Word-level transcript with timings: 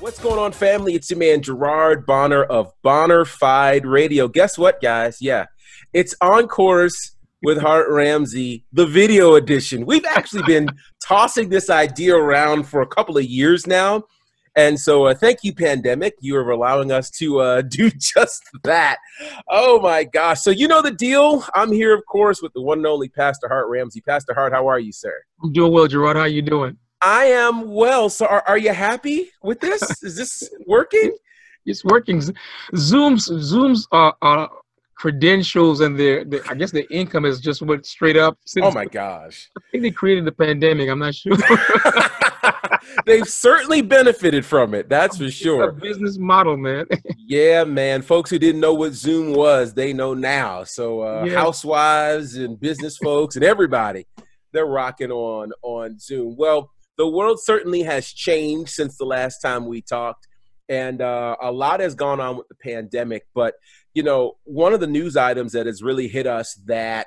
What's 0.00 0.18
going 0.18 0.38
on, 0.38 0.52
family? 0.52 0.94
It's 0.94 1.10
your 1.10 1.18
man 1.18 1.42
Gerard 1.42 2.06
Bonner 2.06 2.44
of 2.44 2.72
Bonnerfied 2.84 3.84
Radio. 3.84 4.28
Guess 4.28 4.58
what, 4.58 4.80
guys? 4.80 5.18
Yeah, 5.20 5.46
it's 5.92 6.14
on 6.20 6.48
course 6.48 7.14
with 7.42 7.58
Hart 7.58 7.88
Ramsey, 7.90 8.64
the 8.72 8.86
video 8.86 9.34
edition. 9.34 9.86
We've 9.86 10.04
actually 10.04 10.42
been 10.44 10.68
tossing 11.06 11.50
this 11.50 11.68
idea 11.68 12.16
around 12.16 12.64
for 12.64 12.80
a 12.80 12.86
couple 12.86 13.18
of 13.18 13.24
years 13.24 13.66
now. 13.66 14.04
And 14.56 14.78
so, 14.78 15.06
uh, 15.06 15.14
thank 15.14 15.42
you, 15.42 15.52
pandemic. 15.52 16.14
You 16.20 16.36
are 16.36 16.50
allowing 16.50 16.92
us 16.92 17.10
to 17.12 17.40
uh, 17.40 17.62
do 17.68 17.90
just 17.90 18.42
that. 18.62 18.98
Oh 19.48 19.80
my 19.80 20.04
gosh! 20.04 20.40
So 20.42 20.50
you 20.50 20.68
know 20.68 20.82
the 20.82 20.92
deal. 20.92 21.44
I'm 21.54 21.72
here, 21.72 21.94
of 21.94 22.04
course, 22.06 22.40
with 22.40 22.52
the 22.52 22.62
one 22.62 22.78
and 22.78 22.86
only 22.86 23.08
Pastor 23.08 23.48
Hart 23.48 23.68
Ramsey. 23.68 24.00
Pastor 24.00 24.34
Hart, 24.34 24.52
how 24.52 24.68
are 24.68 24.78
you, 24.78 24.92
sir? 24.92 25.14
I'm 25.42 25.52
doing 25.52 25.72
well, 25.72 25.86
Gerard. 25.86 26.16
How 26.16 26.22
are 26.22 26.28
you 26.28 26.42
doing? 26.42 26.76
I 27.02 27.24
am 27.24 27.70
well. 27.74 28.08
So 28.08 28.26
are, 28.26 28.42
are 28.46 28.58
you 28.58 28.72
happy 28.72 29.30
with 29.42 29.60
this? 29.60 29.82
Is 30.02 30.16
this 30.16 30.48
working? 30.66 31.14
It's 31.66 31.84
working. 31.84 32.22
Zoom's 32.76 33.24
Zoom's 33.24 33.86
uh, 33.92 34.12
uh 34.22 34.46
credentials 35.04 35.80
and 35.80 35.98
their, 35.98 36.24
their, 36.24 36.40
I 36.48 36.54
guess 36.54 36.70
their 36.70 36.86
income 36.88 37.26
is 37.26 37.38
just 37.38 37.60
went 37.60 37.84
straight 37.84 38.16
up. 38.16 38.38
oh 38.62 38.70
my 38.70 38.86
gosh! 38.86 39.50
I 39.58 39.60
think 39.70 39.82
they 39.82 39.90
created 39.90 40.24
the 40.24 40.32
pandemic. 40.32 40.88
I'm 40.88 40.98
not 40.98 41.14
sure. 41.14 41.36
They've 43.04 43.28
certainly 43.28 43.82
benefited 43.82 44.46
from 44.46 44.72
it. 44.72 44.88
That's 44.88 45.18
for 45.18 45.30
sure. 45.42 45.72
business 45.72 46.16
model, 46.16 46.56
man. 46.56 46.86
yeah, 47.18 47.64
man. 47.64 48.00
Folks 48.00 48.30
who 48.30 48.38
didn't 48.38 48.62
know 48.62 48.72
what 48.72 48.94
Zoom 48.94 49.34
was, 49.34 49.74
they 49.74 49.92
know 49.92 50.14
now. 50.14 50.64
So 50.64 51.02
uh, 51.02 51.24
yeah. 51.26 51.34
housewives 51.34 52.36
and 52.36 52.58
business 52.58 52.96
folks 52.96 53.36
and 53.36 53.44
everybody, 53.44 54.06
they're 54.54 54.64
rocking 54.64 55.10
on 55.10 55.52
on 55.60 55.98
Zoom. 55.98 56.34
Well 56.38 56.70
the 56.96 57.08
world 57.08 57.40
certainly 57.42 57.82
has 57.82 58.06
changed 58.10 58.70
since 58.70 58.96
the 58.96 59.04
last 59.04 59.40
time 59.40 59.66
we 59.66 59.82
talked, 59.82 60.28
and 60.70 61.02
uh, 61.02 61.36
a 61.42 61.52
lot 61.52 61.80
has 61.80 61.94
gone 61.94 62.20
on 62.20 62.38
with 62.38 62.48
the 62.48 62.54
pandemic. 62.54 63.26
But 63.34 63.54
you 63.94 64.02
know, 64.02 64.36
one 64.44 64.74
of 64.74 64.80
the 64.80 64.86
news 64.86 65.16
items 65.16 65.52
that 65.52 65.66
has 65.66 65.82
really 65.82 66.08
hit 66.08 66.26
us 66.26 66.54
that 66.66 67.06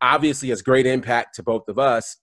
obviously 0.00 0.48
has 0.50 0.62
great 0.62 0.86
impact 0.86 1.34
to 1.34 1.42
both 1.42 1.68
of 1.68 1.78
us 1.78 2.16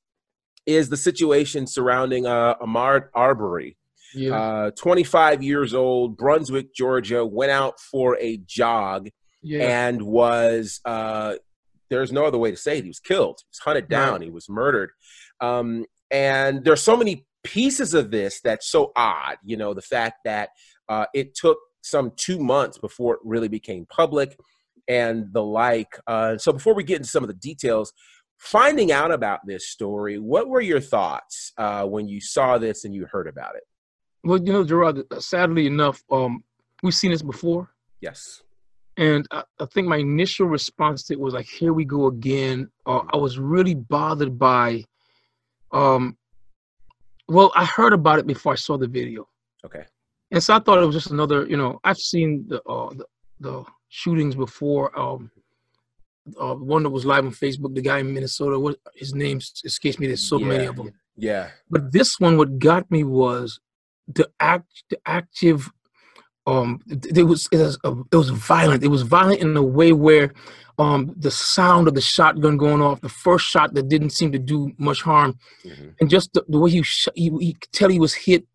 is 0.65 0.89
the 0.89 0.97
situation 0.97 1.67
surrounding 1.67 2.25
uh, 2.25 2.55
Ahmaud 2.55 3.09
Arbery. 3.13 3.77
Yeah. 4.13 4.35
Uh, 4.35 4.71
25 4.71 5.43
years 5.43 5.73
old, 5.73 6.17
Brunswick, 6.17 6.73
Georgia, 6.73 7.25
went 7.25 7.51
out 7.51 7.79
for 7.79 8.17
a 8.19 8.37
jog 8.37 9.09
yeah. 9.43 9.89
and 9.89 10.01
was, 10.01 10.79
uh, 10.85 11.35
there's 11.89 12.13
no 12.13 12.25
other 12.25 12.37
way 12.37 12.51
to 12.51 12.57
say 12.57 12.77
it, 12.77 12.83
he 12.83 12.89
was 12.89 12.99
killed. 12.99 13.39
He 13.41 13.49
was 13.51 13.59
hunted 13.59 13.89
down, 13.89 14.13
right. 14.13 14.23
he 14.23 14.29
was 14.29 14.47
murdered. 14.47 14.91
Um, 15.41 15.85
and 16.09 16.63
there's 16.63 16.81
so 16.81 16.95
many 16.95 17.25
pieces 17.43 17.93
of 17.93 18.09
this 18.09 18.39
that's 18.41 18.69
so 18.69 18.93
odd. 18.95 19.35
You 19.43 19.57
know, 19.57 19.73
the 19.73 19.81
fact 19.81 20.19
that 20.23 20.49
uh, 20.87 21.05
it 21.13 21.35
took 21.35 21.57
some 21.85 22.11
two 22.17 22.39
months 22.39 22.77
before 22.77 23.13
it 23.13 23.19
really 23.23 23.47
became 23.47 23.85
public 23.85 24.37
and 24.87 25.31
the 25.33 25.43
like. 25.43 25.99
Uh, 26.07 26.37
so 26.37 26.51
before 26.51 26.73
we 26.73 26.83
get 26.83 26.97
into 26.97 27.09
some 27.09 27.23
of 27.23 27.27
the 27.27 27.35
details, 27.35 27.93
finding 28.37 28.91
out 28.91 29.11
about 29.11 29.39
this 29.45 29.69
story, 29.69 30.17
what 30.17 30.47
were 30.47 30.61
your 30.61 30.79
thoughts 30.79 31.53
uh, 31.57 31.83
when 31.85 32.07
you 32.07 32.19
saw 32.19 32.57
this 32.57 32.85
and 32.85 32.93
you 32.93 33.05
heard 33.11 33.27
about 33.27 33.55
it? 33.55 33.63
Well, 34.23 34.39
you 34.43 34.51
know, 34.51 34.63
Gerard, 34.63 35.03
sadly 35.19 35.67
enough, 35.67 36.01
um, 36.11 36.43
we've 36.81 36.93
seen 36.93 37.11
this 37.11 37.21
before. 37.21 37.69
Yes. 38.01 38.41
And 38.97 39.27
I, 39.29 39.43
I, 39.59 39.65
think 39.65 39.87
my 39.87 39.97
initial 39.97 40.47
response 40.47 41.03
to 41.03 41.13
it 41.13 41.19
was 41.19 41.33
like, 41.33 41.45
here 41.45 41.73
we 41.73 41.85
go 41.85 42.07
again. 42.07 42.69
Uh, 42.85 43.01
I 43.13 43.17
was 43.17 43.37
really 43.37 43.75
bothered 43.75 44.39
by 44.39 44.85
um, 45.71 46.17
well, 47.27 47.51
I 47.55 47.65
heard 47.65 47.93
about 47.93 48.19
it 48.19 48.27
before 48.27 48.53
I 48.53 48.55
saw 48.55 48.77
the 48.77 48.87
video. 48.87 49.27
Okay. 49.65 49.83
And 50.31 50.43
so 50.43 50.55
I 50.55 50.59
thought 50.59 50.81
it 50.81 50.85
was 50.85 50.95
just 50.95 51.11
another, 51.11 51.45
you 51.47 51.57
know, 51.57 51.79
I've 51.83 51.97
seen 51.97 52.45
the 52.47 52.61
uh, 52.63 52.89
the, 52.93 53.05
the 53.39 53.63
shootings 53.89 54.35
before. 54.35 54.97
Um, 54.99 55.31
uh, 56.39 56.55
one 56.55 56.83
that 56.83 56.89
was 56.89 57.05
live 57.05 57.25
on 57.25 57.31
Facebook, 57.31 57.75
the 57.75 57.81
guy 57.81 57.99
in 57.99 58.13
Minnesota, 58.13 58.59
what 58.59 58.77
his 58.95 59.13
name 59.13 59.39
escapes 59.63 59.99
me. 59.99 60.07
There's 60.07 60.27
so 60.27 60.39
yeah, 60.39 60.47
many 60.47 60.65
of 60.65 60.75
them. 60.75 60.91
Yeah. 61.15 61.49
But 61.69 61.91
this 61.91 62.19
one, 62.19 62.37
what 62.37 62.57
got 62.59 62.89
me 62.89 63.03
was 63.03 63.59
the 64.07 64.29
act, 64.39 64.83
the 64.89 64.97
active. 65.05 65.69
Um, 66.47 66.79
it 66.87 67.23
was 67.23 67.47
it 67.51 67.57
was, 67.57 67.77
uh, 67.83 67.95
it 68.11 68.15
was 68.15 68.29
violent. 68.29 68.83
It 68.83 68.89
was 68.89 69.01
violent 69.03 69.41
in 69.41 69.55
a 69.55 69.63
way 69.63 69.93
where 69.93 70.33
um, 70.77 71.13
the 71.17 71.31
sound 71.31 71.87
of 71.87 71.95
the 71.95 72.01
shotgun 72.01 72.57
going 72.57 72.81
off, 72.81 73.01
the 73.01 73.09
first 73.09 73.45
shot 73.45 73.73
that 73.73 73.87
didn't 73.87 74.11
seem 74.11 74.31
to 74.31 74.39
do 74.39 74.71
much 74.77 75.01
harm, 75.01 75.39
mm-hmm. 75.63 75.89
and 75.99 76.09
just 76.09 76.33
the, 76.33 76.43
the 76.47 76.59
way 76.59 76.69
he, 76.69 76.83
sh- 76.83 77.07
he, 77.15 77.31
he 77.39 77.53
could 77.53 77.71
tell 77.71 77.89
he 77.89 77.99
was 77.99 78.13
hit. 78.13 78.45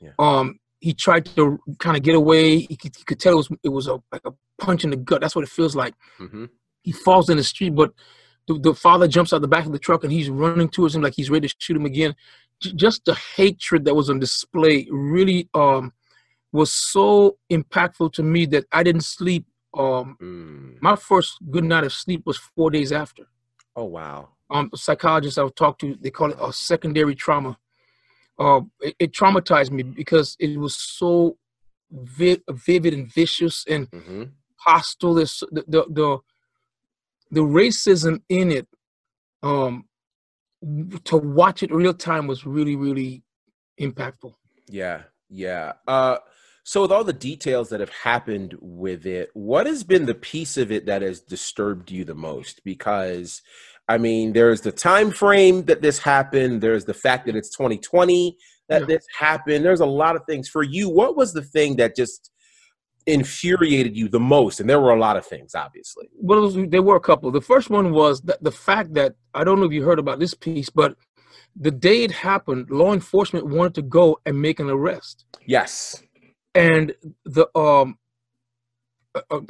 Yeah. 0.00 0.10
Um, 0.18 0.58
he 0.80 0.94
tried 0.94 1.26
to 1.26 1.58
kind 1.78 1.96
of 1.96 2.02
get 2.02 2.14
away. 2.14 2.58
He 2.58 2.76
could, 2.76 2.96
he 2.96 3.04
could, 3.04 3.20
tell 3.20 3.34
it 3.34 3.36
was 3.36 3.48
it 3.62 3.68
was 3.68 3.86
a 3.86 4.00
like 4.12 4.22
a 4.24 4.32
punch 4.58 4.84
in 4.84 4.90
the 4.90 4.96
gut. 4.96 5.20
That's 5.20 5.34
what 5.34 5.44
it 5.44 5.50
feels 5.50 5.76
like. 5.76 5.94
Mm-hmm. 6.18 6.46
He 6.82 6.92
falls 6.92 7.28
in 7.28 7.36
the 7.36 7.44
street, 7.44 7.74
but 7.74 7.92
the, 8.46 8.58
the, 8.58 8.74
father 8.74 9.08
jumps 9.08 9.32
out 9.32 9.42
the 9.42 9.48
back 9.48 9.66
of 9.66 9.72
the 9.72 9.78
truck 9.78 10.04
and 10.04 10.12
he's 10.12 10.30
running 10.30 10.68
towards 10.68 10.94
him 10.94 11.02
like 11.02 11.14
he's 11.16 11.30
ready 11.30 11.48
to 11.48 11.54
shoot 11.58 11.76
him 11.76 11.84
again. 11.84 12.14
J- 12.60 12.72
just 12.74 13.04
the 13.04 13.14
hatred 13.14 13.84
that 13.86 13.94
was 13.94 14.08
on 14.08 14.20
display 14.20 14.86
really 14.90 15.48
um, 15.52 15.92
was 16.52 16.72
so 16.72 17.38
impactful 17.50 18.12
to 18.12 18.22
me 18.22 18.46
that 18.46 18.66
I 18.70 18.84
didn't 18.84 19.04
sleep 19.04 19.46
um, 19.76 20.16
mm. 20.20 20.80
My 20.80 20.96
first 20.96 21.38
good 21.50 21.64
night 21.64 21.84
of 21.84 21.92
sleep 21.92 22.22
was 22.24 22.38
four 22.38 22.70
days 22.70 22.92
after. 22.92 23.24
Oh 23.74 23.84
wow! 23.84 24.30
Um, 24.50 24.70
a 24.72 24.76
psychologist 24.76 25.38
I've 25.38 25.54
talked 25.54 25.82
to, 25.82 25.96
they 26.00 26.10
call 26.10 26.30
it 26.30 26.38
a 26.40 26.52
secondary 26.52 27.14
trauma. 27.14 27.58
Uh, 28.38 28.60
it, 28.80 28.94
it 28.98 29.12
traumatized 29.12 29.70
me 29.70 29.82
because 29.82 30.36
it 30.38 30.58
was 30.58 30.76
so 30.76 31.36
vi- 31.90 32.42
vivid 32.50 32.92
and 32.92 33.12
vicious 33.12 33.64
and 33.68 33.90
mm-hmm. 33.90 34.24
hostile. 34.56 35.14
This 35.14 35.42
the, 35.50 35.64
the 35.66 35.84
the 35.90 36.18
the 37.30 37.40
racism 37.40 38.20
in 38.28 38.50
it. 38.50 38.66
Um, 39.42 39.84
to 41.04 41.16
watch 41.18 41.62
it 41.62 41.72
real 41.72 41.94
time 41.94 42.26
was 42.26 42.46
really 42.46 42.76
really 42.76 43.22
impactful. 43.80 44.32
Yeah, 44.68 45.02
yeah. 45.28 45.74
Uh, 45.86 46.18
so, 46.66 46.82
with 46.82 46.90
all 46.90 47.04
the 47.04 47.12
details 47.12 47.68
that 47.68 47.78
have 47.78 47.90
happened 47.90 48.56
with 48.60 49.06
it, 49.06 49.30
what 49.34 49.66
has 49.66 49.84
been 49.84 50.06
the 50.06 50.16
piece 50.16 50.56
of 50.56 50.72
it 50.72 50.86
that 50.86 51.00
has 51.00 51.20
disturbed 51.20 51.92
you 51.92 52.04
the 52.04 52.16
most? 52.16 52.64
Because, 52.64 53.40
I 53.88 53.98
mean, 53.98 54.32
there's 54.32 54.62
the 54.62 54.72
time 54.72 55.10
frame 55.10 55.64
that 55.64 55.82
this 55.82 55.98
happened. 55.98 56.60
There's 56.60 56.84
the 56.84 56.94
fact 56.94 57.26
that 57.26 57.36
it's 57.36 57.50
2020 57.50 58.36
that 58.68 58.80
yeah. 58.80 58.86
this 58.86 59.06
happened. 59.16 59.64
There's 59.64 59.80
a 59.80 59.86
lot 59.86 60.16
of 60.16 60.22
things. 60.28 60.48
For 60.48 60.62
you, 60.62 60.88
what 60.88 61.16
was 61.16 61.32
the 61.32 61.42
thing 61.42 61.76
that 61.76 61.94
just 61.94 62.30
infuriated 63.06 63.96
you 63.96 64.08
the 64.08 64.18
most? 64.18 64.58
And 64.58 64.68
there 64.68 64.80
were 64.80 64.90
a 64.90 64.98
lot 64.98 65.16
of 65.16 65.24
things, 65.24 65.54
obviously. 65.54 66.08
Well, 66.14 66.50
there 66.50 66.82
were 66.82 66.96
a 66.96 67.00
couple. 67.00 67.30
The 67.30 67.40
first 67.40 67.70
one 67.70 67.92
was 67.92 68.20
that 68.22 68.42
the 68.42 68.50
fact 68.50 68.94
that 68.94 69.14
I 69.34 69.44
don't 69.44 69.60
know 69.60 69.66
if 69.66 69.72
you 69.72 69.84
heard 69.84 70.00
about 70.00 70.18
this 70.18 70.34
piece, 70.34 70.68
but 70.68 70.96
the 71.54 71.70
day 71.70 72.02
it 72.02 72.10
happened, 72.10 72.70
law 72.70 72.92
enforcement 72.92 73.46
wanted 73.46 73.74
to 73.76 73.82
go 73.82 74.18
and 74.26 74.42
make 74.42 74.58
an 74.58 74.68
arrest. 74.68 75.24
Yes 75.46 76.02
and 76.56 76.94
the 77.24 77.46
um 77.56 77.98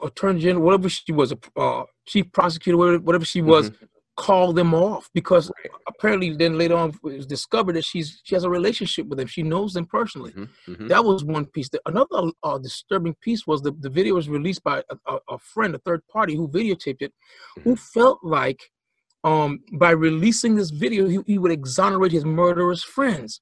attorney 0.03 0.41
general, 0.41 0.65
whatever 0.65 0.89
she 0.89 1.13
was, 1.13 1.33
a 1.33 1.39
uh, 1.61 1.85
chief 2.07 2.31
prosecutor, 2.33 2.77
whatever, 2.77 2.99
whatever 3.01 3.25
she 3.25 3.43
was, 3.43 3.71
mm-hmm. 3.71 3.85
Called 4.17 4.57
them 4.57 4.75
off 4.75 5.11
because 5.13 5.51
right. 5.59 5.71
apparently 5.87 6.35
then 6.35 6.57
later 6.57 6.75
on 6.75 6.89
it 6.89 7.03
was 7.03 7.27
discovered 7.27 7.75
that 7.75 7.85
she's 7.85 8.21
she 8.25 8.35
has 8.35 8.45
a 8.45 8.51
relationship 8.51 9.07
with 9.07 9.19
them. 9.19 9.27
She 9.27 9.43
knows 9.43 9.75
them 9.75 9.87
personally. 9.87 10.33
Mm-hmm. 10.33 10.73
Mm-hmm. 10.73 10.89
That 10.89 11.05
was 11.05 11.23
one 11.25 11.47
piece. 11.47 11.69
Another 11.85 12.31
uh, 12.43 12.59
disturbing 12.59 13.15
piece 13.21 13.47
was 13.47 13.63
the, 13.63 13.73
the 13.81 13.91
video 13.91 14.15
was 14.15 14.29
released 14.29 14.65
by 14.65 14.83
a, 15.07 15.19
a, 15.29 15.39
friend, 15.39 15.75
a 15.75 15.79
third 15.79 16.07
party 16.09 16.35
who 16.35 16.49
videotaped 16.49 17.03
it, 17.03 17.13
who 17.57 17.75
mm-hmm. 17.75 18.01
felt 18.01 18.21
like 18.23 18.61
um, 19.23 19.61
by 19.73 19.91
releasing 19.91 20.55
this 20.55 20.71
video, 20.71 21.09
he, 21.09 21.19
he 21.27 21.39
would 21.39 21.53
exonerate 21.53 22.13
his 22.13 22.25
murderous 22.25 22.83
friends. 22.83 23.41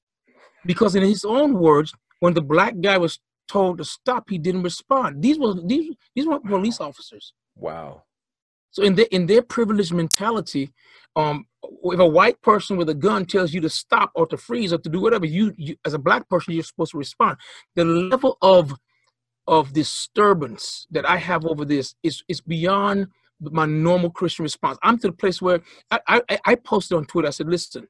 Because 0.65 0.95
in 0.95 1.03
his 1.03 1.23
own 1.23 1.53
words, 1.53 1.93
when 2.19 2.33
the 2.33 2.41
black 2.41 2.73
guy 2.81 2.97
was 2.97 3.19
told 3.47 3.77
to 3.77 3.85
stop, 3.85 4.29
he 4.29 4.37
didn't 4.37 4.63
respond. 4.63 5.21
These 5.21 5.37
were 5.39 5.53
these 5.63 5.93
these 6.15 6.25
were 6.25 6.39
police 6.39 6.79
officers. 6.79 7.33
Wow. 7.55 8.03
So 8.75 8.83
in 8.83 8.95
their 8.95 9.07
in 9.09 9.25
their 9.25 9.41
privileged 9.41 9.93
mentality, 9.93 10.73
um, 11.15 11.45
if 11.63 11.97
a 11.97 12.05
white 12.05 12.41
person 12.41 12.75
with 12.75 12.89
a 12.89 12.93
gun 12.93 13.25
tells 13.25 13.53
you 13.53 13.61
to 13.61 13.69
stop 13.69 14.11
or 14.15 14.27
to 14.27 14.35
freeze 14.35 14.73
or 14.73 14.79
to 14.79 14.89
do 14.89 14.99
whatever, 14.99 15.25
you, 15.25 15.53
you 15.55 15.77
as 15.85 15.93
a 15.93 15.97
black 15.97 16.27
person 16.27 16.53
you're 16.53 16.63
supposed 16.63 16.91
to 16.91 16.97
respond. 16.97 17.37
The 17.75 17.85
level 17.85 18.37
of 18.41 18.73
of 19.47 19.71
disturbance 19.71 20.87
that 20.91 21.07
I 21.07 21.15
have 21.15 21.45
over 21.45 21.63
this 21.63 21.95
is 22.03 22.21
is 22.27 22.41
beyond 22.41 23.07
my 23.39 23.65
normal 23.65 24.09
Christian 24.09 24.43
response. 24.43 24.77
I'm 24.83 24.97
to 24.99 25.07
the 25.07 25.13
place 25.13 25.41
where 25.41 25.61
I 25.89 26.21
I, 26.29 26.39
I 26.45 26.55
posted 26.55 26.97
on 26.97 27.05
Twitter. 27.05 27.29
I 27.29 27.31
said, 27.31 27.47
listen, 27.47 27.87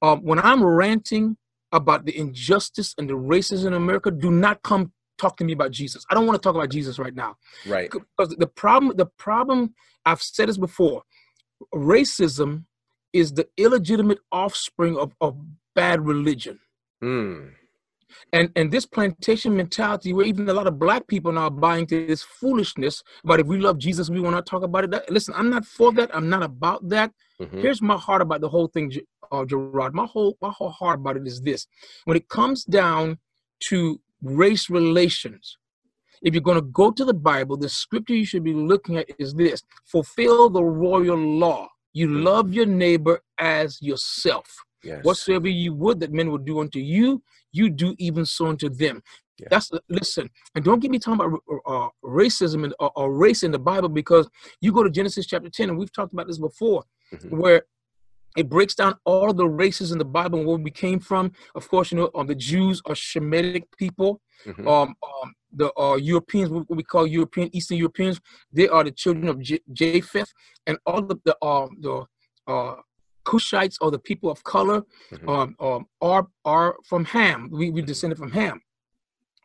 um, 0.00 0.22
when 0.22 0.38
I'm 0.38 0.64
ranting 0.64 1.36
about 1.70 2.06
the 2.06 2.16
injustice 2.16 2.94
and 2.96 3.10
the 3.10 3.14
racism 3.14 3.66
in 3.66 3.74
America, 3.74 4.10
do 4.10 4.30
not 4.30 4.62
come 4.62 4.90
talk 5.24 5.36
to 5.38 5.44
me 5.44 5.52
about 5.52 5.72
Jesus. 5.80 6.04
I 6.10 6.14
don't 6.14 6.26
want 6.26 6.36
to 6.40 6.44
talk 6.46 6.54
about 6.54 6.70
Jesus 6.70 6.98
right 6.98 7.14
now. 7.14 7.36
Right. 7.66 7.90
Because 7.90 8.36
the 8.36 8.46
problem, 8.46 8.96
the 8.96 9.10
problem, 9.26 9.74
I've 10.04 10.22
said 10.22 10.48
this 10.48 10.58
before, 10.58 11.02
racism 11.74 12.64
is 13.12 13.32
the 13.32 13.46
illegitimate 13.56 14.18
offspring 14.30 14.96
of, 14.98 15.14
of 15.20 15.32
bad 15.74 16.04
religion. 16.04 16.58
Mm. 17.02 17.52
And 18.32 18.50
and 18.54 18.70
this 18.70 18.86
plantation 18.86 19.56
mentality, 19.56 20.12
where 20.12 20.26
even 20.26 20.48
a 20.48 20.52
lot 20.52 20.68
of 20.68 20.78
black 20.78 21.06
people 21.08 21.32
now 21.32 21.50
buying 21.50 21.86
to 21.86 22.06
this 22.06 22.22
foolishness 22.22 23.02
But 23.24 23.40
if 23.40 23.46
we 23.46 23.58
love 23.58 23.78
Jesus, 23.78 24.08
we 24.08 24.20
want 24.20 24.36
to 24.36 24.50
talk 24.50 24.62
about 24.62 24.84
it. 24.84 24.90
That, 24.92 25.10
listen, 25.10 25.34
I'm 25.36 25.50
not 25.50 25.64
for 25.64 25.92
that. 25.94 26.14
I'm 26.16 26.28
not 26.28 26.42
about 26.42 26.88
that. 26.90 27.10
Mm-hmm. 27.40 27.60
Here's 27.60 27.82
my 27.82 27.96
heart 27.96 28.22
about 28.22 28.40
the 28.40 28.48
whole 28.48 28.68
thing, 28.68 28.92
uh, 29.32 29.44
Gerard. 29.44 29.94
My 29.94 30.06
whole 30.06 30.36
my 30.40 30.52
whole 30.58 30.70
heart 30.70 31.00
about 31.00 31.16
it 31.16 31.26
is 31.26 31.40
this: 31.40 31.66
when 32.04 32.16
it 32.16 32.28
comes 32.28 32.64
down 32.64 33.18
to 33.68 34.00
race 34.24 34.68
relations, 34.70 35.58
if 36.22 36.34
you're 36.34 36.42
going 36.42 36.56
to 36.56 36.62
go 36.62 36.90
to 36.90 37.04
the 37.04 37.14
Bible, 37.14 37.56
the 37.56 37.68
scripture 37.68 38.14
you 38.14 38.24
should 38.24 38.44
be 38.44 38.54
looking 38.54 38.96
at 38.96 39.06
is 39.18 39.34
this: 39.34 39.62
fulfill 39.84 40.50
the 40.50 40.64
royal 40.64 41.16
law. 41.16 41.68
You 41.92 42.08
mm-hmm. 42.08 42.24
love 42.24 42.52
your 42.52 42.66
neighbor 42.66 43.20
as 43.38 43.80
yourself. 43.80 44.46
Yes. 44.82 45.04
Whatsoever 45.04 45.48
you 45.48 45.74
would 45.74 46.00
that 46.00 46.12
men 46.12 46.30
would 46.30 46.44
do 46.44 46.60
unto 46.60 46.78
you, 46.78 47.22
you 47.52 47.70
do 47.70 47.94
even 47.98 48.26
so 48.26 48.46
unto 48.48 48.68
them. 48.68 49.02
Yeah. 49.38 49.48
That's 49.50 49.70
listen, 49.88 50.30
and 50.54 50.64
don't 50.64 50.78
get 50.80 50.90
me 50.90 50.98
talking 50.98 51.24
about 51.24 51.40
uh, 51.66 51.88
racism 52.04 52.64
and, 52.64 52.74
uh, 52.78 52.90
or 52.94 53.12
race 53.12 53.42
in 53.42 53.50
the 53.50 53.58
Bible 53.58 53.88
because 53.88 54.28
you 54.60 54.72
go 54.72 54.82
to 54.84 54.90
Genesis 54.90 55.26
chapter 55.26 55.50
10, 55.50 55.70
and 55.70 55.78
we've 55.78 55.92
talked 55.92 56.12
about 56.12 56.28
this 56.28 56.38
before, 56.38 56.84
mm-hmm. 57.12 57.36
where 57.36 57.64
it 58.36 58.48
breaks 58.48 58.74
down 58.74 58.96
all 59.04 59.32
the 59.32 59.46
races 59.46 59.92
in 59.92 59.98
the 59.98 60.04
Bible 60.04 60.38
and 60.38 60.48
where 60.48 60.56
we 60.56 60.70
came 60.70 61.00
from. 61.00 61.32
Of 61.54 61.68
course, 61.68 61.92
you 61.92 61.98
know, 61.98 62.10
um, 62.14 62.26
the 62.26 62.34
Jews 62.34 62.82
are 62.86 62.94
Shemitic 62.94 63.64
people. 63.78 64.20
Mm-hmm. 64.46 64.66
Um, 64.66 64.94
um, 65.02 65.34
the 65.52 65.72
uh, 65.78 65.96
Europeans, 65.96 66.50
what 66.50 66.68
we 66.68 66.82
call 66.82 67.06
European, 67.06 67.48
Eastern 67.54 67.78
Europeans, 67.78 68.20
they 68.52 68.68
are 68.68 68.82
the 68.82 68.90
children 68.90 69.28
of 69.28 69.40
J- 69.40 69.60
Japheth, 69.72 70.32
and 70.66 70.78
all 70.84 70.98
of 70.98 71.20
the 71.24 71.36
uh, 71.40 71.68
the 71.80 72.04
uh, 72.46 72.74
Cushites 73.24 73.78
or 73.80 73.90
the 73.90 73.98
people 73.98 74.30
of 74.30 74.42
color 74.44 74.82
mm-hmm. 75.12 75.28
um, 75.28 75.56
um, 75.60 75.86
are 76.00 76.26
are 76.44 76.76
from 76.84 77.04
Ham. 77.06 77.48
We 77.52 77.70
we 77.70 77.82
descended 77.82 78.18
from 78.18 78.32
Ham. 78.32 78.60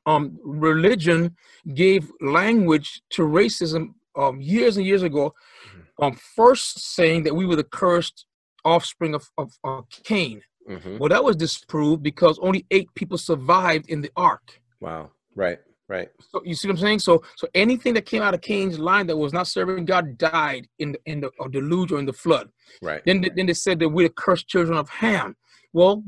Um, 0.06 0.39
religion 0.44 1.35
gave 1.75 2.12
language 2.19 3.01
to 3.12 3.21
racism 3.21 3.94
um, 4.15 4.42
years 4.42 4.77
and 4.77 4.85
years 4.85 5.03
ago. 5.03 5.33
Mm-hmm. 5.68 6.03
Um, 6.03 6.13
first 6.35 6.80
saying 6.95 7.24
that 7.24 7.35
we 7.35 7.45
were 7.45 7.57
the 7.57 7.63
cursed 7.63 8.25
offspring 8.65 9.15
of, 9.15 9.29
of, 9.38 9.51
of 9.63 9.85
Cain. 10.03 10.41
Mm-hmm. 10.69 10.97
Well, 10.97 11.09
that 11.09 11.23
was 11.23 11.35
disproved 11.35 12.03
because 12.03 12.39
only 12.41 12.65
eight 12.71 12.94
people 12.95 13.17
survived 13.17 13.89
in 13.89 14.01
the 14.01 14.11
ark. 14.15 14.61
Wow. 14.79 15.11
Right. 15.35 15.59
Right. 15.88 16.09
So 16.19 16.44
you 16.45 16.53
see 16.53 16.67
what 16.67 16.75
I'm 16.75 16.81
saying? 16.81 17.00
So 17.00 17.23
so 17.35 17.47
anything 17.56 17.95
that 17.95 18.06
came 18.06 18.21
out 18.21 18.35
of 18.35 18.41
Cain's 18.41 18.77
line 18.77 19.07
that 19.07 19.17
was 19.17 19.33
not 19.33 19.47
serving 19.47 19.85
God 19.85 20.19
died 20.19 20.67
in 20.77 20.91
the 20.91 21.00
in 21.07 21.21
the 21.21 21.31
deluge 21.50 21.91
or 21.91 21.97
in 21.97 22.06
the 22.06 22.13
flood. 22.13 22.50
Right. 22.79 23.01
Then 23.06 23.25
then 23.35 23.47
they 23.47 23.56
said 23.56 23.79
that 23.79 23.89
we're 23.89 24.07
the 24.07 24.13
cursed 24.13 24.47
children 24.47 24.77
of 24.77 24.88
Ham. 24.89 25.35
Well, 25.73 26.03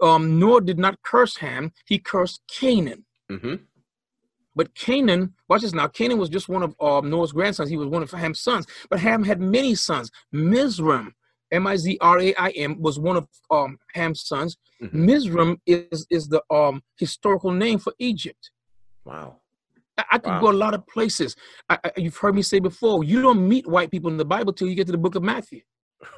um, 0.00 0.38
Noah 0.38 0.60
did 0.60 0.78
not 0.78 1.02
curse 1.02 1.36
Ham; 1.38 1.72
he 1.84 1.98
cursed 1.98 2.42
Canaan. 2.48 3.04
Mm-hmm. 3.30 3.54
But 4.56 4.74
Canaan, 4.74 5.34
watch 5.48 5.62
this 5.62 5.72
now. 5.72 5.88
Canaan 5.88 6.18
was 6.18 6.28
just 6.28 6.48
one 6.48 6.62
of 6.62 6.76
um, 6.80 7.10
Noah's 7.10 7.32
grandsons. 7.32 7.70
He 7.70 7.76
was 7.76 7.88
one 7.88 8.02
of 8.02 8.10
Ham's 8.12 8.40
sons. 8.40 8.66
But 8.88 9.00
Ham 9.00 9.24
had 9.24 9.40
many 9.40 9.74
sons. 9.74 10.10
Mizraim, 10.30 11.14
M-I-Z-R-A-I-M, 11.52 12.80
was 12.80 12.98
one 12.98 13.16
of 13.16 13.28
um, 13.50 13.78
Ham's 13.94 14.26
sons. 14.26 14.56
Mm-hmm. 14.82 15.06
Mizraim 15.06 15.60
is 15.66 16.06
is 16.10 16.28
the 16.28 16.42
um, 16.50 16.82
historical 16.98 17.52
name 17.52 17.78
for 17.78 17.92
Egypt. 17.98 18.50
Wow. 19.04 19.36
I, 19.96 20.04
I 20.12 20.18
could 20.18 20.32
wow. 20.32 20.40
go 20.40 20.50
a 20.50 20.52
lot 20.52 20.74
of 20.74 20.86
places. 20.86 21.36
I, 21.68 21.78
I, 21.84 21.92
you've 21.96 22.16
heard 22.16 22.34
me 22.34 22.42
say 22.42 22.58
before, 22.58 23.04
you 23.04 23.22
don't 23.22 23.48
meet 23.48 23.66
white 23.66 23.90
people 23.90 24.10
in 24.10 24.16
the 24.16 24.24
Bible 24.24 24.52
till 24.52 24.68
you 24.68 24.74
get 24.74 24.86
to 24.86 24.92
the 24.92 24.98
book 24.98 25.14
of 25.14 25.22
Matthew. 25.22 25.60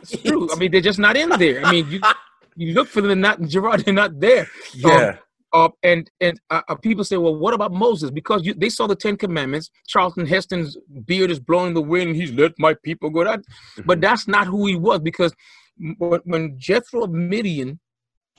It's 0.00 0.22
true. 0.22 0.48
I 0.50 0.56
mean, 0.56 0.70
they're 0.70 0.80
just 0.80 0.98
not 0.98 1.18
in 1.18 1.28
there. 1.30 1.62
I 1.62 1.70
mean, 1.70 1.90
you 1.90 2.00
you 2.56 2.72
look 2.72 2.88
for 2.88 3.02
them, 3.02 3.20
not 3.20 3.42
Gerard, 3.42 3.80
they're 3.80 3.92
not 3.92 4.18
there. 4.18 4.48
Yeah. 4.74 4.90
Um, 4.90 5.18
uh, 5.52 5.68
and 5.82 6.10
and 6.20 6.40
uh, 6.50 6.62
uh, 6.68 6.74
people 6.76 7.04
say, 7.04 7.16
well, 7.16 7.34
what 7.34 7.54
about 7.54 7.72
Moses? 7.72 8.10
Because 8.10 8.44
you, 8.44 8.54
they 8.54 8.68
saw 8.68 8.86
the 8.86 8.96
Ten 8.96 9.16
Commandments. 9.16 9.70
Charlton 9.86 10.26
Heston's 10.26 10.76
beard 11.04 11.30
is 11.30 11.40
blowing 11.40 11.74
the 11.74 11.82
wind. 11.82 12.16
He's 12.16 12.32
let 12.32 12.52
my 12.58 12.74
people 12.82 13.10
go. 13.10 13.24
That, 13.24 13.40
mm-hmm. 13.40 13.82
but 13.84 14.00
that's 14.00 14.26
not 14.26 14.46
who 14.46 14.66
he 14.66 14.76
was. 14.76 15.00
Because 15.00 15.32
when, 15.98 16.20
when 16.24 16.58
Jethro 16.58 17.04
of 17.04 17.10
Midian 17.10 17.80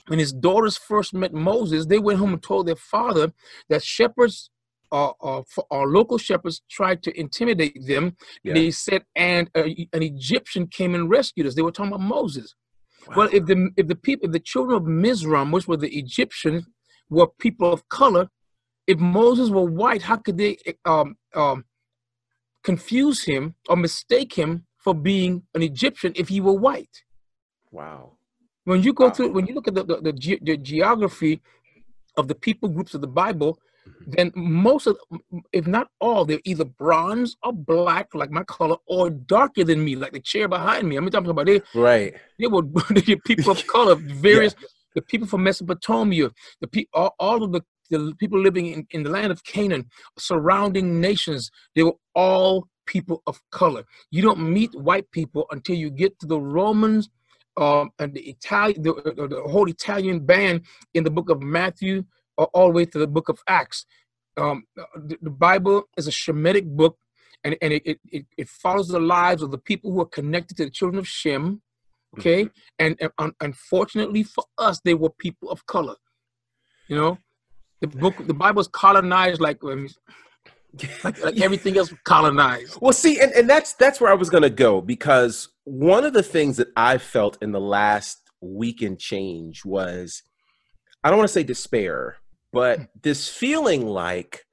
when 0.08 0.18
his 0.18 0.32
daughters 0.32 0.76
first 0.76 1.14
met 1.14 1.32
Moses, 1.32 1.86
they 1.86 1.98
went 1.98 2.18
home 2.18 2.34
and 2.34 2.42
told 2.42 2.66
their 2.66 2.76
father 2.76 3.32
that 3.68 3.82
shepherds 3.82 4.50
uh, 4.92 5.12
uh, 5.22 5.42
our 5.72 5.88
local 5.88 6.18
shepherds 6.18 6.62
tried 6.70 7.02
to 7.02 7.18
intimidate 7.18 7.76
them. 7.86 8.16
Yeah. 8.44 8.54
They 8.54 8.70
said, 8.70 9.04
and 9.16 9.50
uh, 9.54 9.64
an 9.92 10.02
Egyptian 10.02 10.68
came 10.68 10.94
and 10.94 11.10
rescued 11.10 11.46
us. 11.46 11.54
They 11.54 11.62
were 11.62 11.72
talking 11.72 11.92
about 11.92 12.06
Moses. 12.06 12.54
Wow. 13.08 13.14
Well, 13.16 13.28
if 13.32 13.46
the 13.46 13.70
if 13.76 13.88
the 13.88 13.96
people, 13.96 14.26
if 14.26 14.32
the 14.32 14.40
children 14.40 14.76
of 14.76 14.84
Mizraim, 14.84 15.50
which 15.50 15.66
were 15.66 15.76
the 15.76 15.98
Egyptians, 15.98 16.68
were 17.10 17.26
people 17.38 17.72
of 17.72 17.88
color, 17.88 18.28
if 18.86 18.98
Moses 18.98 19.50
were 19.50 19.64
white, 19.64 20.02
how 20.02 20.16
could 20.16 20.38
they 20.38 20.58
um, 20.84 21.16
um, 21.34 21.64
confuse 22.62 23.24
him 23.24 23.54
or 23.68 23.76
mistake 23.76 24.34
him 24.34 24.66
for 24.78 24.94
being 24.94 25.42
an 25.54 25.62
Egyptian 25.62 26.12
if 26.16 26.28
he 26.28 26.40
were 26.40 26.52
white? 26.52 27.02
Wow. 27.70 28.12
When 28.64 28.82
you 28.82 28.92
go 28.92 29.06
wow. 29.06 29.10
through, 29.10 29.32
when 29.32 29.46
you 29.46 29.54
look 29.54 29.68
at 29.68 29.74
the 29.74 29.84
the, 29.84 30.00
the, 30.00 30.12
ge- 30.12 30.42
the, 30.42 30.56
geography 30.56 31.42
of 32.16 32.28
the 32.28 32.34
people 32.34 32.68
groups 32.68 32.94
of 32.94 33.00
the 33.00 33.06
Bible, 33.06 33.58
mm-hmm. 33.88 34.10
then 34.12 34.32
most 34.34 34.86
of, 34.86 34.96
if 35.52 35.66
not 35.66 35.88
all, 36.00 36.24
they're 36.24 36.40
either 36.44 36.64
bronze 36.64 37.36
or 37.42 37.52
black, 37.52 38.14
like 38.14 38.30
my 38.30 38.44
color, 38.44 38.76
or 38.86 39.10
darker 39.10 39.64
than 39.64 39.84
me, 39.84 39.96
like 39.96 40.12
the 40.12 40.20
chair 40.20 40.48
behind 40.48 40.88
me. 40.88 40.96
I'm 40.96 41.08
talking 41.10 41.30
about 41.30 41.46
they, 41.46 41.60
right? 41.74 42.14
They 42.38 42.46
were 42.46 42.62
the 42.90 43.20
people 43.26 43.52
of 43.52 43.66
color, 43.66 43.94
various, 43.98 44.54
yeah. 44.60 44.68
The 44.94 45.02
people 45.02 45.26
from 45.26 45.42
Mesopotamia, 45.42 46.30
the 46.60 46.66
people, 46.66 46.90
all, 47.00 47.14
all 47.18 47.42
of 47.42 47.52
the 47.52 47.62
the 47.90 48.14
people 48.18 48.40
living 48.40 48.66
in, 48.66 48.86
in 48.90 49.02
the 49.02 49.10
land 49.10 49.30
of 49.30 49.44
Canaan, 49.44 49.86
surrounding 50.18 51.00
nations, 51.00 51.50
they 51.74 51.82
were 51.82 51.96
all 52.14 52.66
people 52.86 53.22
of 53.26 53.40
color. 53.50 53.84
You 54.10 54.22
don't 54.22 54.40
meet 54.40 54.74
white 54.74 55.10
people 55.10 55.46
until 55.50 55.76
you 55.76 55.90
get 55.90 56.18
to 56.20 56.26
the 56.26 56.40
Romans 56.40 57.08
um, 57.56 57.90
and 57.98 58.12
the 58.14 58.22
Italian, 58.22 58.82
the, 58.82 58.92
the, 59.16 59.42
whole 59.46 59.68
Italian 59.68 60.20
band 60.20 60.62
in 60.94 61.04
the 61.04 61.10
book 61.10 61.30
of 61.30 61.42
Matthew, 61.42 62.04
uh, 62.38 62.44
all 62.54 62.68
the 62.68 62.74
way 62.74 62.84
to 62.86 62.98
the 62.98 63.06
book 63.06 63.28
of 63.28 63.38
Acts. 63.48 63.86
Um, 64.36 64.64
the, 64.96 65.16
the, 65.22 65.30
Bible 65.30 65.84
is 65.96 66.08
a 66.08 66.10
Shemitic 66.10 66.64
book, 66.64 66.98
and, 67.44 67.56
and 67.62 67.72
it, 67.72 68.00
it, 68.10 68.26
it 68.36 68.48
follows 68.48 68.88
the 68.88 68.98
lives 68.98 69.42
of 69.42 69.52
the 69.52 69.58
people 69.58 69.92
who 69.92 70.00
are 70.00 70.06
connected 70.06 70.56
to 70.56 70.64
the 70.64 70.70
children 70.70 70.98
of 70.98 71.06
Shem. 71.06 71.62
Okay, 72.18 72.44
mm-hmm. 72.44 72.58
and, 72.78 72.96
and 73.00 73.10
un- 73.18 73.34
unfortunately 73.40 74.22
for 74.22 74.44
us, 74.58 74.80
they 74.84 74.94
were 74.94 75.10
people 75.10 75.50
of 75.50 75.66
color. 75.66 75.96
You 76.88 76.96
know, 76.96 77.18
the 77.80 77.88
book, 77.88 78.14
the 78.26 78.34
Bible 78.34 78.60
is 78.60 78.68
colonized 78.68 79.40
like. 79.40 79.62
Like, 79.62 81.22
like 81.22 81.40
everything 81.40 81.78
else 81.78 81.94
colonized. 82.02 82.78
Well, 82.80 82.92
see, 82.92 83.20
and, 83.20 83.30
and 83.32 83.48
that's 83.48 83.74
that's 83.74 84.00
where 84.00 84.10
I 84.10 84.14
was 84.14 84.28
gonna 84.28 84.50
go 84.50 84.80
because 84.80 85.48
one 85.62 86.04
of 86.04 86.12
the 86.12 86.22
things 86.22 86.56
that 86.56 86.68
I 86.76 86.98
felt 86.98 87.40
in 87.40 87.52
the 87.52 87.60
last 87.60 88.18
week 88.40 88.82
and 88.82 88.98
change 88.98 89.64
was 89.64 90.22
I 91.04 91.10
don't 91.10 91.18
want 91.18 91.28
to 91.28 91.32
say 91.32 91.42
despair, 91.42 92.16
but 92.52 92.78
hmm. 92.78 92.84
this 93.02 93.28
feeling 93.28 93.86
like, 93.86 94.46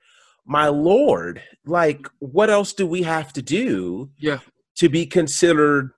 my 0.46 0.68
Lord, 0.68 1.42
like 1.66 2.08
what 2.20 2.50
else 2.50 2.74
do 2.74 2.86
we 2.86 3.04
have 3.04 3.32
to 3.34 3.42
do 3.42 4.10
yeah. 4.18 4.40
to 4.76 4.90
be 4.90 5.06
considered 5.06 5.92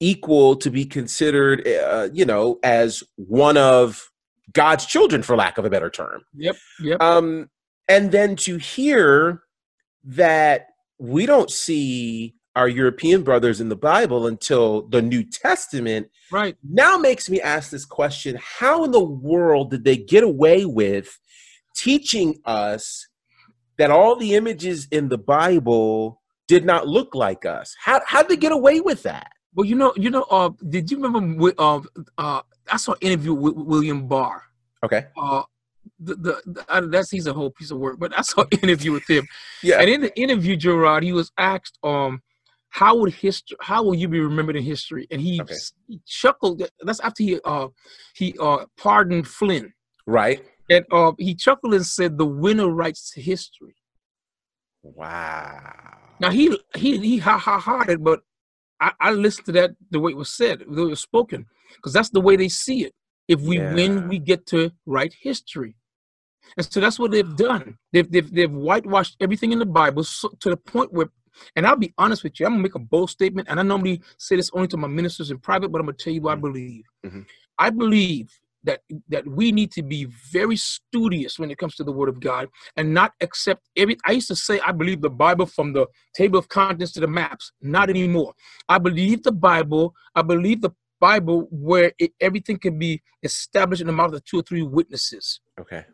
equal, 0.00 0.56
to 0.56 0.70
be 0.70 0.84
considered, 0.84 1.66
uh, 1.66 2.08
you 2.12 2.24
know, 2.24 2.58
as 2.62 3.02
one 3.16 3.56
of 3.56 4.10
God's 4.52 4.86
children, 4.86 5.22
for 5.22 5.36
lack 5.36 5.58
of 5.58 5.64
a 5.64 5.70
better 5.70 5.90
term. 5.90 6.22
Yep. 6.34 6.56
Yep. 6.80 7.02
Um, 7.02 7.50
and 7.88 8.12
then 8.12 8.36
to 8.36 8.56
hear 8.56 9.42
that 10.04 10.68
we 10.98 11.26
don't 11.26 11.50
see 11.50 12.34
our 12.54 12.68
European 12.68 13.22
brothers 13.22 13.60
in 13.60 13.68
the 13.68 13.76
Bible 13.76 14.26
until 14.26 14.88
the 14.88 15.02
New 15.02 15.22
Testament. 15.22 16.08
Right. 16.32 16.56
Now 16.62 16.96
makes 16.96 17.28
me 17.28 17.40
ask 17.40 17.70
this 17.70 17.84
question 17.84 18.38
How 18.40 18.84
in 18.84 18.92
the 18.92 19.04
world 19.04 19.70
did 19.70 19.84
they 19.84 19.96
get 19.96 20.24
away 20.24 20.64
with 20.64 21.18
teaching 21.76 22.40
us 22.46 23.06
that 23.78 23.90
all 23.90 24.16
the 24.16 24.34
images 24.34 24.88
in 24.90 25.08
the 25.08 25.18
Bible 25.18 26.22
did 26.48 26.64
not 26.64 26.86
look 26.86 27.14
like 27.14 27.44
us. 27.44 27.74
How 27.78 28.00
how 28.06 28.22
did 28.22 28.30
they 28.30 28.36
get 28.36 28.52
away 28.52 28.80
with 28.80 29.02
that? 29.02 29.30
Well, 29.56 29.64
you 29.64 29.74
know, 29.74 29.94
you 29.96 30.10
know, 30.10 30.22
uh, 30.30 30.50
did 30.68 30.90
you 30.90 31.00
remember? 31.00 31.50
Uh, 31.58 31.80
uh, 32.18 32.42
I 32.70 32.76
saw 32.76 32.92
an 32.92 32.98
interview 33.00 33.32
with 33.32 33.54
William 33.54 34.06
Barr. 34.06 34.42
Okay. 34.84 35.06
Uh, 35.16 35.44
the, 35.98 36.14
the, 36.16 36.42
the 36.44 36.64
uh, 36.68 36.82
that's 36.82 37.10
he's 37.10 37.26
a 37.26 37.32
whole 37.32 37.50
piece 37.50 37.70
of 37.70 37.78
work, 37.78 37.98
but 37.98 38.16
I 38.16 38.20
saw 38.20 38.42
an 38.42 38.58
interview 38.62 38.92
with 38.92 39.08
him. 39.08 39.26
Yeah. 39.62 39.80
And 39.80 39.88
in 39.88 40.00
the 40.02 40.20
interview, 40.20 40.56
Gerard, 40.56 41.04
he 41.04 41.14
was 41.14 41.32
asked, 41.38 41.78
um, 41.82 42.20
how 42.68 42.96
would 42.98 43.14
history, 43.14 43.56
how 43.62 43.82
will 43.82 43.94
you 43.94 44.08
be 44.08 44.20
remembered 44.20 44.56
in 44.56 44.62
history? 44.62 45.06
And 45.10 45.22
he, 45.22 45.40
Okay. 45.40 45.54
he 45.86 46.00
chuckled. 46.06 46.62
That's 46.82 47.00
after 47.00 47.22
he, 47.22 47.40
uh, 47.42 47.68
he, 48.14 48.34
uh, 48.38 48.66
pardoned 48.76 49.26
Flynn, 49.26 49.72
Right. 50.06 50.44
and 50.68 50.84
uh, 50.92 51.12
he 51.18 51.34
chuckled 51.34 51.72
and 51.72 51.86
said, 51.86 52.18
"The 52.18 52.26
winner 52.26 52.68
writes 52.68 53.14
history." 53.14 53.76
Wow. 54.82 55.96
Now 56.20 56.30
he 56.30 56.58
he 56.76 56.98
he 56.98 57.18
ha 57.18 57.38
ha 57.38 57.58
ha 57.58 57.84
it, 57.88 58.04
but 58.04 58.20
I, 58.80 58.92
I 59.00 59.10
listened 59.12 59.46
to 59.46 59.52
that 59.52 59.70
the 59.90 60.00
way 60.00 60.12
it 60.12 60.16
was 60.16 60.30
said, 60.30 60.60
the 60.60 60.82
way 60.82 60.88
it 60.88 60.90
was 60.90 61.00
spoken, 61.00 61.46
because 61.76 61.92
that's 61.92 62.10
the 62.10 62.20
way 62.20 62.36
they 62.36 62.48
see 62.48 62.84
it. 62.84 62.94
If 63.28 63.40
we 63.40 63.58
Yeah. 63.58 63.74
win, 63.74 64.08
we 64.08 64.18
get 64.18 64.46
to 64.46 64.70
write 64.86 65.14
history, 65.20 65.74
and 66.56 66.70
so 66.72 66.80
that's 66.80 66.98
what 66.98 67.10
they've 67.10 67.36
done. 67.36 67.76
They've 67.92 68.10
they've, 68.10 68.32
they've 68.32 68.52
whitewashed 68.52 69.16
everything 69.20 69.52
in 69.52 69.58
the 69.58 69.66
Bible 69.66 70.04
so, 70.04 70.28
to 70.40 70.50
the 70.50 70.56
point 70.56 70.92
where, 70.92 71.08
and 71.56 71.66
I'll 71.66 71.76
be 71.76 71.92
honest 71.98 72.22
with 72.22 72.38
you, 72.38 72.46
I'm 72.46 72.52
gonna 72.52 72.62
make 72.62 72.74
a 72.76 72.78
bold 72.78 73.10
statement, 73.10 73.48
and 73.50 73.58
I 73.58 73.62
normally 73.62 74.00
say 74.18 74.36
this 74.36 74.50
only 74.52 74.68
to 74.68 74.76
my 74.76 74.88
ministers 74.88 75.30
in 75.30 75.38
private, 75.38 75.70
but 75.70 75.80
I'm 75.80 75.86
gonna 75.86 75.96
tell 75.98 76.12
you 76.12 76.22
what 76.22 76.32
I 76.32 76.40
believe. 76.40 76.84
Mhm. 77.04 77.26
I 77.58 77.70
believe 77.70 78.28
that 78.66 78.80
that 79.08 79.26
we 79.26 79.50
need 79.52 79.72
to 79.72 79.82
be 79.82 80.06
very 80.30 80.56
studious 80.56 81.38
when 81.38 81.50
it 81.50 81.58
comes 81.58 81.74
to 81.76 81.84
the 81.84 81.92
Word 81.92 82.08
of 82.08 82.20
God 82.20 82.48
and 82.76 82.92
not 82.92 83.12
accept 83.20 83.62
every. 83.76 83.96
I 84.06 84.12
used 84.12 84.28
to 84.28 84.36
say 84.36 84.60
I 84.60 84.72
believe 84.72 85.00
the 85.00 85.10
Bible 85.10 85.46
from 85.46 85.72
the 85.72 85.86
table 86.14 86.38
of 86.38 86.48
contents 86.48 86.92
to 86.92 87.00
the 87.00 87.08
maps. 87.08 87.52
Not 87.62 87.88
anymore. 87.88 88.34
I 88.68 88.78
believe 88.78 89.22
the 89.22 89.32
Bible. 89.32 89.94
I 90.14 90.22
believe 90.22 90.60
the 90.60 90.72
Bible 91.00 91.48
where 91.50 91.92
it, 91.98 92.12
everything 92.20 92.58
can 92.58 92.78
be 92.78 93.02
established 93.22 93.80
in 93.80 93.86
the 93.86 93.92
mouth 93.92 94.14
of 94.14 94.24
two 94.24 94.38
or 94.38 94.42
three 94.42 94.62
witnesses. 94.62 95.40
Okay. 95.60 95.84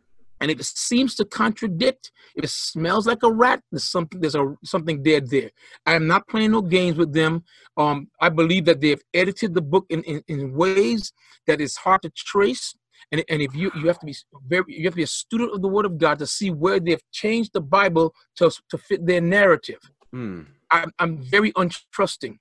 And 0.42 0.50
if 0.50 0.58
it 0.58 0.66
seems 0.66 1.14
to 1.14 1.25
contradict, 1.25 2.11
if 2.34 2.42
it 2.42 2.50
smells 2.50 3.06
like 3.06 3.22
a 3.22 3.32
rat, 3.32 3.62
there's 3.70 3.88
something 3.88 4.20
there's 4.20 4.34
a 4.34 4.56
something 4.64 5.00
dead 5.00 5.30
there. 5.30 5.52
I 5.87 5.94
am 5.94 6.08
not 6.08 6.26
playing 6.26 6.50
no 6.50 6.62
games 6.62 6.96
with 6.99 7.12
them. 7.12 7.44
Um, 7.76 8.08
I 8.20 8.28
believe 8.28 8.64
that 8.64 8.80
they've 8.80 9.00
edited 9.14 9.54
the 9.54 9.62
book 9.62 9.87
in, 9.88 10.02
in, 10.02 10.22
in 10.26 10.52
ways 10.52 11.12
that 11.46 11.61
is 11.61 11.76
hard 11.76 12.02
to 12.02 12.11
trace. 12.11 12.75
And, 13.12 13.25
and 13.28 13.40
if 13.40 13.54
you 13.54 13.70
you 13.76 13.87
have 13.87 14.00
to 14.00 14.06
be 14.06 14.16
very 14.49 14.64
you 14.66 14.84
have 14.84 14.94
to 14.94 14.96
be 14.96 15.04
a 15.04 15.06
student 15.06 15.52
of 15.54 15.62
the 15.62 15.68
Word 15.68 15.87
of 15.87 15.96
God 15.96 16.18
to 16.18 16.26
see 16.26 16.50
where 16.50 16.80
they've 16.80 17.11
changed 17.12 17.52
the 17.54 17.61
Bible 17.61 18.12
to 18.38 18.50
to 18.70 18.78
fit 18.78 19.06
their 19.06 19.20
narrative. 19.20 19.78
Hmm. 20.11 20.42
I'm, 20.72 20.90
I'm 20.99 21.22
very 21.22 21.52
untrusting. 21.52 22.38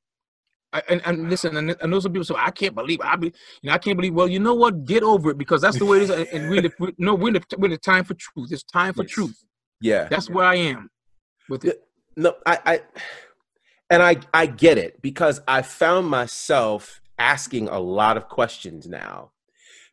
I, 0.74 0.82
and, 0.90 1.02
and 1.06 1.30
listen, 1.30 1.58
and, 1.58 1.76
and 1.82 1.92
those 1.94 2.06
are 2.06 2.10
people. 2.10 2.24
So 2.24 2.38
I 2.38 2.52
can't 2.52 2.74
believe. 2.76 3.02
I 3.02 3.16
be, 3.18 3.28
you 3.62 3.68
know, 3.70 3.74
I 3.74 3.78
can't 3.78 3.98
believe. 3.98 4.14
Well, 4.14 4.28
you 4.28 4.40
know 4.40 4.54
what? 4.54 4.86
Get 4.86 5.04
over 5.04 5.32
it 5.32 5.38
because 5.38 5.62
that's 5.62 5.78
the 5.78 5.86
way 5.86 5.98
it 5.98 6.04
is. 6.04 6.10
And- 6.32 6.50
we, 6.50 6.62
we 6.80 6.94
no, 6.98 7.14
we're 7.16 7.30
in, 7.30 7.34
the, 7.36 7.44
we're 7.58 7.70
the 7.70 7.78
time 7.78 8.04
for 8.06 8.14
truth. 8.14 8.52
It's 8.52 8.64
time 8.64 8.94
for 8.94 9.04
Yes. 9.04 9.12
truth. 9.12 9.44
Yeah. 9.82 10.08
That's 10.10 10.30
where 10.30 10.46
I 10.46 10.56
am 10.56 10.90
with 11.50 11.66
it. 11.66 11.82
no 12.16 12.36
I, 12.46 12.60
I 12.66 12.82
and 13.90 14.02
i 14.04 14.16
i 14.34 14.46
get 14.46 14.78
it 14.78 15.02
because 15.02 15.42
i 15.48 15.62
found 15.62 16.08
myself 16.08 17.02
asking 17.18 17.68
a 17.68 17.80
lot 17.80 18.16
of 18.16 18.28
questions 18.30 18.88
now 18.88 19.32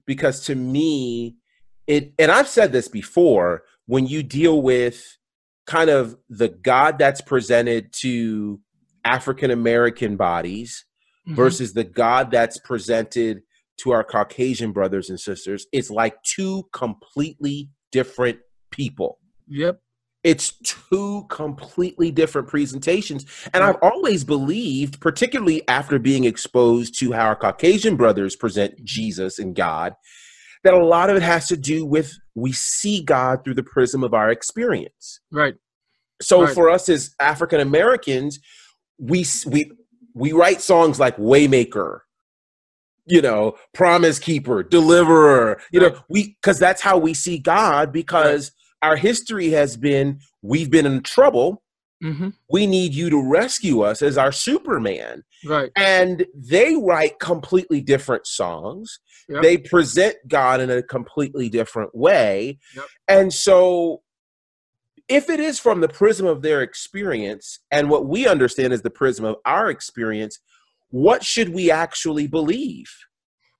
because 0.07 0.41
to 0.47 0.55
me 0.55 1.37
it 1.87 2.13
and 2.19 2.31
i've 2.31 2.47
said 2.49 2.71
this 2.71 2.87
before 2.89 3.65
when 3.87 4.07
you 4.07 4.23
deal 4.23 4.61
with 4.63 5.17
kind 5.67 5.91
of 5.91 6.17
the 6.29 6.49
god 6.49 6.99
that's 6.99 7.21
presented 7.23 7.93
to 7.93 8.61
african 9.05 9.51
american 9.51 10.17
bodies 10.17 10.85
Mhm. 11.29 11.35
versus 11.37 11.73
the 11.75 11.85
god 11.85 12.31
that's 12.31 12.59
presented 12.59 13.43
to 13.79 13.91
our 13.93 14.03
caucasian 14.05 14.73
brothers 14.73 15.11
and 15.11 15.21
sisters 15.21 15.67
it's 15.73 15.91
like 15.91 16.15
two 16.23 16.65
completely 16.73 17.71
different 17.93 18.39
people 18.71 19.19
Yep. 19.49 19.81
it's 20.25 20.53
two 20.63 21.25
completely 21.31 22.11
different 22.11 22.49
presentations 22.49 23.25
and 23.55 23.63
i've 23.65 23.77
always 23.83 24.25
believed 24.25 25.01
particularly 25.01 25.67
after 25.69 25.99
being 25.99 26.25
exposed 26.25 26.99
to 27.01 27.13
how 27.13 27.27
our 27.27 27.37
caucasian 27.37 27.97
brothers 27.97 28.35
present 28.37 28.83
jesus 28.85 29.39
and 29.39 29.55
god 29.55 29.95
that 30.65 30.75
a 30.75 30.85
lot 30.85 31.09
of 31.09 31.17
it 31.17 31.23
has 31.23 31.47
to 31.49 31.57
do 31.57 31.85
with 31.87 32.13
we 32.35 32.53
see 32.53 33.03
god 33.03 33.45
through 33.45 33.55
the 33.55 33.63
prism 33.63 34.03
of 34.03 34.13
our 34.13 34.31
experience 34.31 35.21
Right. 35.31 35.55
so 36.21 36.43
Right. 36.45 36.55
for 36.55 36.69
us 36.69 36.89
as 36.89 37.15
african 37.21 37.61
americans 37.61 38.39
we 38.99 39.25
we 39.47 39.71
we 40.15 40.33
write 40.33 40.61
songs 40.61 40.99
like 40.99 41.17
waymaker 41.17 42.01
you 43.07 43.23
know 43.23 43.55
promise 43.73 44.19
keeper 44.19 44.63
deliverer 44.63 45.61
you 45.73 45.81
know 45.81 45.97
we 46.09 46.37
because 46.41 46.59
that's 46.59 46.83
how 46.83 46.99
we 46.99 47.15
see 47.15 47.39
god 47.39 47.93
because 47.93 48.53
our 48.83 48.97
history 48.97 49.49
has 49.51 49.77
been 49.77 50.19
we've 50.43 50.71
been 50.71 50.87
in 50.87 51.03
trouble 51.03 51.63
hmm 52.03 52.29
we 52.51 52.67
need 52.67 52.95
you 52.95 53.11
to 53.11 53.23
rescue 53.23 53.83
us 53.83 54.01
as 54.03 54.17
our 54.17 54.33
superman 54.33 55.23
Right. 55.45 55.71
and 55.77 56.25
they 56.35 56.75
write 56.77 57.19
completely 57.19 57.81
different 57.81 58.27
songs 58.27 59.01
Yep. 59.29 59.43
they 59.43 59.59
present 59.59 60.17
god 60.27 60.61
in 60.61 60.71
a 60.71 60.83
completely 60.83 61.49
different 61.49 61.95
way 61.95 62.59
Yep. 62.75 62.85
and 63.09 63.33
so 63.33 64.03
if 65.09 65.31
it 65.31 65.41
is 65.41 65.59
from 65.59 65.81
the 65.81 65.89
prism 65.89 66.27
of 66.27 66.43
their 66.43 66.63
experience 66.63 67.61
and 67.71 67.89
what 67.89 68.07
we 68.07 68.27
understand 68.27 68.73
is 68.73 68.83
the 68.83 68.91
prism 68.91 69.25
of 69.25 69.37
our 69.45 69.71
experience 69.71 70.41
what 70.91 71.25
should 71.25 71.51
we 71.55 71.71
actually 71.71 72.27
believe 72.27 72.91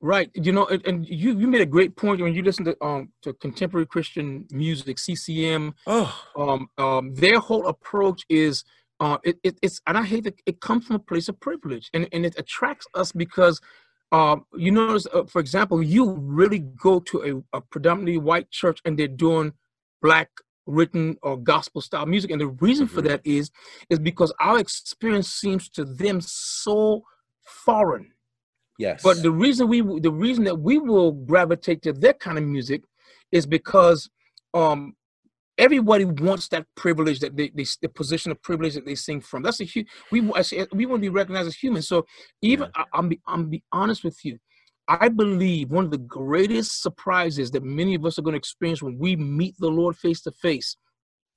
Right. 0.01 0.31
You 0.35 0.53
know, 0.53 0.67
and, 0.67 0.87
and 0.87 1.09
you 1.09 1.37
you 1.37 1.49
made 1.49 1.61
a 1.61 1.67
great 1.67 1.97
point 1.97 2.21
when 2.21 2.33
you 2.33 2.43
listen 2.43 2.65
to 2.67 2.77
um 2.85 3.09
to 3.23 3.33
contemporary 3.35 3.87
Christian 3.87 4.47
music, 4.53 4.99
CCM. 4.99 5.75
oh 5.89 6.25
Um, 6.37 6.69
um, 6.79 7.15
their 7.15 7.41
whole 7.41 7.67
approach 7.67 8.23
is 8.29 8.63
uh, 9.01 9.19
it, 9.25 9.39
it, 9.43 9.59
it's 9.61 9.81
and 9.87 9.99
I 9.99 10.05
hate 10.05 10.25
that 10.25 10.41
it 10.47 10.61
comes 10.61 10.87
from 10.87 10.97
a 10.97 11.01
place 11.01 11.29
of 11.29 11.39
privilege 11.41 11.91
and, 11.95 12.09
and 12.13 12.25
it 12.25 12.35
attracts 12.39 12.87
us 12.95 13.13
because 13.13 13.61
um, 14.11 14.45
you 14.55 14.71
notice, 14.71 15.07
uh, 15.13 15.25
for 15.25 15.41
example, 15.41 15.83
you 15.83 16.13
really 16.13 16.61
go 16.61 17.01
to 17.01 17.45
a, 17.53 17.59
a 17.59 17.61
predominantly 17.61 18.19
white 18.19 18.51
church 18.51 18.81
and 18.85 18.99
they're 18.99 19.07
doing 19.09 19.53
black 20.01 20.31
written 20.69 21.17
or 21.23 21.37
gospel 21.37 21.81
style 21.81 22.07
music, 22.07 22.31
and 22.31 22.41
the 22.41 22.49
reason 22.67 22.87
for 22.87 23.01
Mhm. 23.01 23.09
that 23.09 23.21
is 23.25 23.51
is 23.91 23.99
because 23.99 24.33
our 24.39 24.59
experience 24.59 25.29
seems 25.33 25.69
to 25.71 25.85
them 25.85 26.21
so 26.21 27.03
foreign. 27.43 28.13
yes 28.79 29.03
But 29.03 29.23
the 29.23 29.33
reason 29.33 29.67
we 29.69 29.81
the 29.81 30.13
reason 30.13 30.45
that 30.45 30.59
we 30.69 30.79
will 30.79 31.13
gravitate 31.13 31.83
to 31.83 31.93
that 31.95 32.21
kind 32.21 32.39
of 32.39 32.45
music 32.45 32.83
is 33.33 33.47
because 33.47 34.09
um 34.55 34.95
everybody 35.57 36.05
wants 36.05 36.47
that 36.49 36.65
privilege 36.77 37.19
that 37.21 37.37
they, 37.37 37.49
they 37.49 37.67
the 37.83 37.89
position 37.89 38.31
of 38.31 38.41
privilege 38.43 38.75
that 38.75 38.87
they 38.87 38.95
sing 38.95 39.21
from. 39.21 39.43
That's 39.43 39.61
a 39.61 39.65
huge 39.65 39.89
we 40.13 40.21
we 40.21 40.87
want 40.87 40.99
to 41.01 41.07
be 41.09 41.09
recognized 41.09 41.49
as 41.49 41.57
humans. 41.57 41.89
So 41.89 42.07
even 42.43 42.69
I, 42.75 42.85
I'm 42.93 43.09
be 43.09 43.21
I'm 43.27 43.49
be 43.49 43.63
honest 43.73 44.05
with 44.05 44.19
you. 44.25 44.39
I 44.89 45.09
believe 45.09 45.71
one 45.71 45.85
of 45.85 45.91
the 45.91 45.99
greatest 45.99 46.81
surprises 46.83 47.51
that 47.51 47.63
many 47.63 47.95
of 47.95 48.05
us 48.07 48.19
are 48.19 48.23
going 48.23 48.33
to 48.33 48.39
experience 48.39 48.83
when 48.83 48.99
we 48.99 49.17
meet 49.17 49.55
the 49.59 49.69
Lord 49.69 49.97
face 49.97 50.23
to 50.23 50.33
face 50.33 50.77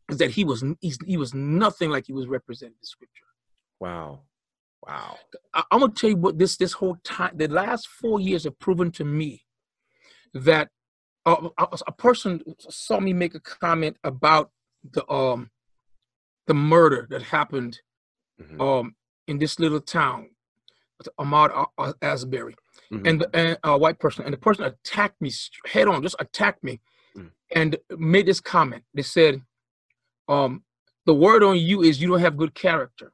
is 0.10 0.18
that 0.18 0.32
he 0.32 0.44
was 0.46 0.64
he's, 0.80 0.98
he 1.06 1.18
was 1.18 1.34
nothing 1.34 1.90
like 1.90 2.06
he 2.08 2.14
was 2.14 2.28
represented 2.28 2.76
in 2.82 2.86
Scripture. 2.86 3.26
wow 3.80 4.22
wow 4.88 5.18
I, 5.54 5.64
I'm 5.72 5.82
gonna 5.82 5.92
tell 5.94 6.10
you 6.12 6.16
what 6.18 6.40
this 6.40 6.58
this 6.58 6.74
whole 6.74 6.98
time 7.04 7.34
the 7.36 7.48
last 7.48 7.88
four 7.88 8.20
years 8.20 8.46
have 8.46 8.58
proven 8.60 8.92
to 8.92 9.06
me 9.06 9.44
that 10.34 10.70
uh, 11.26 11.50
a, 11.58 11.68
a 11.88 11.92
person 11.92 12.42
saw 12.70 13.00
me 13.00 13.14
make 13.14 13.36
a 13.36 13.40
comment 13.40 13.98
about 14.04 14.52
the 14.92 15.10
um 15.12 15.50
the 16.48 16.54
murder 16.54 17.06
that 17.10 17.22
happened 17.22 17.80
Mhm. 18.42 18.60
um 18.62 18.96
in 19.28 19.38
this 19.38 19.60
little 19.60 19.80
town, 19.82 20.30
Ahmaud 21.20 21.68
Arbery, 22.02 22.56
Mhm. 22.92 23.08
and 23.08 23.22
the 23.22 23.36
and 23.36 23.58
a 23.64 23.78
white 23.78 24.00
person, 24.00 24.26
and 24.26 24.34
the 24.34 24.38
person 24.38 24.66
attacked 24.66 25.22
me 25.22 25.32
head 25.66 25.88
on, 25.88 26.02
just 26.04 26.16
attacked 26.20 26.64
me, 26.64 26.82
Mm. 27.16 27.32
and 27.56 27.78
made 27.98 28.26
this 28.26 28.42
comment. 28.42 28.84
They 28.94 29.02
said, 29.02 29.42
um, 30.28 30.64
the 31.06 31.14
word 31.14 31.44
on 31.44 31.58
you 31.58 31.82
is 31.82 32.02
you 32.02 32.08
don't 32.10 32.20
have 32.20 32.38
good 32.38 32.54
character. 32.54 33.12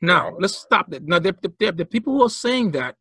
Now 0.00 0.36
let's 0.38 0.56
stop 0.56 0.90
that. 0.90 1.02
Now 1.04 1.18
the, 1.18 1.36
the, 1.42 1.52
the, 1.58 1.72
the 1.72 1.84
people 1.84 2.14
who 2.14 2.22
are 2.24 2.30
saying 2.30 2.72
that 2.72 2.96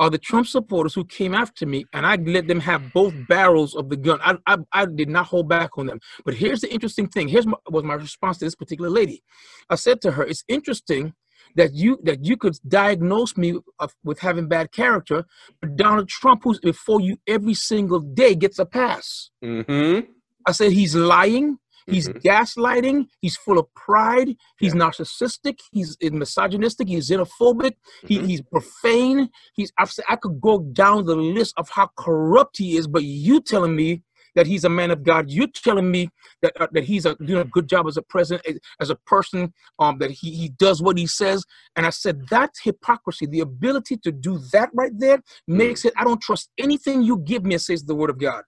are 0.00 0.10
the 0.10 0.18
Trump 0.18 0.46
supporters 0.46 0.94
who 0.94 1.04
came 1.04 1.34
after 1.34 1.66
me, 1.66 1.84
and 1.92 2.06
I 2.06 2.14
let 2.16 2.46
them 2.46 2.60
have 2.60 2.92
both 2.92 3.12
barrels 3.28 3.74
of 3.74 3.88
the 3.88 3.96
gun. 3.96 4.20
I, 4.22 4.36
I, 4.46 4.58
I 4.72 4.86
did 4.86 5.08
not 5.08 5.26
hold 5.26 5.48
back 5.48 5.76
on 5.76 5.86
them. 5.86 5.98
But 6.24 6.34
here's 6.34 6.60
the 6.60 6.72
interesting 6.72 7.08
thing. 7.08 7.26
Here's 7.28 7.46
my, 7.46 7.56
was 7.68 7.82
my 7.82 7.94
response 7.94 8.38
to 8.38 8.44
this 8.44 8.54
particular 8.54 8.90
lady. 8.90 9.22
I 9.68 9.74
said 9.74 10.00
to 10.02 10.12
her, 10.12 10.22
"It's 10.24 10.44
interesting 10.48 11.14
that 11.56 11.74
you 11.74 11.98
that 12.04 12.24
you 12.24 12.36
could 12.36 12.56
diagnose 12.66 13.36
me 13.36 13.58
of, 13.78 13.94
with 14.04 14.20
having 14.20 14.48
bad 14.48 14.72
character, 14.72 15.24
but 15.60 15.76
Donald 15.76 16.08
Trump, 16.08 16.42
who's 16.44 16.60
before 16.60 17.00
you 17.00 17.16
every 17.26 17.54
single 17.54 18.00
day, 18.00 18.34
gets 18.34 18.58
a 18.58 18.66
pass." 18.66 19.30
Mhm. 19.42 20.06
I 20.46 20.52
said 20.52 20.72
he's 20.72 20.94
lying 20.94 21.58
He's 21.90 22.08
mm-hmm. 22.08 22.18
gaslighting. 22.18 23.06
He's 23.20 23.36
full 23.36 23.58
of 23.58 23.72
pride. 23.74 24.36
He's 24.58 24.74
yeah. 24.74 24.80
narcissistic. 24.80 25.58
He's 25.72 25.96
misogynistic. 26.02 26.88
He's 26.88 27.10
xenophobic. 27.10 27.72
Mm-hmm. 27.72 28.06
He, 28.06 28.26
he's 28.26 28.42
profane. 28.42 29.30
He's. 29.54 29.72
I've 29.78 29.90
said 29.90 30.04
I 30.08 30.16
could 30.16 30.40
go 30.40 30.60
down 30.72 31.06
the 31.06 31.16
list 31.16 31.54
of 31.56 31.68
how 31.70 31.90
corrupt 31.96 32.58
he 32.58 32.76
is, 32.76 32.86
but 32.86 33.04
you 33.04 33.40
telling 33.40 33.74
me 33.74 34.02
that 34.38 34.46
he's 34.46 34.62
a 34.62 34.68
man 34.68 34.92
of 34.92 35.02
God. 35.02 35.30
You're 35.30 35.48
telling 35.48 35.90
me 35.90 36.10
that 36.42 36.52
uh, 36.60 36.68
that 36.70 36.84
he's 36.84 37.06
a 37.06 37.16
doing 37.16 37.42
a 37.42 37.44
good 37.44 37.68
job 37.68 37.88
as 37.88 37.96
a 37.96 38.02
president, 38.02 38.60
as 38.80 38.88
a 38.88 38.94
person, 38.94 39.52
um, 39.80 39.98
that 39.98 40.12
he 40.12 40.30
he 40.30 40.50
does 40.50 40.80
what 40.80 40.96
he 40.96 41.08
says. 41.08 41.44
And 41.74 41.84
I 41.84 41.90
said 41.90 42.28
that's 42.30 42.60
hypocrisy. 42.62 43.26
The 43.26 43.40
ability 43.40 43.96
to 43.96 44.12
do 44.12 44.38
that 44.52 44.70
right 44.72 44.92
there 44.96 45.20
makes 45.48 45.84
it. 45.84 45.92
I 45.96 46.04
don't 46.04 46.22
trust 46.22 46.50
anything 46.56 47.02
you 47.02 47.18
give 47.18 47.44
me, 47.44 47.58
says 47.58 47.82
the 47.82 47.96
word 47.96 48.10
of 48.10 48.18
God. 48.18 48.44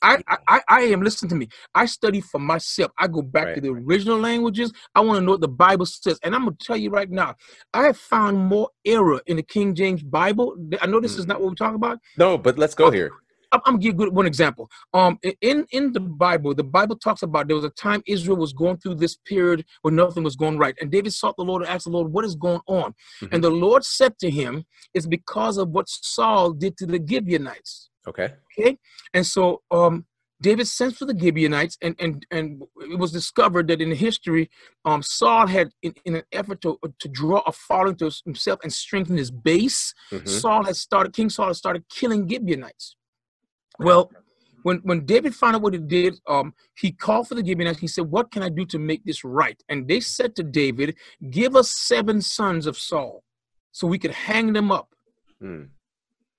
I, 0.00 0.22
I, 0.46 0.60
I 0.68 0.80
am 0.82 1.02
listen 1.02 1.28
to 1.28 1.34
me. 1.34 1.48
I 1.74 1.86
study 1.86 2.20
for 2.20 2.38
myself. 2.38 2.92
I 2.96 3.08
go 3.08 3.20
back 3.20 3.46
right. 3.46 3.54
to 3.56 3.60
the 3.60 3.70
original 3.70 4.16
languages. 4.16 4.72
I 4.94 5.00
want 5.00 5.18
to 5.18 5.24
know 5.24 5.32
what 5.32 5.40
the 5.40 5.48
Bible 5.48 5.86
says. 5.86 6.20
And 6.22 6.36
I'm 6.36 6.44
gonna 6.44 6.56
tell 6.60 6.76
you 6.76 6.90
right 6.90 7.10
now, 7.10 7.34
I 7.74 7.82
have 7.86 7.96
found 7.96 8.38
more 8.38 8.70
error 8.84 9.20
in 9.26 9.38
the 9.38 9.42
King 9.42 9.74
James 9.74 10.04
Bible. 10.04 10.56
I 10.80 10.86
know 10.86 11.00
this 11.00 11.16
mm. 11.16 11.18
is 11.18 11.26
not 11.26 11.40
what 11.40 11.48
we're 11.48 11.54
talking 11.56 11.74
about. 11.74 11.98
No, 12.16 12.38
but 12.38 12.58
let's 12.58 12.76
go 12.76 12.92
here. 12.92 13.10
I'm, 13.52 13.60
I'm 13.64 13.74
gonna 13.74 13.82
give 13.82 14.00
you 14.00 14.10
one 14.10 14.26
example. 14.26 14.68
Um, 14.94 15.18
in 15.40 15.66
in 15.70 15.92
the 15.92 16.00
Bible, 16.00 16.54
the 16.54 16.64
Bible 16.64 16.96
talks 16.96 17.22
about 17.22 17.48
there 17.48 17.56
was 17.56 17.64
a 17.64 17.70
time 17.70 18.02
Israel 18.06 18.36
was 18.36 18.52
going 18.52 18.78
through 18.78 18.96
this 18.96 19.16
period 19.16 19.64
where 19.82 19.92
nothing 19.92 20.22
was 20.22 20.36
going 20.36 20.58
right, 20.58 20.74
and 20.80 20.90
David 20.90 21.12
sought 21.12 21.36
the 21.36 21.44
Lord 21.44 21.62
and 21.62 21.70
asked 21.70 21.84
the 21.84 21.90
Lord, 21.90 22.12
"What 22.12 22.24
is 22.24 22.34
going 22.34 22.60
on?" 22.66 22.94
Mm-hmm. 23.22 23.34
And 23.34 23.44
the 23.44 23.50
Lord 23.50 23.84
said 23.84 24.18
to 24.20 24.30
him, 24.30 24.64
"It's 24.94 25.06
because 25.06 25.58
of 25.58 25.70
what 25.70 25.88
Saul 25.88 26.52
did 26.52 26.76
to 26.78 26.86
the 26.86 27.02
Gibeonites." 27.04 27.90
Okay. 28.06 28.34
Okay. 28.58 28.78
And 29.12 29.26
so 29.26 29.62
um, 29.70 30.06
David 30.40 30.68
sent 30.68 30.96
for 30.96 31.04
the 31.04 31.18
Gibeonites, 31.18 31.76
and 31.82 31.96
and 31.98 32.24
and 32.30 32.62
it 32.76 32.98
was 32.98 33.12
discovered 33.12 33.68
that 33.68 33.80
in 33.80 33.90
history, 33.92 34.50
um, 34.84 35.02
Saul 35.02 35.46
had, 35.46 35.70
in, 35.82 35.94
in, 36.04 36.16
an 36.16 36.22
effort 36.32 36.60
to 36.62 36.78
to 36.98 37.08
draw 37.08 37.40
a 37.40 37.52
following 37.52 37.96
to 37.96 38.10
himself 38.24 38.60
and 38.62 38.72
strengthen 38.72 39.16
his 39.16 39.30
base, 39.30 39.92
mm-hmm. 40.12 40.26
Saul 40.26 40.64
had 40.64 40.76
started 40.76 41.12
King 41.12 41.28
Saul 41.28 41.48
had 41.48 41.56
started 41.56 41.84
killing 41.88 42.28
Gibeonites. 42.28 42.96
Well, 43.78 44.10
when 44.62 44.78
when 44.78 45.06
David 45.06 45.34
found 45.34 45.56
out 45.56 45.62
what 45.62 45.72
he 45.72 45.78
did, 45.78 46.20
um, 46.26 46.52
he 46.76 46.92
called 46.92 47.28
for 47.28 47.34
the 47.34 47.44
Gibeonites. 47.44 47.78
He 47.78 47.88
said, 47.88 48.04
"What 48.10 48.30
can 48.30 48.42
I 48.42 48.48
do 48.48 48.64
to 48.66 48.78
make 48.78 49.04
this 49.04 49.24
right?" 49.24 49.62
And 49.68 49.86
they 49.88 50.00
said 50.00 50.34
to 50.36 50.42
David, 50.42 50.96
"Give 51.30 51.56
us 51.56 51.70
seven 51.70 52.20
sons 52.20 52.66
of 52.66 52.76
Saul, 52.76 53.24
so 53.72 53.86
we 53.86 53.98
could 53.98 54.10
hang 54.10 54.52
them 54.52 54.70
up." 54.70 54.88
Hmm. 55.40 55.64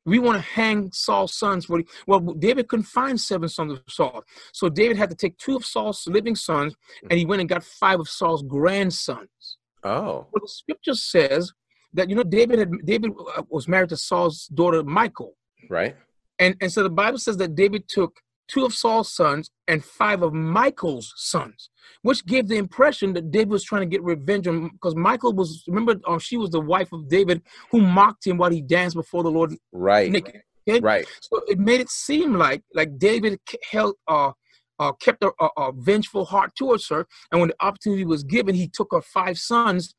We 0.05 0.17
want 0.17 0.37
to 0.37 0.41
hang 0.41 0.91
Saul's 0.91 1.35
sons. 1.35 1.65
For 1.65 1.81
well, 2.07 2.19
David 2.19 2.67
couldn't 2.67 2.85
find 2.85 3.19
seven 3.19 3.47
sons 3.47 3.73
of 3.73 3.83
Saul, 3.87 4.23
so 4.51 4.69
David 4.69 4.97
had 4.97 5.09
to 5.09 5.15
take 5.15 5.37
two 5.37 5.55
of 5.55 5.65
Saul's 5.65 6.07
living 6.07 6.35
sons, 6.35 6.75
and 7.09 7.17
he 7.19 7.25
went 7.25 7.41
and 7.41 7.49
got 7.49 7.63
five 7.63 7.99
of 7.99 8.09
Saul's 8.09 8.43
grandsons. 8.43 9.57
Oh, 9.83 10.27
well, 10.31 10.41
the 10.41 10.47
scripture 10.47 10.93
says 10.93 11.53
that 11.93 12.09
you 12.09 12.15
know 12.15 12.23
David 12.23 12.59
had 12.59 12.71
David 12.85 13.11
uh, 13.37 13.43
was 13.49 13.67
married 13.67 13.89
to 13.89 13.97
Saul's 13.97 14.47
daughter 14.47 14.83
Michal, 14.83 15.35
right? 15.69 15.95
And, 16.39 16.55
and 16.61 16.71
so 16.71 16.83
the 16.83 16.89
Bible 16.89 17.17
says 17.17 17.37
that 17.37 17.55
David 17.55 17.87
took 17.87 18.19
two 18.49 18.65
of 18.65 18.73
Saul's 18.73 19.13
sons 19.13 19.51
and 19.67 19.83
five 19.83 20.21
of 20.23 20.33
Michal's 20.33 21.13
sons, 21.15 21.69
which 22.01 22.25
gave 22.25 22.47
the 22.47 22.57
impression 22.57 23.13
that 23.13 23.31
David 23.31 23.49
was 23.49 23.63
trying 23.63 23.81
to 23.81 23.87
get 23.87 24.03
revenge 24.03 24.47
on 24.47 24.69
because 24.69 24.95
Michal 24.95 25.33
was 25.33 25.63
remember 25.67 25.95
um, 26.07 26.19
she 26.19 26.37
was 26.37 26.49
the 26.49 26.59
wife 26.59 26.91
of 26.91 27.07
David 27.07 27.41
who 27.71 27.81
mocked 27.81 28.25
him 28.25 28.37
while 28.37 28.49
he 28.49 28.61
danced 28.61 28.95
before 28.95 29.23
the 29.23 29.31
Lord 29.31 29.55
right 29.71 30.11
naked. 30.11 30.41
Okay? 30.67 30.79
Right. 30.79 31.07
So 31.21 31.41
it 31.47 31.59
made 31.59 31.79
it 31.79 31.89
seem 31.89 32.33
like 32.33 32.63
like 32.73 32.97
David 32.97 33.39
held 33.71 33.95
uh 34.07 34.31
uh, 34.79 34.93
kept 34.93 35.21
a, 35.23 35.31
a, 35.41 35.49
a, 35.57 35.71
vengeful 35.73 36.23
heart 36.23 36.55
towards 36.57 36.87
her, 36.87 37.05
and 37.31 37.41
when 37.41 37.49
the 37.49 37.55
opportunity 37.65 38.05
was 38.05 38.23
given, 38.23 38.55
he 38.55 38.65
took 38.65 38.87
her 38.91 39.01
five 39.01 39.37
sons, 39.37 39.93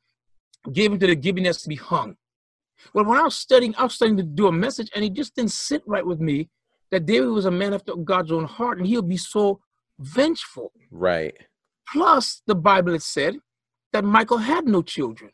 gave 0.73 0.89
them 0.89 0.99
to 0.99 1.05
the 1.05 1.21
Gibeonites 1.21 1.61
to 1.61 1.69
be 1.69 1.75
hung. 1.75 2.15
Well, 2.93 3.05
when 3.05 3.17
I 3.17 3.23
was 3.23 3.35
studying, 3.35 3.75
I 3.75 3.83
was 3.83 3.93
studying 3.93 4.17
to 4.17 4.23
do 4.23 4.47
a 4.47 4.51
message, 4.51 4.89
and 4.95 5.03
it 5.03 5.13
just 5.13 5.35
didn't 5.35 5.51
sit 5.51 5.81
right 5.85 6.05
with 6.05 6.19
me 6.19 6.49
that 6.91 7.05
David 7.05 7.27
was 7.27 7.45
a 7.45 7.51
man 7.51 7.73
after 7.73 7.95
God's 7.95 8.31
own 8.31 8.45
heart, 8.45 8.77
and 8.77 8.87
he'll 8.87 9.01
be 9.01 9.17
so 9.17 9.61
vengeful. 9.99 10.71
Right. 10.91 11.35
Plus, 11.91 12.41
the 12.47 12.55
Bible 12.55 12.91
had 12.93 13.01
said 13.01 13.37
that 13.93 14.05
Michal 14.05 14.37
had 14.37 14.65
no 14.65 14.81
children. 14.81 15.31